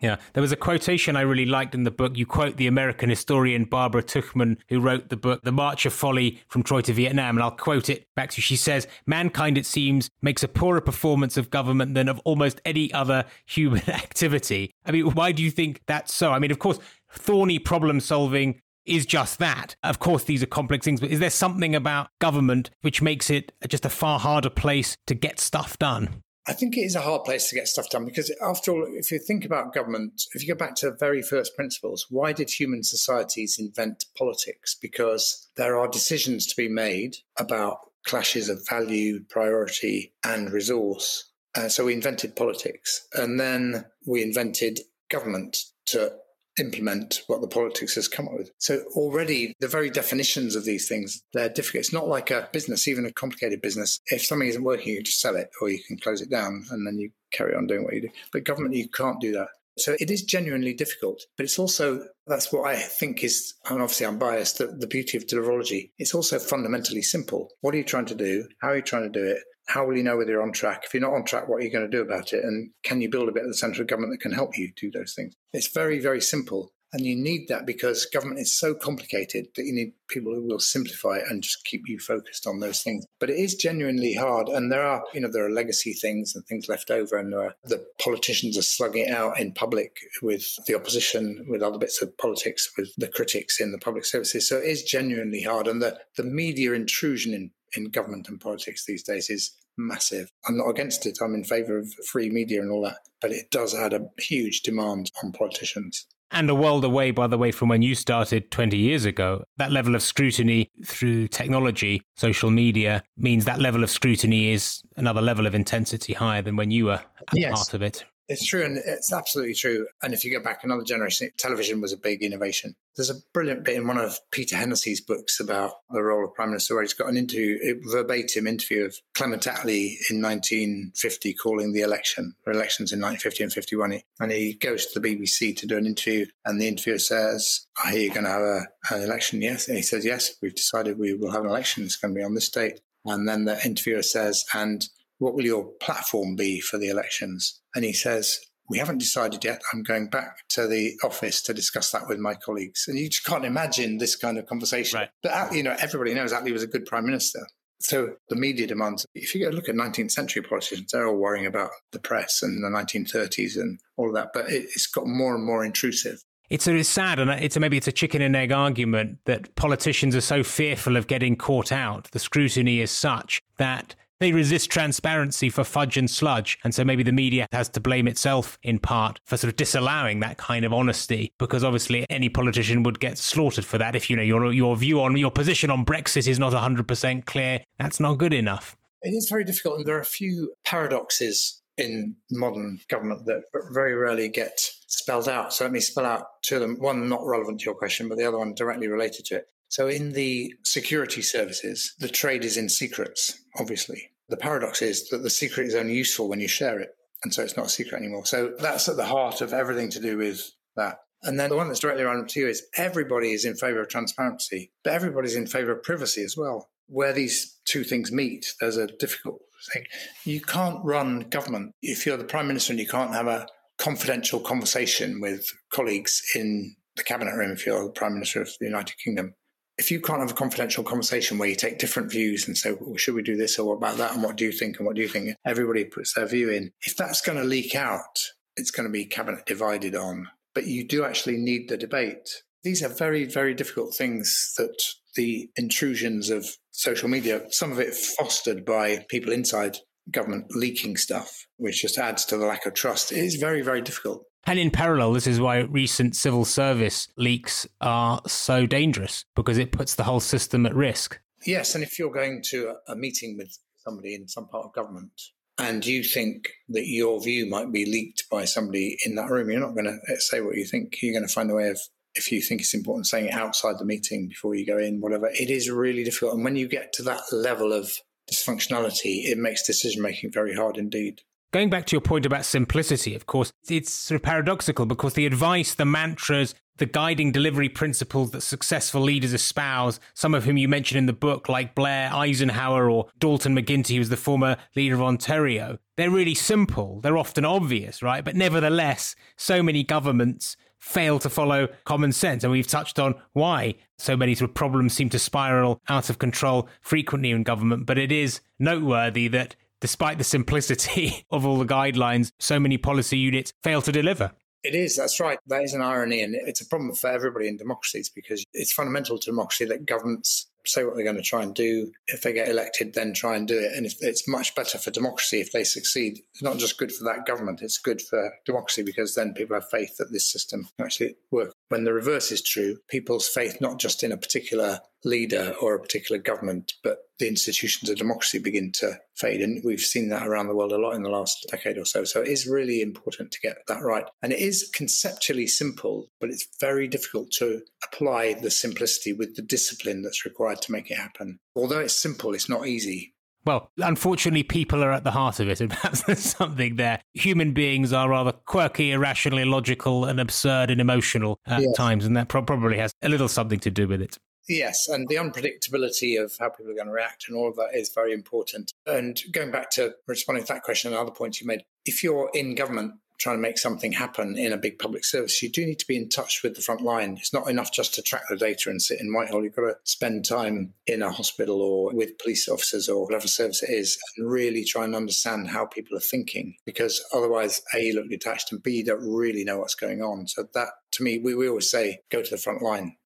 Yeah, 0.04 0.16
there 0.34 0.42
was 0.42 0.52
a 0.52 0.56
quotation 0.56 1.16
I 1.16 1.22
really 1.22 1.46
liked 1.46 1.74
in 1.74 1.84
the 1.84 1.90
book. 1.90 2.18
You 2.18 2.26
quote 2.26 2.58
the 2.58 2.66
American 2.66 3.08
historian 3.08 3.64
Barbara 3.64 4.02
Tuchman, 4.02 4.58
who 4.68 4.78
wrote 4.78 5.08
the 5.08 5.16
book 5.16 5.40
The 5.44 5.50
March 5.50 5.86
of 5.86 5.94
Folly 5.94 6.42
from 6.46 6.62
Troy 6.62 6.82
to 6.82 6.92
Vietnam, 6.92 7.36
and 7.36 7.42
I'll 7.42 7.50
quote 7.50 7.88
it 7.88 8.06
back 8.14 8.28
to 8.32 8.36
you. 8.36 8.42
She 8.42 8.56
says, 8.56 8.86
Mankind, 9.06 9.56
it 9.56 9.64
seems, 9.64 10.10
makes 10.20 10.42
a 10.42 10.48
poorer 10.48 10.82
performance 10.82 11.38
of 11.38 11.48
government 11.48 11.94
than 11.94 12.10
of 12.10 12.20
almost 12.26 12.60
any 12.66 12.92
other 12.92 13.24
human 13.46 13.80
activity. 13.88 14.74
I 14.84 14.90
mean, 14.90 15.06
why 15.12 15.32
do 15.32 15.42
you 15.42 15.50
think 15.50 15.80
that's 15.86 16.12
so? 16.12 16.32
I 16.32 16.38
mean, 16.38 16.50
of 16.50 16.58
course, 16.58 16.78
thorny 17.10 17.58
problem 17.58 17.98
solving 17.98 18.60
is 18.84 19.06
just 19.06 19.38
that. 19.38 19.74
Of 19.82 20.00
course, 20.00 20.24
these 20.24 20.42
are 20.42 20.46
complex 20.46 20.84
things, 20.84 21.00
but 21.00 21.12
is 21.12 21.18
there 21.18 21.30
something 21.30 21.74
about 21.74 22.08
government 22.20 22.68
which 22.82 23.00
makes 23.00 23.30
it 23.30 23.52
just 23.68 23.86
a 23.86 23.88
far 23.90 24.18
harder 24.18 24.50
place 24.50 24.98
to 25.06 25.14
get 25.14 25.40
stuff 25.40 25.78
done? 25.78 26.22
I 26.46 26.52
think 26.52 26.76
it 26.76 26.82
is 26.82 26.94
a 26.94 27.00
hard 27.00 27.24
place 27.24 27.48
to 27.48 27.54
get 27.54 27.68
stuff 27.68 27.88
done 27.88 28.04
because, 28.04 28.30
after 28.42 28.72
all, 28.72 28.86
if 28.86 29.10
you 29.10 29.18
think 29.18 29.44
about 29.44 29.72
government, 29.72 30.22
if 30.34 30.42
you 30.42 30.48
go 30.48 30.58
back 30.58 30.74
to 30.76 30.90
the 30.90 30.96
very 30.96 31.22
first 31.22 31.56
principles, 31.56 32.06
why 32.10 32.32
did 32.32 32.50
human 32.50 32.82
societies 32.82 33.58
invent 33.58 34.04
politics? 34.16 34.74
Because 34.74 35.48
there 35.56 35.78
are 35.78 35.88
decisions 35.88 36.46
to 36.46 36.56
be 36.56 36.68
made 36.68 37.16
about 37.38 37.78
clashes 38.04 38.50
of 38.50 38.66
value, 38.68 39.24
priority, 39.24 40.12
and 40.22 40.50
resource. 40.50 41.30
Uh, 41.54 41.68
so 41.68 41.86
we 41.86 41.94
invented 41.94 42.36
politics. 42.36 43.06
And 43.14 43.40
then 43.40 43.86
we 44.06 44.22
invented 44.22 44.80
government 45.10 45.56
to 45.86 46.12
implement 46.58 47.22
what 47.26 47.40
the 47.40 47.48
politics 47.48 47.94
has 47.94 48.08
come 48.08 48.28
up 48.28 48.34
with. 48.34 48.50
So 48.58 48.82
already 48.94 49.54
the 49.60 49.68
very 49.68 49.90
definitions 49.90 50.56
of 50.56 50.64
these 50.64 50.88
things, 50.88 51.22
they're 51.32 51.48
difficult. 51.48 51.80
It's 51.80 51.92
not 51.92 52.08
like 52.08 52.30
a 52.30 52.48
business, 52.52 52.88
even 52.88 53.06
a 53.06 53.12
complicated 53.12 53.60
business. 53.62 54.00
If 54.06 54.24
something 54.24 54.48
isn't 54.48 54.62
working, 54.62 54.94
you 54.94 55.02
just 55.02 55.20
sell 55.20 55.36
it 55.36 55.50
or 55.60 55.68
you 55.68 55.82
can 55.86 55.98
close 55.98 56.20
it 56.20 56.30
down 56.30 56.64
and 56.70 56.86
then 56.86 56.98
you 56.98 57.10
carry 57.32 57.54
on 57.54 57.66
doing 57.66 57.84
what 57.84 57.94
you 57.94 58.02
do. 58.02 58.10
But 58.32 58.44
government, 58.44 58.74
you 58.74 58.88
can't 58.88 59.20
do 59.20 59.32
that. 59.32 59.48
So 59.76 59.96
it 59.98 60.08
is 60.08 60.22
genuinely 60.22 60.72
difficult, 60.72 61.26
but 61.36 61.42
it's 61.42 61.58
also, 61.58 62.06
that's 62.28 62.52
what 62.52 62.68
I 62.68 62.76
think 62.76 63.24
is, 63.24 63.54
and 63.68 63.82
obviously 63.82 64.06
I'm 64.06 64.20
biased, 64.20 64.58
the, 64.58 64.68
the 64.68 64.86
beauty 64.86 65.18
of 65.18 65.26
deliverology. 65.26 65.90
It's 65.98 66.14
also 66.14 66.38
fundamentally 66.38 67.02
simple. 67.02 67.48
What 67.60 67.74
are 67.74 67.78
you 67.78 67.84
trying 67.84 68.06
to 68.06 68.14
do? 68.14 68.46
How 68.60 68.68
are 68.68 68.76
you 68.76 68.82
trying 68.82 69.10
to 69.12 69.18
do 69.20 69.26
it? 69.26 69.38
How 69.66 69.86
will 69.86 69.96
you 69.96 70.02
know 70.02 70.16
whether 70.16 70.30
you're 70.30 70.42
on 70.42 70.52
track? 70.52 70.82
If 70.84 70.94
you're 70.94 71.00
not 71.00 71.14
on 71.14 71.24
track, 71.24 71.48
what 71.48 71.56
are 71.56 71.64
you 71.64 71.70
going 71.70 71.88
to 71.88 71.96
do 71.96 72.02
about 72.02 72.32
it? 72.32 72.44
And 72.44 72.70
can 72.82 73.00
you 73.00 73.08
build 73.08 73.28
a 73.28 73.32
bit 73.32 73.44
of 73.44 73.48
the 73.48 73.56
central 73.56 73.86
government 73.86 74.12
that 74.12 74.20
can 74.20 74.32
help 74.32 74.58
you 74.58 74.72
do 74.76 74.90
those 74.90 75.14
things? 75.14 75.34
It's 75.52 75.68
very, 75.68 75.98
very 76.00 76.20
simple. 76.20 76.72
And 76.94 77.04
you 77.04 77.16
need 77.16 77.48
that 77.48 77.66
because 77.66 78.06
government 78.06 78.38
is 78.38 78.56
so 78.56 78.72
complicated 78.72 79.48
that 79.56 79.64
you 79.64 79.72
need 79.72 79.94
people 80.08 80.32
who 80.32 80.46
will 80.46 80.60
simplify 80.60 81.16
it 81.16 81.24
and 81.28 81.42
just 81.42 81.64
keep 81.64 81.88
you 81.88 81.98
focused 81.98 82.46
on 82.46 82.60
those 82.60 82.82
things. 82.82 83.04
But 83.18 83.30
it 83.30 83.36
is 83.36 83.56
genuinely 83.56 84.14
hard. 84.14 84.48
And 84.48 84.70
there 84.70 84.86
are, 84.86 85.02
you 85.12 85.20
know, 85.20 85.28
there 85.28 85.44
are 85.44 85.50
legacy 85.50 85.92
things 85.92 86.36
and 86.36 86.46
things 86.46 86.68
left 86.68 86.92
over. 86.92 87.16
And 87.16 87.34
are, 87.34 87.56
the 87.64 87.84
politicians 88.00 88.56
are 88.56 88.62
slugging 88.62 89.08
it 89.08 89.10
out 89.10 89.40
in 89.40 89.52
public 89.52 89.96
with 90.22 90.44
the 90.66 90.76
opposition, 90.76 91.44
with 91.48 91.62
other 91.62 91.78
bits 91.78 92.00
of 92.00 92.16
politics, 92.16 92.70
with 92.78 92.94
the 92.96 93.08
critics 93.08 93.60
in 93.60 93.72
the 93.72 93.78
public 93.78 94.04
services. 94.04 94.48
So 94.48 94.58
it 94.58 94.68
is 94.68 94.84
genuinely 94.84 95.42
hard. 95.42 95.66
And 95.66 95.82
the, 95.82 95.98
the 96.16 96.22
media 96.22 96.74
intrusion 96.74 97.34
in 97.34 97.50
in 97.76 97.90
government 97.90 98.28
and 98.28 98.40
politics 98.40 98.84
these 98.84 99.02
days 99.02 99.30
is 99.30 99.52
massive. 99.76 100.30
I'm 100.46 100.56
not 100.56 100.68
against 100.68 101.06
it. 101.06 101.18
I'm 101.22 101.34
in 101.34 101.44
favour 101.44 101.78
of 101.78 101.92
free 102.10 102.30
media 102.30 102.60
and 102.60 102.70
all 102.70 102.82
that, 102.82 102.98
but 103.20 103.32
it 103.32 103.50
does 103.50 103.74
add 103.74 103.92
a 103.92 104.06
huge 104.18 104.62
demand 104.62 105.10
on 105.22 105.32
politicians. 105.32 106.06
And 106.30 106.50
a 106.50 106.54
world 106.54 106.84
away, 106.84 107.12
by 107.12 107.28
the 107.28 107.38
way, 107.38 107.52
from 107.52 107.68
when 107.68 107.82
you 107.82 107.94
started 107.94 108.50
20 108.50 108.76
years 108.76 109.04
ago. 109.04 109.44
That 109.56 109.70
level 109.70 109.94
of 109.94 110.02
scrutiny 110.02 110.70
through 110.84 111.28
technology, 111.28 112.02
social 112.16 112.50
media, 112.50 113.04
means 113.16 113.44
that 113.44 113.60
level 113.60 113.84
of 113.84 113.90
scrutiny 113.90 114.50
is 114.50 114.82
another 114.96 115.20
level 115.20 115.46
of 115.46 115.54
intensity 115.54 116.12
higher 116.12 116.42
than 116.42 116.56
when 116.56 116.72
you 116.72 116.86
were 116.86 117.00
yes. 117.34 117.52
part 117.54 117.74
of 117.74 117.82
it. 117.82 118.04
It's 118.26 118.46
true, 118.46 118.64
and 118.64 118.78
it's 118.78 119.12
absolutely 119.12 119.54
true. 119.54 119.86
And 120.02 120.14
if 120.14 120.24
you 120.24 120.32
go 120.32 120.42
back 120.42 120.64
another 120.64 120.82
generation, 120.82 121.28
television 121.36 121.82
was 121.82 121.92
a 121.92 121.98
big 121.98 122.22
innovation. 122.22 122.74
There's 122.96 123.10
a 123.10 123.20
brilliant 123.34 123.64
bit 123.64 123.76
in 123.76 123.86
one 123.86 123.98
of 123.98 124.18
Peter 124.30 124.56
Hennessy's 124.56 125.00
books 125.02 125.40
about 125.40 125.72
the 125.90 126.02
role 126.02 126.24
of 126.24 126.34
prime 126.34 126.50
minister, 126.50 126.74
where 126.74 126.82
he's 126.82 126.94
got 126.94 127.08
an 127.08 127.18
interview, 127.18 127.58
a 127.62 127.90
verbatim 127.90 128.46
interview 128.46 128.84
of 128.84 128.96
Clement 129.14 129.42
Attlee 129.42 129.96
in 130.10 130.22
1950 130.22 131.34
calling 131.34 131.72
the 131.72 131.82
election, 131.82 132.34
or 132.46 132.54
elections 132.54 132.92
in 132.92 133.00
1950 133.00 133.44
and 133.44 133.52
51. 133.52 134.00
And 134.20 134.32
he 134.32 134.54
goes 134.54 134.86
to 134.86 135.00
the 135.00 135.06
BBC 135.06 135.54
to 135.58 135.66
do 135.66 135.76
an 135.76 135.86
interview, 135.86 136.24
and 136.46 136.58
the 136.58 136.68
interviewer 136.68 136.98
says, 136.98 137.66
"I 137.84 137.92
hear 137.92 138.00
you're 138.00 138.14
going 138.14 138.24
to 138.24 138.30
have 138.30 138.40
a, 138.40 138.66
an 138.90 139.02
election, 139.02 139.42
yes?" 139.42 139.68
And 139.68 139.76
he 139.76 139.82
says, 139.82 140.04
"Yes, 140.04 140.34
we've 140.40 140.54
decided 140.54 140.98
we 140.98 141.12
will 141.12 141.32
have 141.32 141.42
an 141.42 141.50
election. 141.50 141.84
It's 141.84 141.96
going 141.96 142.14
to 142.14 142.18
be 142.18 142.24
on 142.24 142.34
this 142.34 142.48
date." 142.48 142.80
And 143.04 143.28
then 143.28 143.44
the 143.44 143.62
interviewer 143.66 144.02
says, 144.02 144.46
"And 144.54 144.88
what 145.18 145.34
will 145.34 145.44
your 145.44 145.70
platform 145.80 146.36
be 146.36 146.60
for 146.60 146.78
the 146.78 146.88
elections?" 146.88 147.60
And 147.74 147.84
he 147.84 147.92
says, 147.92 148.40
we 148.68 148.78
haven't 148.78 148.98
decided 148.98 149.44
yet. 149.44 149.60
I'm 149.72 149.82
going 149.82 150.08
back 150.08 150.48
to 150.50 150.66
the 150.66 150.94
office 151.02 151.42
to 151.42 151.54
discuss 151.54 151.90
that 151.90 152.08
with 152.08 152.18
my 152.18 152.34
colleagues. 152.34 152.86
And 152.88 152.98
you 152.98 153.08
just 153.10 153.24
can't 153.24 153.44
imagine 153.44 153.98
this 153.98 154.16
kind 154.16 154.38
of 154.38 154.46
conversation. 154.46 155.00
Right. 155.00 155.10
But, 155.22 155.54
you 155.54 155.62
know, 155.62 155.76
everybody 155.78 156.14
knows 156.14 156.32
Attlee 156.32 156.52
was 156.52 156.62
a 156.62 156.66
good 156.66 156.86
prime 156.86 157.04
minister. 157.04 157.46
So 157.80 158.14
the 158.30 158.36
media 158.36 158.66
demands, 158.66 159.04
if 159.14 159.34
you 159.34 159.44
go 159.44 159.54
look 159.54 159.68
at 159.68 159.74
19th 159.74 160.12
century 160.12 160.42
politicians, 160.42 160.90
they're 160.92 161.06
all 161.06 161.16
worrying 161.16 161.44
about 161.44 161.70
the 161.92 161.98
press 161.98 162.42
and 162.42 162.64
the 162.64 162.68
1930s 162.68 163.56
and 163.56 163.78
all 163.96 164.08
of 164.08 164.14
that. 164.14 164.30
But 164.32 164.48
it, 164.48 164.64
it's 164.74 164.86
got 164.86 165.06
more 165.06 165.34
and 165.34 165.44
more 165.44 165.64
intrusive. 165.64 166.22
It's, 166.50 166.66
it's 166.66 166.88
sad, 166.88 167.18
and 167.18 167.30
it's 167.30 167.56
a, 167.56 167.60
maybe 167.60 167.76
it's 167.76 167.88
a 167.88 167.92
chicken 167.92 168.22
and 168.22 168.36
egg 168.36 168.52
argument 168.52 169.18
that 169.24 169.54
politicians 169.56 170.14
are 170.14 170.20
so 170.20 170.42
fearful 170.42 170.96
of 170.96 171.06
getting 171.06 171.36
caught 171.36 171.72
out. 171.72 172.10
The 172.12 172.18
scrutiny 172.18 172.80
is 172.80 172.90
such 172.90 173.42
that 173.56 173.94
they 174.20 174.32
resist 174.32 174.70
transparency 174.70 175.48
for 175.50 175.64
fudge 175.64 175.96
and 175.96 176.10
sludge. 176.10 176.58
And 176.64 176.74
so 176.74 176.84
maybe 176.84 177.02
the 177.02 177.12
media 177.12 177.46
has 177.52 177.68
to 177.70 177.80
blame 177.80 178.08
itself 178.08 178.58
in 178.62 178.78
part 178.78 179.20
for 179.24 179.36
sort 179.36 179.52
of 179.52 179.56
disallowing 179.56 180.20
that 180.20 180.38
kind 180.38 180.64
of 180.64 180.72
honesty, 180.72 181.32
because 181.38 181.64
obviously 181.64 182.06
any 182.10 182.28
politician 182.28 182.82
would 182.84 183.00
get 183.00 183.18
slaughtered 183.18 183.64
for 183.64 183.78
that. 183.78 183.96
If, 183.96 184.08
you 184.08 184.16
know, 184.16 184.22
your, 184.22 184.52
your 184.52 184.76
view 184.76 185.02
on 185.02 185.16
your 185.16 185.30
position 185.30 185.70
on 185.70 185.84
Brexit 185.84 186.28
is 186.28 186.38
not 186.38 186.52
100% 186.52 187.26
clear, 187.26 187.60
that's 187.78 188.00
not 188.00 188.18
good 188.18 188.32
enough. 188.32 188.76
It 189.02 189.10
is 189.10 189.28
very 189.28 189.44
difficult. 189.44 189.78
And 189.78 189.86
there 189.86 189.96
are 189.96 190.00
a 190.00 190.04
few 190.04 190.54
paradoxes 190.64 191.60
in 191.76 192.16
modern 192.30 192.78
government 192.88 193.26
that 193.26 193.42
very 193.72 193.94
rarely 193.94 194.28
get 194.28 194.58
spelled 194.86 195.28
out. 195.28 195.52
So 195.52 195.64
let 195.64 195.72
me 195.72 195.80
spell 195.80 196.06
out 196.06 196.26
two 196.42 196.56
of 196.56 196.60
them. 196.60 196.76
One 196.78 197.08
not 197.08 197.26
relevant 197.26 197.60
to 197.60 197.64
your 197.64 197.74
question, 197.74 198.08
but 198.08 198.16
the 198.16 198.26
other 198.26 198.38
one 198.38 198.54
directly 198.54 198.88
related 198.88 199.24
to 199.26 199.36
it. 199.36 199.48
So, 199.68 199.88
in 199.88 200.12
the 200.12 200.54
security 200.62 201.22
services, 201.22 201.94
the 201.98 202.08
trade 202.08 202.44
is 202.44 202.56
in 202.56 202.68
secrets, 202.68 203.40
obviously. 203.58 204.10
The 204.28 204.36
paradox 204.36 204.82
is 204.82 205.08
that 205.08 205.22
the 205.22 205.30
secret 205.30 205.66
is 205.66 205.74
only 205.74 205.94
useful 205.94 206.28
when 206.28 206.40
you 206.40 206.48
share 206.48 206.78
it. 206.78 206.90
And 207.22 207.32
so 207.32 207.42
it's 207.42 207.56
not 207.56 207.66
a 207.66 207.70
secret 207.70 207.98
anymore. 207.98 208.26
So, 208.26 208.54
that's 208.58 208.88
at 208.88 208.96
the 208.96 209.06
heart 209.06 209.40
of 209.40 209.52
everything 209.52 209.90
to 209.90 210.00
do 210.00 210.18
with 210.18 210.50
that. 210.76 210.98
And 211.22 211.40
then 211.40 211.48
the 211.48 211.56
one 211.56 211.68
that's 211.68 211.80
directly 211.80 212.04
relevant 212.04 212.28
to 212.30 212.40
you 212.40 212.48
is 212.48 212.66
everybody 212.76 213.32
is 213.32 213.46
in 213.46 213.56
favor 213.56 213.80
of 213.80 213.88
transparency, 213.88 214.70
but 214.82 214.92
everybody's 214.92 215.36
in 215.36 215.46
favor 215.46 215.72
of 215.72 215.82
privacy 215.82 216.22
as 216.22 216.36
well. 216.36 216.68
Where 216.86 217.14
these 217.14 217.58
two 217.64 217.82
things 217.82 218.12
meet, 218.12 218.52
there's 218.60 218.76
a 218.76 218.86
difficult 218.86 219.40
thing. 219.72 219.84
You 220.24 220.42
can't 220.42 220.84
run 220.84 221.20
government 221.30 221.72
if 221.80 222.04
you're 222.04 222.18
the 222.18 222.24
prime 222.24 222.46
minister 222.46 222.74
and 222.74 222.80
you 222.80 222.86
can't 222.86 223.14
have 223.14 223.26
a 223.26 223.46
confidential 223.78 224.40
conversation 224.40 225.20
with 225.20 225.46
colleagues 225.70 226.22
in 226.34 226.76
the 226.96 227.02
cabinet 227.02 227.34
room 227.34 227.52
if 227.52 227.66
you're 227.66 227.84
the 227.84 227.90
prime 227.90 228.14
minister 228.14 228.42
of 228.42 228.50
the 228.60 228.66
United 228.66 228.96
Kingdom. 229.02 229.34
If 229.76 229.90
you 229.90 230.00
can't 230.00 230.20
have 230.20 230.30
a 230.30 230.34
confidential 230.34 230.84
conversation 230.84 231.38
where 231.38 231.48
you 231.48 231.56
take 231.56 231.78
different 231.78 232.10
views 232.10 232.46
and 232.46 232.56
say, 232.56 232.76
well, 232.78 232.96
should 232.96 233.14
we 233.14 233.22
do 233.22 233.36
this 233.36 233.58
or 233.58 233.66
what 233.68 233.76
about 233.76 233.96
that? 233.98 234.14
And 234.14 234.22
what 234.22 234.36
do 234.36 234.44
you 234.44 234.52
think? 234.52 234.78
And 234.78 234.86
what 234.86 234.94
do 234.94 235.02
you 235.02 235.08
think? 235.08 235.36
Everybody 235.44 235.84
puts 235.84 236.14
their 236.14 236.26
view 236.26 236.50
in. 236.50 236.70
If 236.82 236.96
that's 236.96 237.20
going 237.20 237.38
to 237.38 237.44
leak 237.44 237.74
out, 237.74 238.20
it's 238.56 238.70
going 238.70 238.86
to 238.86 238.92
be 238.92 239.04
cabinet 239.04 239.46
divided 239.46 239.96
on. 239.96 240.28
But 240.54 240.66
you 240.66 240.86
do 240.86 241.04
actually 241.04 241.38
need 241.38 241.68
the 241.68 241.76
debate. 241.76 242.42
These 242.62 242.82
are 242.82 242.88
very, 242.88 243.24
very 243.24 243.52
difficult 243.52 243.94
things 243.94 244.54
that 244.56 244.80
the 245.16 245.50
intrusions 245.56 246.30
of 246.30 246.46
social 246.70 247.08
media, 247.08 247.42
some 247.50 247.72
of 247.72 247.80
it 247.80 247.94
fostered 247.94 248.64
by 248.64 249.04
people 249.08 249.32
inside 249.32 249.78
government 250.10 250.46
leaking 250.50 250.96
stuff, 250.96 251.46
which 251.56 251.82
just 251.82 251.98
adds 251.98 252.24
to 252.26 252.36
the 252.36 252.46
lack 252.46 252.66
of 252.66 252.74
trust. 252.74 253.12
It 253.12 253.18
is 253.18 253.36
very, 253.36 253.62
very 253.62 253.80
difficult. 253.80 254.24
And 254.46 254.58
in 254.58 254.70
parallel, 254.70 255.12
this 255.12 255.26
is 255.26 255.40
why 255.40 255.60
recent 255.60 256.16
civil 256.16 256.44
service 256.44 257.08
leaks 257.16 257.66
are 257.80 258.20
so 258.26 258.66
dangerous 258.66 259.24
because 259.34 259.58
it 259.58 259.72
puts 259.72 259.94
the 259.94 260.04
whole 260.04 260.20
system 260.20 260.66
at 260.66 260.74
risk. 260.74 261.18
Yes. 261.46 261.74
And 261.74 261.82
if 261.82 261.98
you're 261.98 262.12
going 262.12 262.42
to 262.50 262.74
a 262.88 262.96
meeting 262.96 263.36
with 263.38 263.58
somebody 263.76 264.14
in 264.14 264.28
some 264.28 264.48
part 264.48 264.66
of 264.66 264.72
government 264.72 265.12
and 265.58 265.84
you 265.84 266.02
think 266.02 266.48
that 266.68 266.86
your 266.86 267.22
view 267.22 267.46
might 267.46 267.72
be 267.72 267.86
leaked 267.86 268.24
by 268.30 268.44
somebody 268.44 268.96
in 269.04 269.14
that 269.14 269.30
room, 269.30 269.50
you're 269.50 269.60
not 269.60 269.74
going 269.74 269.84
to 269.84 269.98
eh, 270.12 270.16
say 270.18 270.40
what 270.40 270.56
you 270.56 270.64
think. 270.64 270.96
You're 271.00 271.14
going 271.14 271.26
to 271.26 271.32
find 271.32 271.50
a 271.50 271.54
way 271.54 271.68
of, 271.68 271.80
if 272.14 272.30
you 272.30 272.42
think 272.42 272.60
it's 272.60 272.74
important, 272.74 273.06
saying 273.06 273.26
it 273.26 273.34
outside 273.34 273.78
the 273.78 273.84
meeting 273.84 274.28
before 274.28 274.54
you 274.54 274.66
go 274.66 274.78
in, 274.78 275.00
whatever. 275.00 275.28
It 275.28 275.50
is 275.50 275.70
really 275.70 276.04
difficult. 276.04 276.34
And 276.34 276.44
when 276.44 276.56
you 276.56 276.68
get 276.68 276.92
to 276.94 277.02
that 277.04 277.22
level 277.32 277.72
of 277.72 277.90
dysfunctionality, 278.30 279.24
it 279.24 279.38
makes 279.38 279.66
decision 279.66 280.02
making 280.02 280.32
very 280.32 280.54
hard 280.54 280.76
indeed. 280.76 281.22
Going 281.54 281.70
back 281.70 281.86
to 281.86 281.94
your 281.94 282.00
point 282.00 282.26
about 282.26 282.44
simplicity, 282.44 283.14
of 283.14 283.26
course, 283.26 283.52
it's 283.70 283.92
sort 283.92 284.16
of 284.16 284.24
paradoxical 284.24 284.86
because 284.86 285.14
the 285.14 285.24
advice, 285.24 285.72
the 285.72 285.84
mantras, 285.84 286.52
the 286.78 286.84
guiding 286.84 287.30
delivery 287.30 287.68
principles 287.68 288.32
that 288.32 288.40
successful 288.40 289.00
leaders 289.00 289.32
espouse, 289.32 290.00
some 290.14 290.34
of 290.34 290.42
whom 290.42 290.56
you 290.56 290.66
mention 290.66 290.98
in 290.98 291.06
the 291.06 291.12
book, 291.12 291.48
like 291.48 291.76
Blair 291.76 292.10
Eisenhower 292.12 292.90
or 292.90 293.06
Dalton 293.20 293.54
McGuinty, 293.54 293.92
who 293.92 294.00
was 294.00 294.08
the 294.08 294.16
former 294.16 294.56
leader 294.74 294.96
of 294.96 295.02
Ontario, 295.02 295.78
they're 295.96 296.10
really 296.10 296.34
simple. 296.34 297.00
They're 297.00 297.16
often 297.16 297.44
obvious, 297.44 298.02
right? 298.02 298.24
But 298.24 298.34
nevertheless, 298.34 299.14
so 299.36 299.62
many 299.62 299.84
governments 299.84 300.56
fail 300.80 301.20
to 301.20 301.30
follow 301.30 301.68
common 301.84 302.10
sense. 302.10 302.42
And 302.42 302.50
we've 302.50 302.66
touched 302.66 302.98
on 302.98 303.14
why 303.32 303.76
so 303.96 304.16
many 304.16 304.34
sort 304.34 304.50
of 304.50 304.56
problems 304.56 304.92
seem 304.92 305.08
to 305.10 305.20
spiral 305.20 305.80
out 305.88 306.10
of 306.10 306.18
control 306.18 306.68
frequently 306.80 307.30
in 307.30 307.44
government. 307.44 307.86
But 307.86 307.96
it 307.96 308.10
is 308.10 308.40
noteworthy 308.58 309.28
that 309.28 309.54
despite 309.84 310.16
the 310.16 310.24
simplicity 310.24 311.26
of 311.30 311.44
all 311.44 311.58
the 311.58 311.66
guidelines, 311.66 312.32
so 312.40 312.58
many 312.58 312.78
policy 312.78 313.18
units 313.18 313.52
fail 313.62 313.82
to 313.82 313.92
deliver. 313.92 314.32
It 314.62 314.74
is, 314.74 314.96
that's 314.96 315.20
right. 315.20 315.38
That 315.46 315.62
is 315.62 315.74
an 315.74 315.82
irony. 315.82 316.22
And 316.22 316.34
it's 316.34 316.62
a 316.62 316.66
problem 316.66 316.94
for 316.94 317.08
everybody 317.08 317.48
in 317.48 317.58
democracies 317.58 318.08
because 318.08 318.42
it's 318.54 318.72
fundamental 318.72 319.18
to 319.18 319.30
democracy 319.30 319.66
that 319.66 319.84
governments 319.84 320.46
say 320.64 320.84
what 320.86 320.94
they're 320.94 321.04
going 321.04 321.16
to 321.16 321.22
try 321.22 321.42
and 321.42 321.54
do. 321.54 321.92
If 322.06 322.22
they 322.22 322.32
get 322.32 322.48
elected, 322.48 322.94
then 322.94 323.12
try 323.12 323.36
and 323.36 323.46
do 323.46 323.58
it. 323.58 323.72
And 323.76 323.84
it's 323.84 324.26
much 324.26 324.54
better 324.54 324.78
for 324.78 324.90
democracy 324.90 325.42
if 325.42 325.52
they 325.52 325.64
succeed. 325.64 326.20
It's 326.32 326.42
not 326.42 326.56
just 326.56 326.78
good 326.78 326.90
for 326.90 327.04
that 327.04 327.26
government, 327.26 327.60
it's 327.60 327.76
good 327.76 328.00
for 328.00 328.32
democracy 328.46 328.82
because 328.82 329.14
then 329.14 329.34
people 329.34 329.54
have 329.54 329.68
faith 329.68 329.98
that 329.98 330.12
this 330.12 330.32
system 330.32 330.66
can 330.78 330.86
actually 330.86 331.16
work. 331.30 331.52
When 331.68 331.84
the 331.84 331.92
reverse 331.92 332.32
is 332.32 332.40
true, 332.40 332.78
people's 332.88 333.28
faith 333.28 333.60
not 333.60 333.78
just 333.78 334.02
in 334.02 334.12
a 334.12 334.16
particular 334.16 334.80
leader 335.04 335.54
or 335.60 335.74
a 335.74 335.80
particular 335.80 336.18
government, 336.18 336.72
but 336.82 337.00
the 337.18 337.28
institutions 337.28 337.88
of 337.88 337.96
democracy 337.96 338.38
begin 338.38 338.72
to 338.72 338.98
fade. 339.16 339.40
And 339.40 339.62
we've 339.64 339.80
seen 339.80 340.08
that 340.08 340.26
around 340.26 340.48
the 340.48 340.54
world 340.54 340.72
a 340.72 340.78
lot 340.78 340.94
in 340.94 341.02
the 341.02 341.10
last 341.10 341.46
decade 341.50 341.78
or 341.78 341.84
so. 341.84 342.04
So 342.04 342.22
it 342.22 342.28
is 342.28 342.46
really 342.46 342.82
important 342.82 343.30
to 343.32 343.40
get 343.40 343.58
that 343.68 343.82
right. 343.82 344.04
And 344.22 344.32
it 344.32 344.40
is 344.40 344.70
conceptually 344.74 345.46
simple, 345.46 346.08
but 346.20 346.30
it's 346.30 346.46
very 346.60 346.88
difficult 346.88 347.30
to 347.38 347.60
apply 347.84 348.34
the 348.34 348.50
simplicity 348.50 349.12
with 349.12 349.36
the 349.36 349.42
discipline 349.42 350.02
that's 350.02 350.24
required 350.24 350.60
to 350.62 350.72
make 350.72 350.90
it 350.90 350.98
happen. 350.98 351.38
Although 351.54 351.80
it's 351.80 351.96
simple, 351.96 352.34
it's 352.34 352.48
not 352.48 352.66
easy. 352.66 353.14
Well, 353.46 353.70
unfortunately, 353.78 354.42
people 354.42 354.82
are 354.82 354.92
at 354.92 355.04
the 355.04 355.10
heart 355.10 355.38
of 355.38 355.48
it, 355.48 355.60
and 355.60 355.70
perhaps 355.70 356.02
there's 356.02 356.20
something 356.20 356.76
there. 356.76 357.00
Human 357.12 357.52
beings 357.52 357.92
are 357.92 358.08
rather 358.08 358.32
quirky, 358.32 358.92
irrational, 358.92 359.38
illogical, 359.38 360.06
and 360.06 360.18
absurd 360.18 360.70
and 360.70 360.80
emotional 360.80 361.38
at 361.46 361.62
yes. 361.62 361.76
times, 361.76 362.06
and 362.06 362.16
that 362.16 362.28
pro- 362.28 362.42
probably 362.42 362.78
has 362.78 362.92
a 363.02 363.08
little 363.08 363.28
something 363.28 363.60
to 363.60 363.70
do 363.70 363.86
with 363.86 364.00
it. 364.00 364.18
Yes, 364.48 364.88
and 364.88 365.08
the 365.08 365.14
unpredictability 365.14 366.22
of 366.22 366.34
how 366.38 366.50
people 366.50 366.72
are 366.72 366.74
going 366.74 366.86
to 366.86 366.92
react 366.92 367.26
and 367.28 367.36
all 367.36 367.48
of 367.48 367.56
that 367.56 367.70
is 367.74 367.88
very 367.88 368.12
important. 368.12 368.72
And 368.86 369.20
going 369.32 369.50
back 369.50 369.70
to 369.72 369.94
responding 370.06 370.44
to 370.44 370.52
that 370.52 370.62
question 370.62 370.92
and 370.92 371.00
other 371.00 371.10
points 371.10 371.40
you 371.40 371.46
made, 371.46 371.62
if 371.84 372.02
you're 372.02 372.30
in 372.34 372.54
government 372.54 372.94
trying 373.18 373.36
to 373.36 373.42
make 373.42 373.58
something 373.58 373.92
happen 373.92 374.36
in 374.36 374.52
a 374.52 374.56
big 374.58 374.78
public 374.78 375.04
service, 375.04 375.42
you 375.42 375.50
do 375.50 375.64
need 375.64 375.78
to 375.78 375.86
be 375.86 375.96
in 375.96 376.08
touch 376.08 376.42
with 376.42 376.54
the 376.54 376.60
front 376.60 376.82
line. 376.82 377.16
It's 377.18 377.32
not 377.32 377.48
enough 377.48 377.72
just 377.72 377.94
to 377.94 378.02
track 378.02 378.24
the 378.28 378.36
data 378.36 378.70
and 378.70 378.82
sit 378.82 379.00
in 379.00 379.12
Whitehall. 379.12 379.44
You've 379.44 379.56
got 379.56 379.62
to 379.62 379.76
spend 379.84 380.26
time 380.26 380.74
in 380.86 381.00
a 381.00 381.10
hospital 381.10 381.62
or 381.62 381.94
with 381.94 382.18
police 382.18 382.48
officers 382.48 382.88
or 382.88 383.04
whatever 383.04 383.28
service 383.28 383.62
it 383.62 383.70
is 383.70 383.98
and 384.16 384.30
really 384.30 384.64
try 384.64 384.84
and 384.84 384.94
understand 384.94 385.48
how 385.48 385.64
people 385.64 385.96
are 385.96 386.00
thinking 386.00 386.56
because 386.66 387.04
otherwise, 387.14 387.62
A, 387.72 387.78
you 387.78 387.94
look 387.94 388.10
detached 388.10 388.52
and 388.52 388.62
B, 388.62 388.78
you 388.78 388.84
don't 388.84 389.08
really 389.08 389.44
know 389.44 389.58
what's 389.58 389.74
going 389.74 390.02
on. 390.02 390.26
So 390.26 390.46
that, 390.52 390.68
to 390.92 391.02
me, 391.02 391.18
we, 391.18 391.34
we 391.34 391.48
always 391.48 391.70
say, 391.70 392.00
go 392.10 392.20
to 392.20 392.30
the 392.30 392.36
front 392.36 392.62
line. 392.62 392.96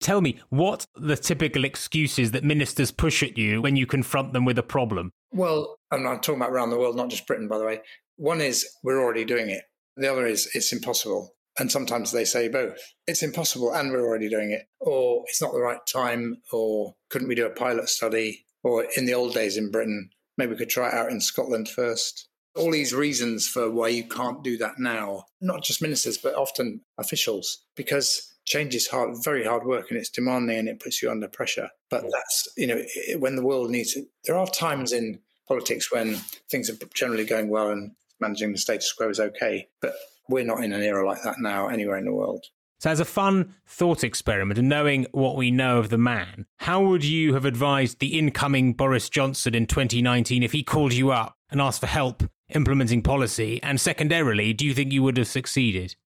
Tell 0.00 0.20
me, 0.20 0.38
what 0.50 0.86
the 0.94 1.16
typical 1.16 1.64
excuses 1.64 2.30
that 2.32 2.44
ministers 2.44 2.90
push 2.90 3.22
at 3.22 3.38
you 3.38 3.62
when 3.62 3.76
you 3.76 3.86
confront 3.86 4.32
them 4.32 4.44
with 4.44 4.58
a 4.58 4.62
problem? 4.62 5.10
Well, 5.32 5.76
I'm, 5.90 6.06
I'm 6.06 6.20
talking 6.20 6.40
about 6.40 6.52
around 6.52 6.70
the 6.70 6.78
world, 6.78 6.96
not 6.96 7.10
just 7.10 7.26
Britain, 7.26 7.48
by 7.48 7.58
the 7.58 7.64
way. 7.64 7.80
One 8.16 8.40
is 8.40 8.66
we're 8.82 9.02
already 9.02 9.24
doing 9.24 9.50
it. 9.50 9.62
The 9.96 10.10
other 10.10 10.26
is 10.26 10.48
it's 10.54 10.72
impossible. 10.72 11.32
And 11.58 11.72
sometimes 11.72 12.12
they 12.12 12.24
say 12.24 12.48
both. 12.48 12.78
It's 13.06 13.22
impossible 13.22 13.72
and 13.72 13.90
we're 13.90 14.04
already 14.04 14.28
doing 14.28 14.50
it. 14.50 14.66
Or 14.78 15.24
it's 15.26 15.40
not 15.40 15.52
the 15.52 15.60
right 15.60 15.80
time. 15.90 16.36
Or 16.52 16.94
couldn't 17.08 17.28
we 17.28 17.34
do 17.34 17.46
a 17.46 17.50
pilot 17.50 17.88
study? 17.88 18.44
Or 18.62 18.86
in 18.96 19.06
the 19.06 19.14
old 19.14 19.32
days 19.32 19.56
in 19.56 19.70
Britain, 19.70 20.10
maybe 20.36 20.52
we 20.52 20.58
could 20.58 20.68
try 20.68 20.88
it 20.88 20.94
out 20.94 21.10
in 21.10 21.20
Scotland 21.20 21.68
first. 21.68 22.28
All 22.54 22.70
these 22.70 22.94
reasons 22.94 23.48
for 23.48 23.70
why 23.70 23.88
you 23.88 24.04
can't 24.04 24.42
do 24.42 24.56
that 24.58 24.78
now, 24.78 25.24
not 25.40 25.62
just 25.62 25.82
ministers, 25.82 26.18
but 26.18 26.34
often 26.34 26.80
officials, 26.98 27.64
because 27.76 28.34
change 28.46 28.74
is 28.74 28.86
hard, 28.86 29.16
very 29.22 29.44
hard 29.44 29.64
work 29.64 29.86
and 29.90 29.98
it's 29.98 30.08
demanding 30.08 30.58
and 30.58 30.68
it 30.68 30.80
puts 30.80 31.02
you 31.02 31.10
under 31.10 31.28
pressure. 31.28 31.68
But 31.90 32.04
that's, 32.10 32.48
you 32.56 32.66
know, 32.66 32.82
when 33.18 33.36
the 33.36 33.44
world 33.44 33.70
needs 33.70 33.96
it, 33.96 34.06
there 34.24 34.36
are 34.36 34.46
times 34.46 34.92
in 34.92 35.20
politics 35.46 35.92
when 35.92 36.14
things 36.50 36.70
are 36.70 36.76
generally 36.94 37.24
going 37.24 37.48
well 37.48 37.70
and 37.70 37.92
managing 38.20 38.52
the 38.52 38.58
status 38.58 38.92
quo 38.92 39.10
is 39.10 39.20
okay. 39.20 39.68
But 39.80 39.94
we're 40.28 40.44
not 40.44 40.64
in 40.64 40.72
an 40.72 40.82
era 40.82 41.06
like 41.06 41.22
that 41.22 41.36
now 41.38 41.68
anywhere 41.68 41.98
in 41.98 42.04
the 42.04 42.14
world. 42.14 42.44
So, 42.78 42.90
as 42.90 43.00
a 43.00 43.06
fun 43.06 43.54
thought 43.66 44.04
experiment 44.04 44.58
and 44.58 44.68
knowing 44.68 45.06
what 45.12 45.36
we 45.36 45.50
know 45.50 45.78
of 45.78 45.88
the 45.88 45.98
man, 45.98 46.44
how 46.58 46.82
would 46.82 47.04
you 47.04 47.32
have 47.32 47.46
advised 47.46 48.00
the 48.00 48.18
incoming 48.18 48.74
Boris 48.74 49.08
Johnson 49.08 49.54
in 49.54 49.66
2019 49.66 50.42
if 50.42 50.52
he 50.52 50.62
called 50.62 50.92
you 50.92 51.10
up 51.10 51.36
and 51.48 51.60
asked 51.60 51.80
for 51.80 51.86
help 51.86 52.22
implementing 52.50 53.02
policy? 53.02 53.62
And 53.62 53.80
secondarily, 53.80 54.52
do 54.52 54.66
you 54.66 54.74
think 54.74 54.92
you 54.92 55.02
would 55.02 55.16
have 55.16 55.26
succeeded? 55.26 55.96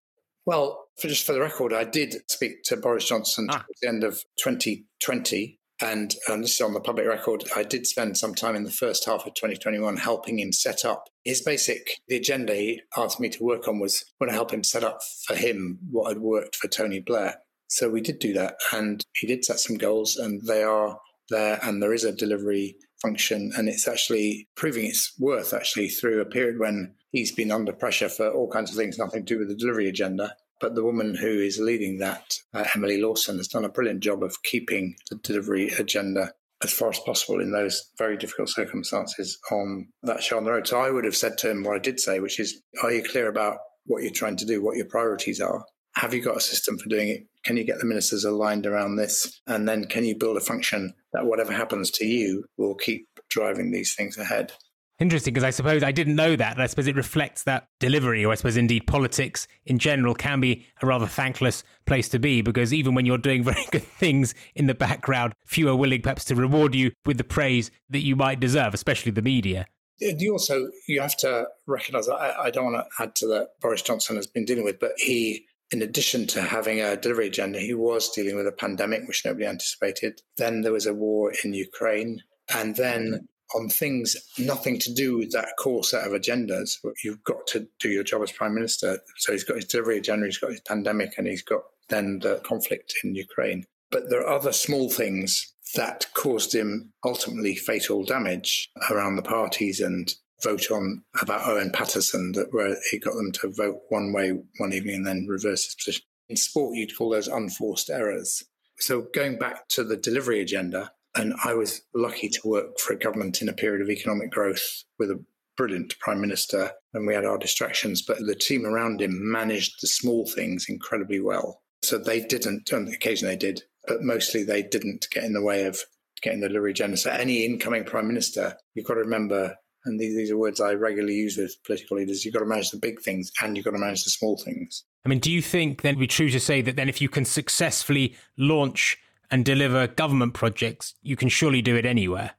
Well, 0.47 0.87
for 1.01 1.09
just 1.09 1.27
for 1.27 1.33
the 1.33 1.41
record, 1.41 1.73
I 1.73 1.85
did 1.85 2.17
speak 2.31 2.63
to 2.65 2.77
Boris 2.77 3.07
Johnson 3.07 3.49
ah. 3.51 3.59
at 3.59 3.67
the 3.81 3.89
end 3.89 4.05
of 4.05 4.23
2020 4.43 5.61
and 5.83 6.15
um, 6.29 6.43
this 6.43 6.55
is 6.55 6.61
on 6.61 6.75
the 6.75 6.81
public 6.81 7.07
record. 7.07 7.45
I 7.57 7.63
did 7.63 7.87
spend 7.87 8.19
some 8.19 8.35
time 8.35 8.55
in 8.55 8.65
the 8.65 8.71
first 8.71 9.05
half 9.07 9.27
of 9.27 9.35
2021 9.35 9.97
helping 9.97 10.39
him 10.39 10.53
set 10.53 10.85
up 10.85 11.05
his 11.25 11.41
basic. 11.41 12.01
The 12.09 12.17
agenda 12.17 12.55
he 12.55 12.83
asked 12.97 13.21
me 13.21 13.31
to 13.31 13.45
work 13.45 13.67
on 13.67 13.79
was 13.79 14.05
want 14.21 14.31
to 14.31 14.35
help 14.35 14.53
him 14.53 14.63
set 14.63 14.85
up 14.85 15.01
for 15.27 15.35
him 15.35 15.79
what 15.91 16.09
had 16.09 16.21
worked 16.21 16.57
for 16.57 16.69
Tony 16.69 17.01
Blair. 17.01 17.37
So 17.69 17.89
we 17.89 18.01
did 18.01 18.19
do 18.19 18.33
that, 18.35 18.57
and 18.73 19.05
he 19.15 19.29
did 19.29 19.45
set 19.45 19.61
some 19.61 19.77
goals, 19.77 20.17
and 20.17 20.43
they 20.45 20.65
are 20.65 20.99
there, 21.29 21.61
and 21.63 21.81
there 21.81 21.95
is 21.95 22.03
a 22.03 22.13
delivery 22.13 22.77
function, 23.01 23.53
and 23.57 23.69
it's 23.69 23.87
actually 23.87 24.49
proving 24.57 24.87
its 24.87 25.15
worth 25.21 25.55
actually 25.55 25.89
through 25.89 26.21
a 26.21 26.27
period 26.27 26.59
when 26.59 26.95
he's 27.13 27.33
been 27.33 27.53
under 27.53 27.73
pressure 27.73 28.09
for 28.09 28.29
all 28.29 28.51
kinds 28.51 28.71
of 28.71 28.77
things, 28.77 28.99
nothing 28.99 29.25
to 29.25 29.35
do 29.35 29.39
with 29.39 29.49
the 29.49 29.55
delivery 29.55 29.89
agenda. 29.89 30.35
But 30.61 30.75
the 30.75 30.85
woman 30.85 31.15
who 31.15 31.41
is 31.41 31.59
leading 31.59 31.99
that, 31.99 32.35
uh, 32.53 32.65
Emily 32.75 33.01
Lawson, 33.01 33.39
has 33.39 33.49
done 33.49 33.65
a 33.65 33.71
brilliant 33.71 34.01
job 34.01 34.23
of 34.23 34.43
keeping 34.43 34.97
the 35.11 35.17
delivery 35.17 35.69
agenda 35.79 36.33
as 36.63 36.73
far 36.73 36.91
as 36.91 36.99
possible 37.01 37.41
in 37.41 37.53
those 37.53 37.91
very 37.97 38.17
difficult 38.17 38.51
circumstances 38.51 39.39
on 39.51 39.89
that 40.03 40.23
show 40.23 40.37
on 40.37 40.45
the 40.45 40.51
road. 40.51 40.67
So 40.69 40.79
I 40.79 40.91
would 40.91 41.05
have 41.05 41.17
said 41.17 41.39
to 41.39 41.51
him 41.51 41.63
what 41.63 41.77
I 41.77 41.79
did 41.79 41.99
say, 41.99 42.21
which 42.21 42.39
is, 42.39 42.61
are 42.83 42.93
you 42.93 43.03
clear 43.03 43.29
about 43.29 43.59
what 43.87 44.03
you're 44.03 44.13
trying 44.13 44.37
to 44.37 44.47
do, 44.47 44.63
what 44.63 44.77
your 44.77 44.87
priorities 44.87 45.41
are? 45.41 45.65
Have 45.97 46.15
you 46.15 46.23
got 46.23 46.37
a 46.37 46.41
system 46.41 46.79
for 46.79 46.89
doing 46.89 47.09
it? 47.09 47.27
Can 47.45 47.57
you 47.57 47.65
get 47.65 47.79
the 47.79 47.87
ministers 47.87 48.25
aligned 48.25 48.67
around 48.67 48.97
this? 48.97 49.41
And 49.47 49.67
then 49.67 49.87
can 49.87 50.05
you 50.05 50.17
build 50.17 50.37
a 50.37 50.41
function 50.41 50.93
that 51.13 51.27
whatever 51.27 51.53
happens 51.53 51.91
to 51.93 52.05
you 52.05 52.45
will 52.59 52.75
keep 52.75 53.07
driving 53.31 53.71
these 53.71 53.95
things 53.95 54.19
ahead? 54.19 54.53
Interesting, 55.01 55.33
because 55.33 55.45
I 55.45 55.51
suppose 55.51 55.83
I 55.83 55.93
didn't 55.93 56.15
know 56.15 56.37
that. 56.37 56.61
I 56.61 56.67
suppose 56.67 56.87
it 56.87 56.95
reflects 56.95 57.45
that 57.45 57.69
delivery, 57.79 58.23
or 58.23 58.33
I 58.33 58.35
suppose 58.35 58.59
indeed 58.59 58.87
politics 58.87 59.49
in 59.65 59.79
general 59.79 60.15
can 60.15 60.41
be 60.41 60.67
a 60.83 60.87
rather 60.87 61.07
thankless 61.07 61.65
place 61.87 62.07
to 62.11 62.19
be, 62.19 62.43
because 62.43 62.75
even 62.75 62.95
when 62.95 63.07
you're 63.07 63.17
doing 63.17 63.43
very 63.51 63.65
good 63.71 63.83
things 63.83 64.35
in 64.55 64.67
the 64.67 64.75
background, 64.75 65.33
few 65.47 65.71
are 65.71 65.77
willing 65.77 66.03
perhaps 66.03 66.27
to 66.27 66.35
reward 66.35 66.75
you 66.75 66.93
with 67.07 67.17
the 67.17 67.25
praise 67.25 67.71
that 67.89 68.01
you 68.01 68.15
might 68.15 68.41
deserve, 68.41 68.75
especially 68.75 69.11
the 69.11 69.23
media. 69.23 69.67
And 70.03 70.21
You 70.21 70.33
also 70.33 70.69
you 70.87 71.01
have 71.01 71.17
to 71.19 71.47
recognise. 71.67 72.09
I, 72.09 72.35
I 72.39 72.51
don't 72.51 72.73
want 72.73 72.85
to 72.85 73.03
add 73.03 73.15
to 73.17 73.27
that 73.29 73.49
Boris 73.61 73.83
Johnson 73.83 74.17
has 74.17 74.27
been 74.27 74.45
dealing 74.45 74.65
with, 74.65 74.81
but 74.81 74.93
he 74.97 75.47
in 75.71 75.83
addition 75.83 76.27
to 76.27 76.43
having 76.43 76.81
a 76.81 76.97
delivery 76.97 77.29
agenda, 77.29 77.61
he 77.61 77.75
was 77.75 78.11
dealing 78.11 78.37
with 78.37 78.47
a 78.47 78.53
pandemic 78.53 79.07
which 79.07 79.25
nobody 79.25 79.47
anticipated. 79.47 80.21
Then 80.37 80.63
there 80.63 80.73
was 80.73 80.87
a 80.87 80.95
war 80.95 81.33
in 81.45 81.55
Ukraine. 81.55 82.23
And 82.53 82.75
then 82.75 83.29
on 83.55 83.69
things 83.69 84.17
nothing 84.39 84.79
to 84.79 84.93
do 84.93 85.19
with 85.19 85.33
that 85.33 85.57
core 85.59 85.85
set 85.85 86.07
of 86.07 86.13
agendas. 86.13 86.77
You've 87.05 87.25
got 87.25 87.47
to 87.49 87.67
do 87.79 87.89
your 87.89 88.05
job 88.05 88.23
as 88.23 88.33
prime 88.33 88.55
minister. 88.55 88.99
So 89.19 89.33
he's 89.33 89.45
got 89.45 89.57
his 89.57 89.67
delivery 89.67 89.99
agenda, 89.99 90.27
he's 90.27 90.39
got 90.39 90.51
his 90.51 90.61
pandemic, 90.61 91.15
and 91.19 91.27
he's 91.27 91.43
got 91.43 91.63
then 91.89 92.21
the 92.21 92.41
conflict 92.45 92.95
in 93.03 93.15
Ukraine. 93.15 93.65
But 93.91 94.09
there 94.09 94.21
are 94.21 94.37
other 94.37 94.53
small 94.53 94.89
things 94.89 95.53
that 95.75 96.07
caused 96.15 96.55
him 96.55 96.93
ultimately 97.05 97.55
fatal 97.55 98.05
damage 98.05 98.71
around 98.91 99.17
the 99.17 99.23
parties 99.23 99.81
and 99.81 100.13
vote 100.43 100.71
on 100.71 101.03
about 101.21 101.47
Owen 101.47 101.71
Paterson 101.71 102.33
that 102.33 102.53
where 102.53 102.77
he 102.91 102.99
got 102.99 103.15
them 103.15 103.33
to 103.33 103.53
vote 103.55 103.81
one 103.89 104.13
way 104.13 104.33
one 104.59 104.73
evening 104.73 104.97
and 104.97 105.07
then 105.07 105.27
reverse 105.29 105.65
his 105.65 105.75
position. 105.75 106.05
In 106.29 106.37
sport, 106.37 106.77
you'd 106.77 106.97
call 106.97 107.11
those 107.11 107.29
unforced 107.29 107.91
errors. 107.91 108.45
So 108.79 109.07
going 109.13 109.39
back 109.39 109.69
to 109.71 109.85
the 109.85 109.97
delivery 109.97 110.41
agenda, 110.41 110.93
and 111.15 111.35
I 111.45 111.55
was 111.55 111.83
lucky 111.95 112.29
to 112.29 112.41
work 112.49 112.79
for 112.79 112.93
a 112.93 112.99
government 112.99 113.43
in 113.43 113.49
a 113.49 113.55
period 113.55 113.83
of 113.83 113.91
economic 113.91 114.31
growth 114.31 114.85
with 114.99 115.11
a 115.11 115.23
brilliant 115.57 115.99
prime 115.99 116.21
minister, 116.21 116.71
and 116.95 117.07
we 117.07 117.15
had 117.15 117.25
our 117.25 117.39
distractions, 117.39 118.03
but 118.03 118.19
the 118.21 118.35
team 118.35 118.65
around 118.65 119.03
him 119.03 119.31
managed 119.31 119.83
the 119.83 119.89
small 119.89 120.27
things 120.27 120.67
incredibly 120.69 121.21
well. 121.21 121.63
So 121.83 121.99
they 121.99 122.21
didn't, 122.21 122.73
on 122.73 122.89
occasion 122.89 123.29
they 123.29 123.37
did, 123.37 123.63
but 123.87 124.03
mostly 124.03 124.45
they 124.45 124.63
didn't 124.63 125.09
get 125.11 125.25
in 125.25 125.33
the 125.33 125.43
way 125.43 125.65
of 125.65 125.79
getting 126.23 126.41
the 126.41 126.49
delivery 126.49 126.71
agenda. 126.71 126.99
Any 127.13 127.45
incoming 127.45 127.85
prime 127.85 128.07
minister, 128.07 128.55
you've 128.75 128.87
got 128.87 128.95
to 128.95 129.01
remember, 129.01 129.55
and 129.85 129.99
these, 129.99 130.15
these 130.15 130.31
are 130.31 130.39
words 130.39 130.61
I 130.61 130.75
regularly 130.75 131.15
use 131.15 131.37
with 131.37 131.57
political 131.65 131.97
leaders, 131.97 132.25
you've 132.25 132.35
got 132.35 132.41
to 132.41 132.47
manage 132.47 132.71
the 132.71 132.79
big 132.79 133.01
things 133.01 133.31
and 133.43 133.57
you've 133.57 133.65
got 133.65 133.73
to 133.73 133.79
manage 133.79 134.05
the 134.05 134.11
small 134.11 134.37
things. 134.37 134.85
I 135.05 135.09
mean, 135.09 135.19
do 135.19 135.31
you 135.31 135.43
think 135.43 135.83
then 135.83 135.91
it'd 135.91 136.01
be 136.01 136.07
true 136.07 136.31
to 136.31 136.41
say 136.41 136.63
that 136.63 136.77
then 136.77 136.89
if 136.89 137.01
you 137.01 137.09
can 137.09 137.25
successfully 137.25 138.17
launch 138.37 138.99
and 139.31 139.45
deliver 139.45 139.87
government 139.87 140.35
projects, 140.35 140.95
you 141.03 141.17
can 141.17 141.29
surely 141.29 141.63
do 141.63 141.77
it 141.77 141.87
anywhere. 141.87 142.33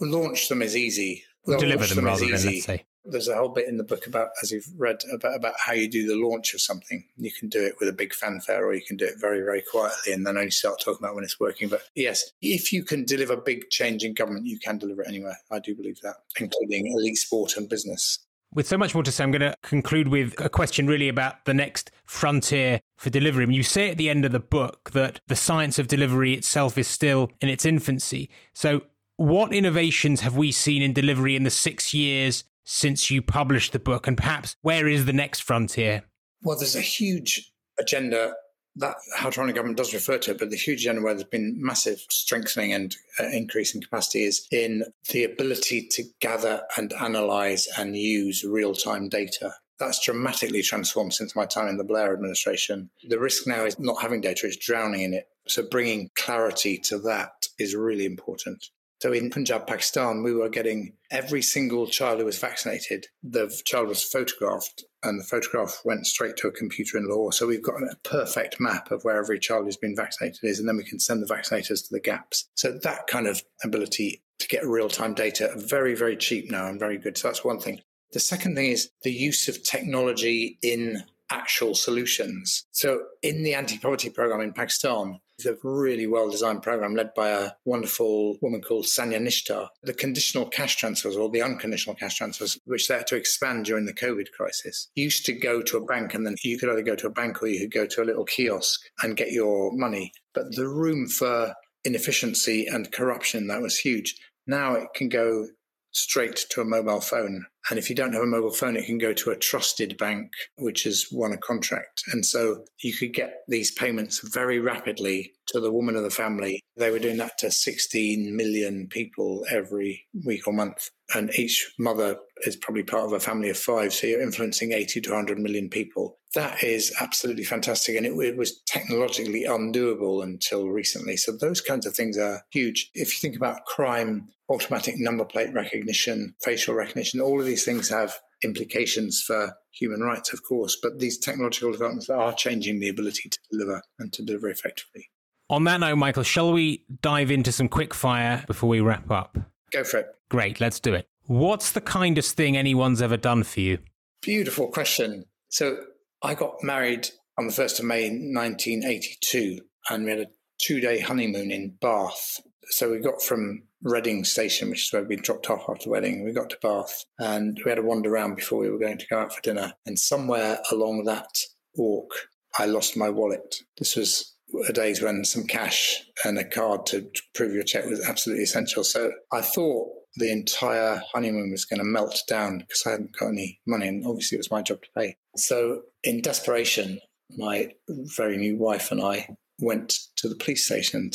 Launch 0.00 0.48
them 0.48 0.62
is 0.62 0.76
easy. 0.76 1.24
deliver 1.46 1.86
them, 1.86 1.96
them 1.96 2.04
rather 2.04 2.20
than, 2.20 2.44
let's 2.44 2.64
say. 2.64 2.84
There's 3.08 3.28
a 3.28 3.36
whole 3.36 3.50
bit 3.50 3.68
in 3.68 3.76
the 3.76 3.84
book 3.84 4.06
about, 4.06 4.30
as 4.42 4.50
you've 4.50 4.68
read, 4.76 4.98
about, 5.12 5.36
about 5.36 5.54
how 5.64 5.72
you 5.72 5.88
do 5.88 6.06
the 6.06 6.16
launch 6.16 6.54
of 6.54 6.60
something. 6.60 7.04
You 7.16 7.30
can 7.30 7.48
do 7.48 7.64
it 7.64 7.76
with 7.78 7.88
a 7.88 7.92
big 7.92 8.12
fanfare 8.12 8.66
or 8.66 8.74
you 8.74 8.82
can 8.84 8.96
do 8.96 9.04
it 9.04 9.14
very, 9.20 9.42
very 9.42 9.62
quietly 9.62 10.12
and 10.12 10.26
then 10.26 10.36
only 10.36 10.50
start 10.50 10.80
talking 10.80 11.04
about 11.04 11.14
when 11.14 11.22
it's 11.22 11.38
working. 11.38 11.68
But 11.68 11.82
yes, 11.94 12.32
if 12.42 12.72
you 12.72 12.82
can 12.82 13.04
deliver 13.04 13.36
big 13.36 13.70
change 13.70 14.02
in 14.02 14.14
government, 14.14 14.46
you 14.46 14.58
can 14.58 14.78
deliver 14.78 15.02
it 15.02 15.08
anywhere. 15.08 15.38
I 15.52 15.60
do 15.60 15.76
believe 15.76 16.00
that, 16.00 16.16
including 16.40 16.92
elite 16.92 17.16
sport 17.16 17.56
and 17.56 17.68
business. 17.68 18.25
With 18.56 18.66
so 18.66 18.78
much 18.78 18.94
more 18.94 19.02
to 19.02 19.12
say, 19.12 19.22
I'm 19.22 19.30
going 19.30 19.42
to 19.42 19.54
conclude 19.60 20.08
with 20.08 20.40
a 20.40 20.48
question 20.48 20.86
really 20.86 21.10
about 21.10 21.44
the 21.44 21.52
next 21.52 21.90
frontier 22.06 22.80
for 22.96 23.10
delivery. 23.10 23.42
I 23.42 23.46
mean, 23.46 23.54
you 23.54 23.62
say 23.62 23.90
at 23.90 23.98
the 23.98 24.08
end 24.08 24.24
of 24.24 24.32
the 24.32 24.40
book 24.40 24.92
that 24.92 25.20
the 25.26 25.36
science 25.36 25.78
of 25.78 25.88
delivery 25.88 26.32
itself 26.32 26.78
is 26.78 26.88
still 26.88 27.30
in 27.42 27.50
its 27.50 27.66
infancy. 27.66 28.30
So, 28.54 28.80
what 29.18 29.52
innovations 29.52 30.22
have 30.22 30.38
we 30.38 30.52
seen 30.52 30.80
in 30.80 30.94
delivery 30.94 31.36
in 31.36 31.42
the 31.42 31.50
six 31.50 31.92
years 31.92 32.44
since 32.64 33.10
you 33.10 33.20
published 33.20 33.72
the 33.72 33.78
book? 33.78 34.06
And 34.06 34.16
perhaps 34.16 34.56
where 34.62 34.88
is 34.88 35.04
the 35.04 35.12
next 35.12 35.40
frontier? 35.40 36.04
Well, 36.42 36.56
there's 36.56 36.76
a 36.76 36.80
huge 36.80 37.52
agenda 37.78 38.32
that 38.76 38.96
how 39.14 39.30
Toronto 39.30 39.54
government 39.54 39.78
does 39.78 39.94
refer 39.94 40.18
to 40.18 40.32
it, 40.32 40.38
but 40.38 40.50
the 40.50 40.56
huge 40.56 40.82
agenda 40.82 41.02
where 41.02 41.14
there's 41.14 41.24
been 41.24 41.56
massive 41.58 42.04
strengthening 42.10 42.72
and 42.72 42.94
uh, 43.18 43.24
increase 43.28 43.74
in 43.74 43.80
capacity 43.80 44.24
is 44.24 44.46
in 44.50 44.84
the 45.10 45.24
ability 45.24 45.88
to 45.92 46.04
gather 46.20 46.62
and 46.76 46.92
analyze 46.94 47.66
and 47.78 47.96
use 47.96 48.44
real 48.44 48.74
time 48.74 49.08
data. 49.08 49.54
That's 49.78 50.04
dramatically 50.04 50.62
transformed 50.62 51.14
since 51.14 51.36
my 51.36 51.44
time 51.44 51.68
in 51.68 51.76
the 51.76 51.84
Blair 51.84 52.12
administration. 52.12 52.90
The 53.08 53.18
risk 53.18 53.46
now 53.46 53.64
is 53.64 53.78
not 53.78 54.00
having 54.00 54.20
data, 54.20 54.46
it's 54.46 54.56
drowning 54.56 55.02
in 55.02 55.14
it. 55.14 55.28
So 55.46 55.62
bringing 55.68 56.10
clarity 56.14 56.78
to 56.84 56.98
that 57.00 57.48
is 57.58 57.74
really 57.74 58.04
important. 58.04 58.70
So 59.00 59.12
in 59.12 59.28
Punjab, 59.30 59.66
Pakistan, 59.66 60.22
we 60.22 60.32
were 60.32 60.48
getting 60.48 60.94
every 61.10 61.42
single 61.42 61.86
child 61.86 62.18
who 62.18 62.24
was 62.24 62.38
vaccinated, 62.38 63.06
the 63.22 63.48
child 63.64 63.88
was 63.88 64.02
photographed 64.02 64.84
and 65.06 65.18
the 65.20 65.24
photograph 65.24 65.80
went 65.84 66.06
straight 66.06 66.36
to 66.38 66.48
a 66.48 66.52
computer 66.52 66.98
in 66.98 67.08
Lahore. 67.08 67.32
So 67.32 67.46
we've 67.46 67.62
got 67.62 67.82
a 67.82 67.96
perfect 68.02 68.60
map 68.60 68.90
of 68.90 69.04
where 69.04 69.16
every 69.16 69.38
child 69.38 69.64
who's 69.64 69.76
been 69.76 69.96
vaccinated 69.96 70.42
is, 70.42 70.58
and 70.58 70.68
then 70.68 70.76
we 70.76 70.84
can 70.84 71.00
send 71.00 71.22
the 71.22 71.34
vaccinators 71.34 71.86
to 71.86 71.88
the 71.90 72.00
gaps. 72.00 72.48
So 72.54 72.78
that 72.82 73.06
kind 73.06 73.26
of 73.26 73.42
ability 73.64 74.22
to 74.38 74.48
get 74.48 74.66
real 74.66 74.88
time 74.88 75.14
data, 75.14 75.52
very, 75.56 75.94
very 75.94 76.16
cheap 76.16 76.50
now 76.50 76.66
and 76.66 76.78
very 76.78 76.98
good. 76.98 77.16
So 77.16 77.28
that's 77.28 77.44
one 77.44 77.58
thing. 77.58 77.80
The 78.12 78.20
second 78.20 78.54
thing 78.54 78.70
is 78.70 78.90
the 79.02 79.12
use 79.12 79.48
of 79.48 79.62
technology 79.62 80.58
in 80.62 81.04
actual 81.30 81.74
solutions. 81.74 82.66
So 82.70 83.02
in 83.22 83.42
the 83.42 83.54
anti-poverty 83.54 84.10
program 84.10 84.40
in 84.40 84.52
Pakistan, 84.52 85.20
it's 85.38 85.46
a 85.46 85.56
really 85.62 86.06
well 86.06 86.30
designed 86.30 86.62
program 86.62 86.94
led 86.94 87.12
by 87.14 87.28
a 87.28 87.50
wonderful 87.64 88.38
woman 88.40 88.62
called 88.62 88.86
Sania 88.86 89.20
Nishtar. 89.20 89.68
The 89.82 89.92
conditional 89.92 90.46
cash 90.46 90.76
transfers 90.76 91.16
or 91.16 91.28
the 91.28 91.42
unconditional 91.42 91.94
cash 91.94 92.16
transfers, 92.16 92.58
which 92.64 92.88
they 92.88 92.94
had 92.94 93.06
to 93.08 93.16
expand 93.16 93.66
during 93.66 93.84
the 93.84 93.92
COVID 93.92 94.30
crisis, 94.32 94.88
used 94.94 95.26
to 95.26 95.32
go 95.32 95.62
to 95.62 95.76
a 95.76 95.84
bank 95.84 96.14
and 96.14 96.26
then 96.26 96.36
you 96.42 96.58
could 96.58 96.70
either 96.70 96.82
go 96.82 96.96
to 96.96 97.08
a 97.08 97.10
bank 97.10 97.42
or 97.42 97.48
you 97.48 97.60
could 97.60 97.72
go 97.72 97.86
to 97.86 98.02
a 98.02 98.04
little 98.04 98.24
kiosk 98.24 98.80
and 99.02 99.16
get 99.16 99.32
your 99.32 99.72
money. 99.72 100.12
But 100.34 100.54
the 100.54 100.68
room 100.68 101.06
for 101.06 101.54
inefficiency 101.84 102.66
and 102.66 102.90
corruption 102.90 103.46
that 103.48 103.62
was 103.62 103.78
huge. 103.78 104.16
Now 104.46 104.74
it 104.74 104.88
can 104.94 105.08
go 105.08 105.48
straight 105.92 106.46
to 106.50 106.60
a 106.60 106.64
mobile 106.64 107.00
phone. 107.00 107.46
And 107.70 107.78
if 107.78 107.90
you 107.90 107.96
don't 107.96 108.12
have 108.12 108.22
a 108.22 108.26
mobile 108.26 108.52
phone, 108.52 108.76
it 108.76 108.86
can 108.86 108.98
go 108.98 109.12
to 109.12 109.30
a 109.30 109.36
trusted 109.36 109.96
bank, 109.98 110.30
which 110.56 110.84
has 110.84 111.06
won 111.10 111.32
a 111.32 111.38
contract. 111.38 112.02
And 112.12 112.24
so 112.24 112.64
you 112.82 112.94
could 112.94 113.12
get 113.12 113.42
these 113.48 113.72
payments 113.72 114.20
very 114.32 114.60
rapidly 114.60 115.32
to 115.48 115.60
the 115.60 115.72
woman 115.72 115.96
of 115.96 116.02
the 116.02 116.10
family. 116.10 116.60
They 116.76 116.90
were 116.90 116.98
doing 116.98 117.16
that 117.18 117.38
to 117.38 117.50
16 117.50 118.36
million 118.36 118.88
people 118.88 119.44
every 119.50 120.06
week 120.24 120.46
or 120.46 120.52
month. 120.52 120.90
And 121.14 121.30
each 121.38 121.72
mother 121.78 122.18
is 122.42 122.56
probably 122.56 122.82
part 122.82 123.04
of 123.04 123.12
a 123.12 123.20
family 123.20 123.48
of 123.48 123.56
five. 123.56 123.92
So 123.92 124.06
you're 124.06 124.22
influencing 124.22 124.72
80 124.72 125.00
to 125.02 125.10
100 125.10 125.38
million 125.38 125.68
people. 125.68 126.18
That 126.34 126.62
is 126.64 126.92
absolutely 127.00 127.44
fantastic. 127.44 127.96
And 127.96 128.04
it, 128.04 128.12
it 128.18 128.36
was 128.36 128.60
technologically 128.66 129.44
undoable 129.44 130.22
until 130.22 130.68
recently. 130.68 131.16
So 131.16 131.32
those 131.32 131.60
kinds 131.60 131.86
of 131.86 131.94
things 131.94 132.18
are 132.18 132.42
huge. 132.50 132.90
If 132.94 133.14
you 133.14 133.20
think 133.20 133.36
about 133.36 133.64
crime, 133.66 134.28
automatic 134.48 134.96
number 134.98 135.24
plate 135.24 135.52
recognition, 135.52 136.34
facial 136.42 136.74
recognition, 136.74 137.20
all 137.20 137.40
of 137.40 137.46
these 137.46 137.55
things 137.64 137.88
have 137.88 138.14
implications 138.42 139.22
for 139.22 139.54
human 139.72 140.00
rights, 140.00 140.32
of 140.32 140.42
course, 140.42 140.76
but 140.80 140.98
these 140.98 141.18
technological 141.18 141.72
developments 141.72 142.10
are 142.10 142.32
changing 142.32 142.80
the 142.80 142.88
ability 142.88 143.28
to 143.28 143.38
deliver 143.50 143.82
and 143.98 144.12
to 144.12 144.22
deliver 144.24 144.48
effectively. 144.48 145.08
On 145.48 145.64
that 145.64 145.80
note, 145.80 145.96
Michael, 145.96 146.22
shall 146.22 146.52
we 146.52 146.84
dive 147.02 147.30
into 147.30 147.52
some 147.52 147.68
quick 147.68 147.94
fire 147.94 148.44
before 148.46 148.68
we 148.68 148.80
wrap 148.80 149.10
up? 149.10 149.38
Go 149.72 149.84
for 149.84 149.98
it. 149.98 150.06
Great, 150.28 150.60
let's 150.60 150.80
do 150.80 150.94
it. 150.94 151.08
What's 151.26 151.72
the 151.72 151.80
kindest 151.80 152.36
thing 152.36 152.56
anyone's 152.56 153.00
ever 153.00 153.16
done 153.16 153.44
for 153.44 153.60
you? 153.60 153.78
Beautiful 154.22 154.68
question. 154.68 155.24
So 155.48 155.78
I 156.22 156.34
got 156.34 156.62
married 156.62 157.10
on 157.38 157.46
the 157.46 157.52
1st 157.52 157.80
of 157.80 157.84
May 157.84 158.08
1982, 158.08 159.60
and 159.90 160.04
we 160.04 160.10
had 160.10 160.20
a 160.20 160.26
two 160.60 160.80
day 160.80 161.00
honeymoon 161.00 161.50
in 161.50 161.76
Bath. 161.80 162.40
So 162.68 162.90
we 162.90 162.98
got 162.98 163.22
from 163.22 163.64
Reading 163.82 164.24
Station, 164.24 164.70
which 164.70 164.86
is 164.86 164.92
where 164.92 165.04
we 165.04 165.16
dropped 165.16 165.50
off 165.50 165.68
after 165.68 165.84
the 165.84 165.90
wedding. 165.90 166.24
We 166.24 166.32
got 166.32 166.50
to 166.50 166.58
Bath 166.62 167.04
and 167.18 167.60
we 167.64 167.70
had 167.70 167.78
a 167.78 167.82
wander 167.82 168.12
around 168.12 168.36
before 168.36 168.60
we 168.60 168.70
were 168.70 168.78
going 168.78 168.98
to 168.98 169.06
go 169.08 169.18
out 169.18 169.34
for 169.34 169.42
dinner. 169.42 169.74
And 169.84 169.98
somewhere 169.98 170.58
along 170.70 171.04
that 171.04 171.30
walk, 171.76 172.12
I 172.58 172.66
lost 172.66 172.96
my 172.96 173.10
wallet. 173.10 173.56
This 173.78 173.96
was 173.96 174.34
a 174.68 174.72
days 174.72 175.02
when 175.02 175.24
some 175.24 175.44
cash 175.44 176.02
and 176.24 176.38
a 176.38 176.44
card 176.44 176.86
to 176.86 177.10
prove 177.34 177.52
your 177.52 177.64
check 177.64 177.84
was 177.86 178.06
absolutely 178.06 178.44
essential. 178.44 178.84
So 178.84 179.12
I 179.32 179.42
thought 179.42 179.88
the 180.16 180.32
entire 180.32 181.02
honeymoon 181.12 181.50
was 181.50 181.64
going 181.64 181.78
to 181.78 181.84
melt 181.84 182.22
down 182.28 182.58
because 182.58 182.84
I 182.86 182.92
hadn't 182.92 183.16
got 183.16 183.28
any 183.28 183.60
money, 183.66 183.86
and 183.86 184.06
obviously 184.06 184.36
it 184.36 184.40
was 184.40 184.50
my 184.50 184.62
job 184.62 184.82
to 184.82 184.88
pay. 184.96 185.16
So, 185.36 185.82
in 186.02 186.22
desperation, 186.22 187.00
my 187.36 187.72
very 187.88 188.36
new 188.36 188.56
wife 188.56 188.90
and 188.90 189.00
I 189.00 189.36
went 189.60 189.94
to 190.16 190.28
the 190.28 190.36
police 190.36 190.64
station 190.64 191.00
and 191.00 191.14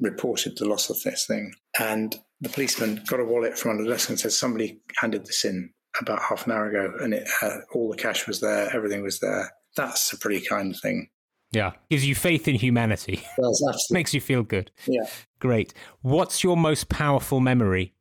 reported 0.00 0.56
the 0.56 0.68
loss 0.68 0.90
of 0.90 1.02
this 1.02 1.26
thing. 1.26 1.52
And 1.78 2.18
the 2.40 2.48
policeman 2.48 3.02
got 3.06 3.20
a 3.20 3.24
wallet 3.24 3.58
from 3.58 3.72
under 3.72 3.84
the 3.84 3.90
desk 3.90 4.08
and 4.08 4.18
said, 4.18 4.32
Somebody 4.32 4.80
handed 5.00 5.26
this 5.26 5.44
in 5.44 5.72
about 6.00 6.22
half 6.22 6.46
an 6.46 6.52
hour 6.52 6.68
ago, 6.68 6.92
and 7.00 7.14
it 7.14 7.28
uh, 7.42 7.58
all 7.74 7.90
the 7.90 7.96
cash 7.96 8.26
was 8.26 8.40
there, 8.40 8.74
everything 8.74 9.02
was 9.02 9.20
there. 9.20 9.52
That's 9.76 10.12
a 10.12 10.18
pretty 10.18 10.44
kind 10.44 10.74
thing. 10.80 11.08
Yeah. 11.52 11.72
Gives 11.88 12.06
you 12.06 12.14
faith 12.14 12.46
in 12.46 12.54
humanity. 12.54 13.24
Makes 13.90 14.14
you 14.14 14.20
feel 14.20 14.42
good. 14.42 14.70
Yeah. 14.86 15.08
Great. 15.40 15.74
What's 16.00 16.44
your 16.44 16.56
most 16.56 16.88
powerful 16.88 17.40
memory? 17.40 17.94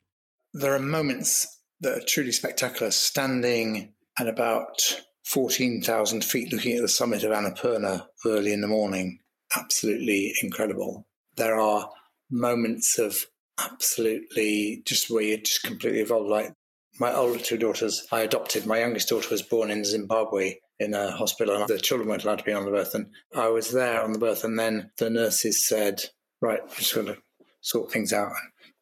There 0.54 0.74
are 0.74 0.80
moments 0.80 1.60
that 1.82 1.98
are 1.98 2.06
truly 2.06 2.32
spectacular, 2.32 2.92
standing 2.92 3.94
at 4.20 4.28
about 4.28 5.02
14,000 5.26 6.24
feet 6.24 6.52
looking 6.52 6.76
at 6.76 6.82
the 6.82 6.88
summit 6.88 7.24
of 7.24 7.32
Annapurna 7.32 8.06
early 8.26 8.54
in 8.54 8.62
the 8.62 8.68
morning. 8.68 9.20
Absolutely 9.56 10.34
incredible. 10.44 11.08
There 11.36 11.60
are 11.60 11.90
moments 12.30 13.00
of 13.00 13.26
absolutely 13.64 14.82
just 14.86 15.10
where 15.10 15.24
you 15.24 15.38
just 15.38 15.64
completely 15.64 16.02
evolved. 16.02 16.30
Like 16.30 16.54
my 17.00 17.14
older 17.14 17.40
two 17.40 17.58
daughters, 17.58 18.06
I 18.12 18.22
adopted. 18.22 18.66
My 18.66 18.80
youngest 18.80 19.10
daughter 19.10 19.30
was 19.30 19.42
born 19.42 19.72
in 19.72 19.86
Zimbabwe 19.86 20.56
in 20.80 20.94
a 20.94 21.12
hospital, 21.12 21.56
and 21.56 21.68
the 21.68 21.80
children 21.80 22.10
weren't 22.10 22.24
allowed 22.24 22.40
to 22.40 22.44
be 22.44 22.54
on 22.54 22.66
the 22.66 22.72
birth. 22.72 22.96
And 22.96 23.08
I 23.36 23.50
was 23.50 23.72
there 23.72 24.02
on 24.02 24.14
the 24.14 24.20
birth, 24.20 24.44
and 24.44 24.58
then 24.58 24.92
the 24.98 25.10
nurses 25.10 25.68
said, 25.68 26.04
"Right, 26.42 26.62
we're 26.62 26.76
just 26.76 26.96
going 26.96 27.08
to 27.08 27.18
sort 27.62 27.92
things 27.92 28.14
out." 28.14 28.32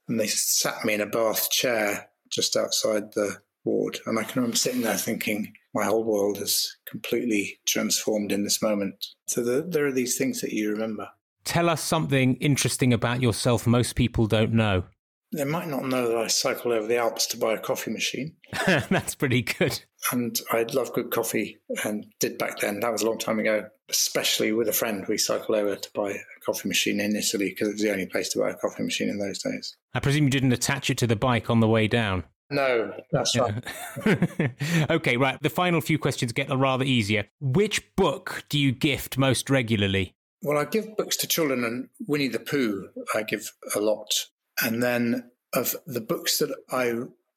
And 0.07 0.19
they 0.19 0.27
sat 0.27 0.85
me 0.85 0.93
in 0.93 1.01
a 1.01 1.05
bath 1.05 1.49
chair 1.51 2.09
just 2.29 2.55
outside 2.55 3.13
the 3.13 3.37
ward, 3.63 3.99
and 4.05 4.17
I 4.17 4.23
can 4.23 4.41
remember 4.41 4.57
sitting 4.57 4.81
there 4.81 4.97
thinking, 4.97 5.53
"My 5.73 5.85
whole 5.85 6.03
world 6.03 6.37
has 6.37 6.75
completely 6.85 7.59
transformed 7.65 8.31
in 8.31 8.43
this 8.43 8.61
moment." 8.61 9.05
So 9.27 9.43
the, 9.43 9.61
there 9.67 9.85
are 9.85 9.91
these 9.91 10.17
things 10.17 10.41
that 10.41 10.53
you 10.53 10.71
remember. 10.71 11.09
Tell 11.47 11.69
us 11.69 11.81
something 11.81 12.35
interesting 12.35 12.91
about 12.91 13.21
yourself 13.21 13.65
most 13.65 13.95
people 13.95 14.27
don't 14.27 14.51
know. 14.51 14.83
They 15.31 15.45
might 15.45 15.69
not 15.69 15.85
know 15.85 16.09
that 16.09 16.17
I 16.17 16.27
cycled 16.27 16.73
over 16.73 16.85
the 16.85 16.97
Alps 16.97 17.25
to 17.27 17.37
buy 17.37 17.53
a 17.53 17.57
coffee 17.57 17.89
machine. 17.89 18.35
That's 18.67 19.15
pretty 19.15 19.43
good. 19.43 19.81
And 20.11 20.37
I 20.51 20.63
love 20.73 20.91
good 20.91 21.09
coffee 21.09 21.57
and 21.85 22.05
did 22.19 22.37
back 22.37 22.59
then. 22.59 22.81
That 22.81 22.91
was 22.91 23.01
a 23.01 23.05
long 23.05 23.17
time 23.17 23.39
ago, 23.39 23.65
especially 23.89 24.51
with 24.51 24.67
a 24.67 24.73
friend. 24.73 25.05
We 25.07 25.17
cycled 25.17 25.57
over 25.57 25.77
to 25.77 25.89
buy 25.93 26.11
a 26.11 26.19
coffee 26.45 26.67
machine 26.67 26.99
in 26.99 27.15
Italy 27.15 27.49
because 27.49 27.69
it 27.69 27.73
was 27.75 27.81
the 27.81 27.93
only 27.93 28.07
place 28.07 28.27
to 28.29 28.39
buy 28.39 28.49
a 28.49 28.55
coffee 28.55 28.83
machine 28.83 29.07
in 29.07 29.17
those 29.17 29.41
days. 29.41 29.77
I 29.93 30.01
presume 30.01 30.25
you 30.25 30.29
didn't 30.29 30.51
attach 30.51 30.89
it 30.89 30.97
to 30.97 31.07
the 31.07 31.15
bike 31.15 31.49
on 31.49 31.61
the 31.61 31.67
way 31.69 31.87
down. 31.87 32.25
No, 32.49 32.93
that's 33.13 33.37
right. 33.37 33.63
okay, 34.89 35.15
right. 35.15 35.41
The 35.41 35.49
final 35.49 35.79
few 35.79 35.97
questions 35.97 36.33
get 36.33 36.49
rather 36.49 36.83
easier. 36.83 37.27
Which 37.39 37.95
book 37.95 38.43
do 38.49 38.59
you 38.59 38.73
gift 38.73 39.17
most 39.17 39.49
regularly? 39.49 40.13
Well, 40.41 40.57
I 40.57 40.65
give 40.65 40.95
books 40.95 41.17
to 41.17 41.27
children, 41.27 41.63
and 41.63 41.89
Winnie 42.07 42.27
the 42.27 42.39
Pooh 42.39 42.89
I 43.15 43.23
give 43.23 43.51
a 43.75 43.79
lot. 43.79 44.27
And 44.61 44.81
then 44.81 45.31
of 45.53 45.75
the 45.85 46.01
books 46.01 46.39
that 46.39 46.55
I 46.71 46.93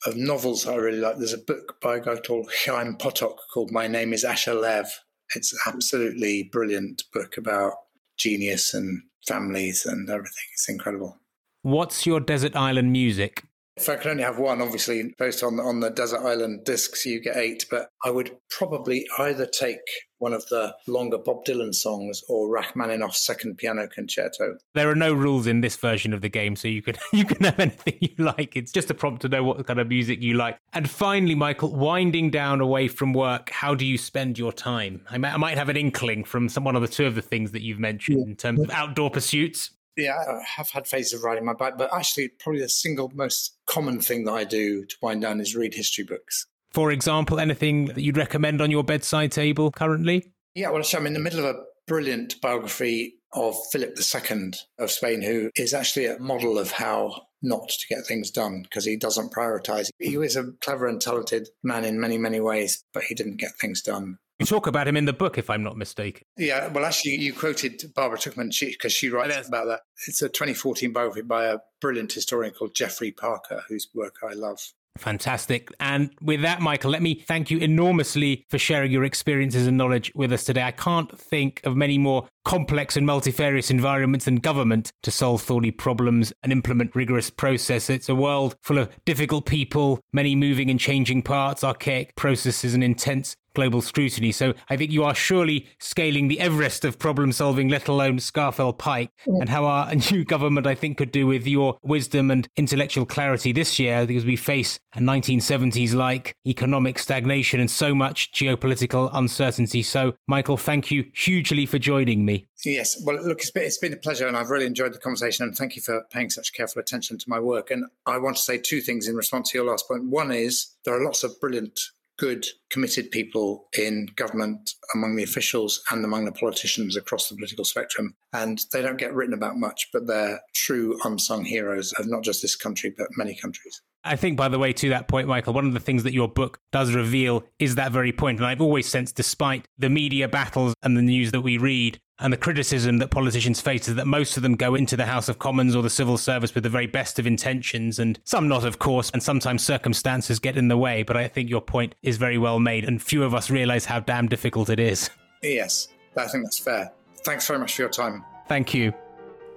of 0.06 0.16
novels 0.16 0.66
I 0.66 0.76
really 0.76 0.98
like, 0.98 1.16
there's 1.18 1.32
a 1.32 1.38
book 1.38 1.80
by 1.80 1.96
a 1.96 2.00
guy 2.00 2.16
called 2.16 2.50
Chaim 2.64 2.96
Potok 2.96 3.36
called 3.52 3.70
My 3.70 3.86
Name 3.86 4.12
is 4.12 4.24
Asher 4.24 4.54
Lev. 4.54 4.86
It's 5.34 5.52
an 5.52 5.58
absolutely 5.66 6.48
brilliant 6.50 7.04
book 7.12 7.36
about 7.36 7.74
genius 8.18 8.74
and 8.74 9.02
families 9.26 9.84
and 9.84 10.08
everything. 10.08 10.44
It's 10.54 10.68
incredible. 10.68 11.18
What's 11.62 12.06
your 12.06 12.20
desert 12.20 12.56
island 12.56 12.92
music? 12.92 13.44
If 13.80 13.88
I 13.88 13.96
could 13.96 14.10
only 14.10 14.22
have 14.22 14.38
one, 14.38 14.60
obviously, 14.60 15.14
based 15.18 15.42
on 15.42 15.58
on 15.58 15.80
the 15.80 15.88
desert 15.88 16.20
island 16.20 16.64
discs, 16.64 17.06
you 17.06 17.18
get 17.18 17.36
eight. 17.36 17.64
But 17.70 17.88
I 18.04 18.10
would 18.10 18.36
probably 18.50 19.06
either 19.18 19.46
take 19.46 19.80
one 20.18 20.34
of 20.34 20.46
the 20.48 20.76
longer 20.86 21.16
Bob 21.16 21.46
Dylan 21.46 21.74
songs 21.74 22.22
or 22.28 22.50
Rachmaninoff's 22.50 23.24
Second 23.24 23.56
Piano 23.56 23.88
Concerto. 23.88 24.58
There 24.74 24.90
are 24.90 24.94
no 24.94 25.14
rules 25.14 25.46
in 25.46 25.62
this 25.62 25.76
version 25.76 26.12
of 26.12 26.20
the 26.20 26.28
game, 26.28 26.56
so 26.56 26.68
you 26.68 26.82
can 26.82 26.96
you 27.12 27.24
can 27.24 27.42
have 27.44 27.58
anything 27.58 27.96
you 28.00 28.24
like. 28.24 28.54
It's 28.54 28.70
just 28.70 28.90
a 28.90 28.94
prompt 28.94 29.22
to 29.22 29.28
know 29.28 29.42
what 29.42 29.66
kind 29.66 29.80
of 29.80 29.88
music 29.88 30.20
you 30.20 30.34
like. 30.34 30.58
And 30.74 30.88
finally, 30.88 31.34
Michael, 31.34 31.74
winding 31.74 32.30
down 32.30 32.60
away 32.60 32.86
from 32.86 33.14
work, 33.14 33.48
how 33.48 33.74
do 33.74 33.86
you 33.86 33.96
spend 33.96 34.38
your 34.38 34.52
time? 34.52 35.00
I 35.10 35.16
might, 35.16 35.32
I 35.32 35.36
might 35.38 35.56
have 35.56 35.70
an 35.70 35.78
inkling 35.78 36.24
from 36.24 36.50
some 36.50 36.64
one 36.64 36.76
of 36.76 36.82
the 36.82 36.88
two 36.88 37.06
of 37.06 37.14
the 37.14 37.22
things 37.22 37.52
that 37.52 37.62
you've 37.62 37.80
mentioned 37.80 38.18
yeah. 38.18 38.30
in 38.30 38.36
terms 38.36 38.60
of 38.60 38.70
outdoor 38.70 39.10
pursuits 39.10 39.70
yeah, 40.00 40.16
I 40.16 40.42
have 40.56 40.70
had 40.70 40.86
phases 40.86 41.14
of 41.14 41.24
riding 41.24 41.44
my 41.44 41.54
bike, 41.54 41.78
but 41.78 41.92
actually, 41.94 42.28
probably 42.28 42.62
the 42.62 42.68
single 42.68 43.10
most 43.14 43.56
common 43.66 44.00
thing 44.00 44.24
that 44.24 44.32
I 44.32 44.44
do 44.44 44.84
to 44.84 44.96
wind 45.02 45.22
down 45.22 45.40
is 45.40 45.54
read 45.54 45.74
history 45.74 46.04
books. 46.04 46.46
For 46.72 46.92
example, 46.92 47.40
anything 47.40 47.86
that 47.86 48.02
you'd 48.02 48.16
recommend 48.16 48.60
on 48.60 48.70
your 48.70 48.84
bedside 48.84 49.32
table 49.32 49.70
currently? 49.70 50.32
Yeah, 50.54 50.70
well, 50.70 50.82
I'm 50.94 51.06
in 51.06 51.14
the 51.14 51.20
middle 51.20 51.40
of 51.40 51.56
a 51.56 51.60
brilliant 51.86 52.40
biography 52.40 53.14
of 53.32 53.56
Philip 53.72 53.96
II 53.98 54.52
of 54.78 54.90
Spain, 54.90 55.22
who 55.22 55.50
is 55.56 55.74
actually 55.74 56.06
a 56.06 56.18
model 56.18 56.58
of 56.58 56.72
how 56.72 57.22
not 57.42 57.68
to 57.68 57.86
get 57.88 58.04
things 58.06 58.30
done 58.30 58.62
because 58.62 58.84
he 58.84 58.96
doesn't 58.96 59.32
prioritize. 59.32 59.88
He 59.98 60.16
was 60.16 60.36
a 60.36 60.52
clever 60.60 60.86
and 60.86 61.00
talented 61.00 61.48
man 61.62 61.84
in 61.84 62.00
many, 62.00 62.18
many 62.18 62.40
ways, 62.40 62.84
but 62.92 63.04
he 63.04 63.14
didn't 63.14 63.38
get 63.38 63.52
things 63.60 63.82
done. 63.82 64.18
You 64.40 64.46
talk 64.46 64.66
about 64.66 64.88
him 64.88 64.96
in 64.96 65.04
the 65.04 65.12
book, 65.12 65.36
if 65.36 65.50
I'm 65.50 65.62
not 65.62 65.76
mistaken. 65.76 66.26
Yeah, 66.38 66.68
well, 66.68 66.86
actually, 66.86 67.16
you 67.16 67.34
quoted 67.34 67.82
Barbara 67.94 68.16
Tuchman 68.16 68.58
because 68.58 68.90
she, 68.90 69.08
she 69.08 69.10
writes 69.10 69.46
about 69.46 69.66
that. 69.66 69.80
It's 70.08 70.22
a 70.22 70.30
2014 70.30 70.94
biography 70.94 71.20
by 71.20 71.44
a 71.44 71.58
brilliant 71.82 72.10
historian 72.10 72.54
called 72.54 72.74
Geoffrey 72.74 73.12
Parker, 73.12 73.62
whose 73.68 73.88
work 73.94 74.16
I 74.26 74.32
love. 74.32 74.58
Fantastic. 74.96 75.70
And 75.78 76.10
with 76.20 76.42
that, 76.42 76.60
Michael, 76.60 76.90
let 76.90 77.02
me 77.02 77.14
thank 77.14 77.50
you 77.50 77.58
enormously 77.58 78.44
for 78.48 78.58
sharing 78.58 78.90
your 78.90 79.04
experiences 79.04 79.66
and 79.66 79.76
knowledge 79.76 80.10
with 80.14 80.32
us 80.32 80.44
today. 80.44 80.62
I 80.62 80.72
can't 80.72 81.16
think 81.18 81.60
of 81.64 81.76
many 81.76 81.96
more 81.96 82.26
complex 82.44 82.96
and 82.96 83.06
multifarious 83.06 83.70
environments 83.70 84.24
than 84.24 84.36
government 84.36 84.90
to 85.02 85.10
solve 85.10 85.42
thorny 85.42 85.70
problems 85.70 86.32
and 86.42 86.50
implement 86.50 86.96
rigorous 86.96 87.30
process. 87.30 87.88
It's 87.88 88.08
a 88.08 88.14
world 88.14 88.56
full 88.62 88.78
of 88.78 88.90
difficult 89.04 89.46
people, 89.46 90.00
many 90.12 90.34
moving 90.34 90.70
and 90.70 90.80
changing 90.80 91.22
parts, 91.22 91.62
archaic 91.62 92.16
processes, 92.16 92.74
and 92.74 92.82
intense 92.82 93.36
global 93.54 93.82
scrutiny. 93.82 94.32
So 94.32 94.54
I 94.68 94.76
think 94.76 94.90
you 94.90 95.04
are 95.04 95.14
surely 95.14 95.68
scaling 95.78 96.28
the 96.28 96.40
Everest 96.40 96.84
of 96.84 96.98
problem 96.98 97.32
solving, 97.32 97.68
let 97.68 97.88
alone 97.88 98.18
Scafell 98.18 98.76
Pike, 98.76 99.10
and 99.26 99.48
how 99.48 99.64
our 99.64 99.94
new 100.10 100.24
government, 100.24 100.66
I 100.66 100.74
think, 100.74 100.98
could 100.98 101.12
do 101.12 101.26
with 101.26 101.46
your 101.46 101.78
wisdom 101.82 102.30
and 102.30 102.48
intellectual 102.56 103.06
clarity 103.06 103.52
this 103.52 103.78
year, 103.78 104.06
because 104.06 104.24
we 104.24 104.36
face 104.36 104.78
a 104.94 104.98
1970s 104.98 105.94
like 105.94 106.36
economic 106.46 106.98
stagnation 106.98 107.60
and 107.60 107.70
so 107.70 107.94
much 107.94 108.32
geopolitical 108.32 109.10
uncertainty. 109.12 109.82
So, 109.82 110.14
Michael, 110.26 110.56
thank 110.56 110.90
you 110.90 111.10
hugely 111.14 111.66
for 111.66 111.78
joining 111.78 112.24
me. 112.24 112.48
Yes, 112.64 113.02
well, 113.04 113.16
look, 113.16 113.40
it's 113.40 113.50
been, 113.50 113.64
it's 113.64 113.78
been 113.78 113.92
a 113.92 113.96
pleasure, 113.96 114.26
and 114.26 114.36
I've 114.36 114.50
really 114.50 114.66
enjoyed 114.66 114.92
the 114.92 114.98
conversation. 114.98 115.46
And 115.46 115.56
thank 115.56 115.76
you 115.76 115.82
for 115.82 116.04
paying 116.10 116.30
such 116.30 116.52
careful 116.52 116.80
attention 116.80 117.18
to 117.18 117.24
my 117.28 117.40
work. 117.40 117.70
And 117.70 117.86
I 118.06 118.18
want 118.18 118.36
to 118.36 118.42
say 118.42 118.58
two 118.58 118.80
things 118.80 119.08
in 119.08 119.16
response 119.16 119.50
to 119.50 119.58
your 119.58 119.66
last 119.66 119.88
point. 119.88 120.04
One 120.04 120.30
is 120.30 120.74
there 120.84 120.94
are 120.94 121.04
lots 121.04 121.24
of 121.24 121.40
brilliant 121.40 121.80
good, 122.20 122.46
committed 122.70 123.10
people 123.10 123.66
in 123.76 124.06
government, 124.14 124.74
among 124.94 125.16
the 125.16 125.22
officials, 125.22 125.82
and 125.90 126.04
among 126.04 126.26
the 126.26 126.32
politicians 126.32 126.94
across 126.94 127.28
the 127.28 127.34
political 127.34 127.64
spectrum. 127.64 128.14
And 128.34 128.60
they 128.72 128.82
don't 128.82 128.98
get 128.98 129.14
written 129.14 129.34
about 129.34 129.56
much, 129.56 129.88
but 129.90 130.06
they're 130.06 130.40
true 130.54 130.98
unsung 131.04 131.46
heroes 131.46 131.92
of 131.94 132.06
not 132.06 132.22
just 132.22 132.42
this 132.42 132.54
country, 132.54 132.94
but 132.96 133.08
many 133.16 133.34
countries. 133.34 133.80
I 134.04 134.16
think, 134.16 134.36
by 134.36 134.48
the 134.48 134.58
way, 134.58 134.72
to 134.74 134.90
that 134.90 135.08
point, 135.08 135.28
Michael, 135.28 135.52
one 135.52 135.66
of 135.66 135.74
the 135.74 135.80
things 135.80 136.04
that 136.04 136.14
your 136.14 136.28
book 136.28 136.58
does 136.72 136.94
reveal 136.94 137.44
is 137.58 137.74
that 137.74 137.92
very 137.92 138.12
point. 138.12 138.38
And 138.38 138.46
I've 138.46 138.60
always 138.60 138.86
sensed, 138.86 139.16
despite 139.16 139.66
the 139.78 139.90
media 139.90 140.28
battles 140.28 140.74
and 140.82 140.96
the 140.96 141.02
news 141.02 141.32
that 141.32 141.40
we 141.40 141.58
read, 141.58 142.00
and 142.20 142.32
the 142.32 142.36
criticism 142.36 142.98
that 142.98 143.10
politicians 143.10 143.60
face 143.60 143.88
is 143.88 143.94
that 143.94 144.06
most 144.06 144.36
of 144.36 144.42
them 144.42 144.54
go 144.54 144.74
into 144.74 144.96
the 144.96 145.06
House 145.06 145.28
of 145.28 145.38
Commons 145.38 145.74
or 145.74 145.82
the 145.82 145.90
civil 145.90 146.18
service 146.18 146.54
with 146.54 146.64
the 146.64 146.70
very 146.70 146.86
best 146.86 147.18
of 147.18 147.26
intentions, 147.26 147.98
and 147.98 148.18
some 148.24 148.46
not, 148.46 148.64
of 148.64 148.78
course, 148.78 149.10
and 149.10 149.22
sometimes 149.22 149.64
circumstances 149.64 150.38
get 150.38 150.56
in 150.56 150.68
the 150.68 150.76
way. 150.76 151.02
But 151.02 151.16
I 151.16 151.28
think 151.28 151.48
your 151.48 151.62
point 151.62 151.94
is 152.02 152.18
very 152.18 152.38
well 152.38 152.60
made, 152.60 152.84
and 152.84 153.02
few 153.02 153.24
of 153.24 153.34
us 153.34 153.50
realize 153.50 153.86
how 153.86 154.00
damn 154.00 154.28
difficult 154.28 154.68
it 154.68 154.78
is. 154.78 155.10
Yes, 155.42 155.88
I 156.16 156.26
think 156.26 156.44
that's 156.44 156.58
fair. 156.58 156.92
Thanks 157.24 157.46
very 157.46 157.58
much 157.58 157.74
for 157.74 157.82
your 157.82 157.90
time. 157.90 158.24
Thank 158.48 158.74
you. 158.74 158.92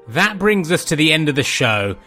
That 0.09 0.39
brings 0.39 0.71
us 0.71 0.85
to 0.85 0.95
the 0.95 1.11
end 1.11 1.29
of 1.29 1.35
the 1.35 1.43
show. 1.43 1.97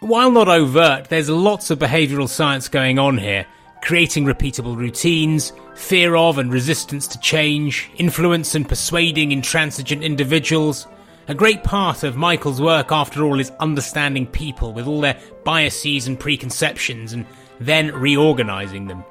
While 0.00 0.30
not 0.30 0.48
overt, 0.48 1.08
there's 1.08 1.30
lots 1.30 1.70
of 1.70 1.78
behavioural 1.78 2.28
science 2.28 2.68
going 2.68 2.98
on 2.98 3.16
here 3.16 3.46
creating 3.84 4.24
repeatable 4.24 4.76
routines, 4.76 5.52
fear 5.74 6.16
of 6.16 6.38
and 6.38 6.50
resistance 6.50 7.06
to 7.06 7.20
change, 7.20 7.90
influence 7.96 8.54
and 8.54 8.66
persuading 8.66 9.30
intransigent 9.30 10.02
individuals. 10.02 10.86
A 11.28 11.34
great 11.34 11.62
part 11.62 12.02
of 12.02 12.16
Michael's 12.16 12.62
work, 12.62 12.90
after 12.90 13.22
all, 13.22 13.38
is 13.38 13.52
understanding 13.60 14.26
people 14.26 14.72
with 14.72 14.86
all 14.86 15.02
their 15.02 15.20
biases 15.44 16.06
and 16.06 16.18
preconceptions 16.18 17.12
and 17.12 17.26
then 17.60 17.92
reorganizing 17.94 18.86
them. 18.86 19.04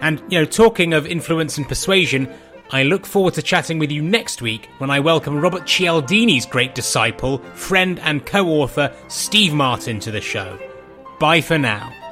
And, 0.00 0.22
you 0.30 0.38
know, 0.38 0.46
talking 0.46 0.94
of 0.94 1.06
influence 1.06 1.58
and 1.58 1.68
persuasion, 1.68 2.32
I 2.70 2.84
look 2.84 3.04
forward 3.04 3.34
to 3.34 3.42
chatting 3.42 3.78
with 3.78 3.92
you 3.92 4.00
next 4.00 4.40
week 4.40 4.68
when 4.78 4.90
I 4.90 5.00
welcome 5.00 5.40
Robert 5.40 5.64
Cialdini's 5.64 6.46
great 6.46 6.74
disciple, 6.74 7.38
friend, 7.54 8.00
and 8.00 8.24
co 8.24 8.48
author, 8.48 8.94
Steve 9.08 9.52
Martin, 9.52 10.00
to 10.00 10.10
the 10.10 10.22
show. 10.22 10.58
Bye 11.20 11.42
for 11.42 11.58
now. 11.58 12.03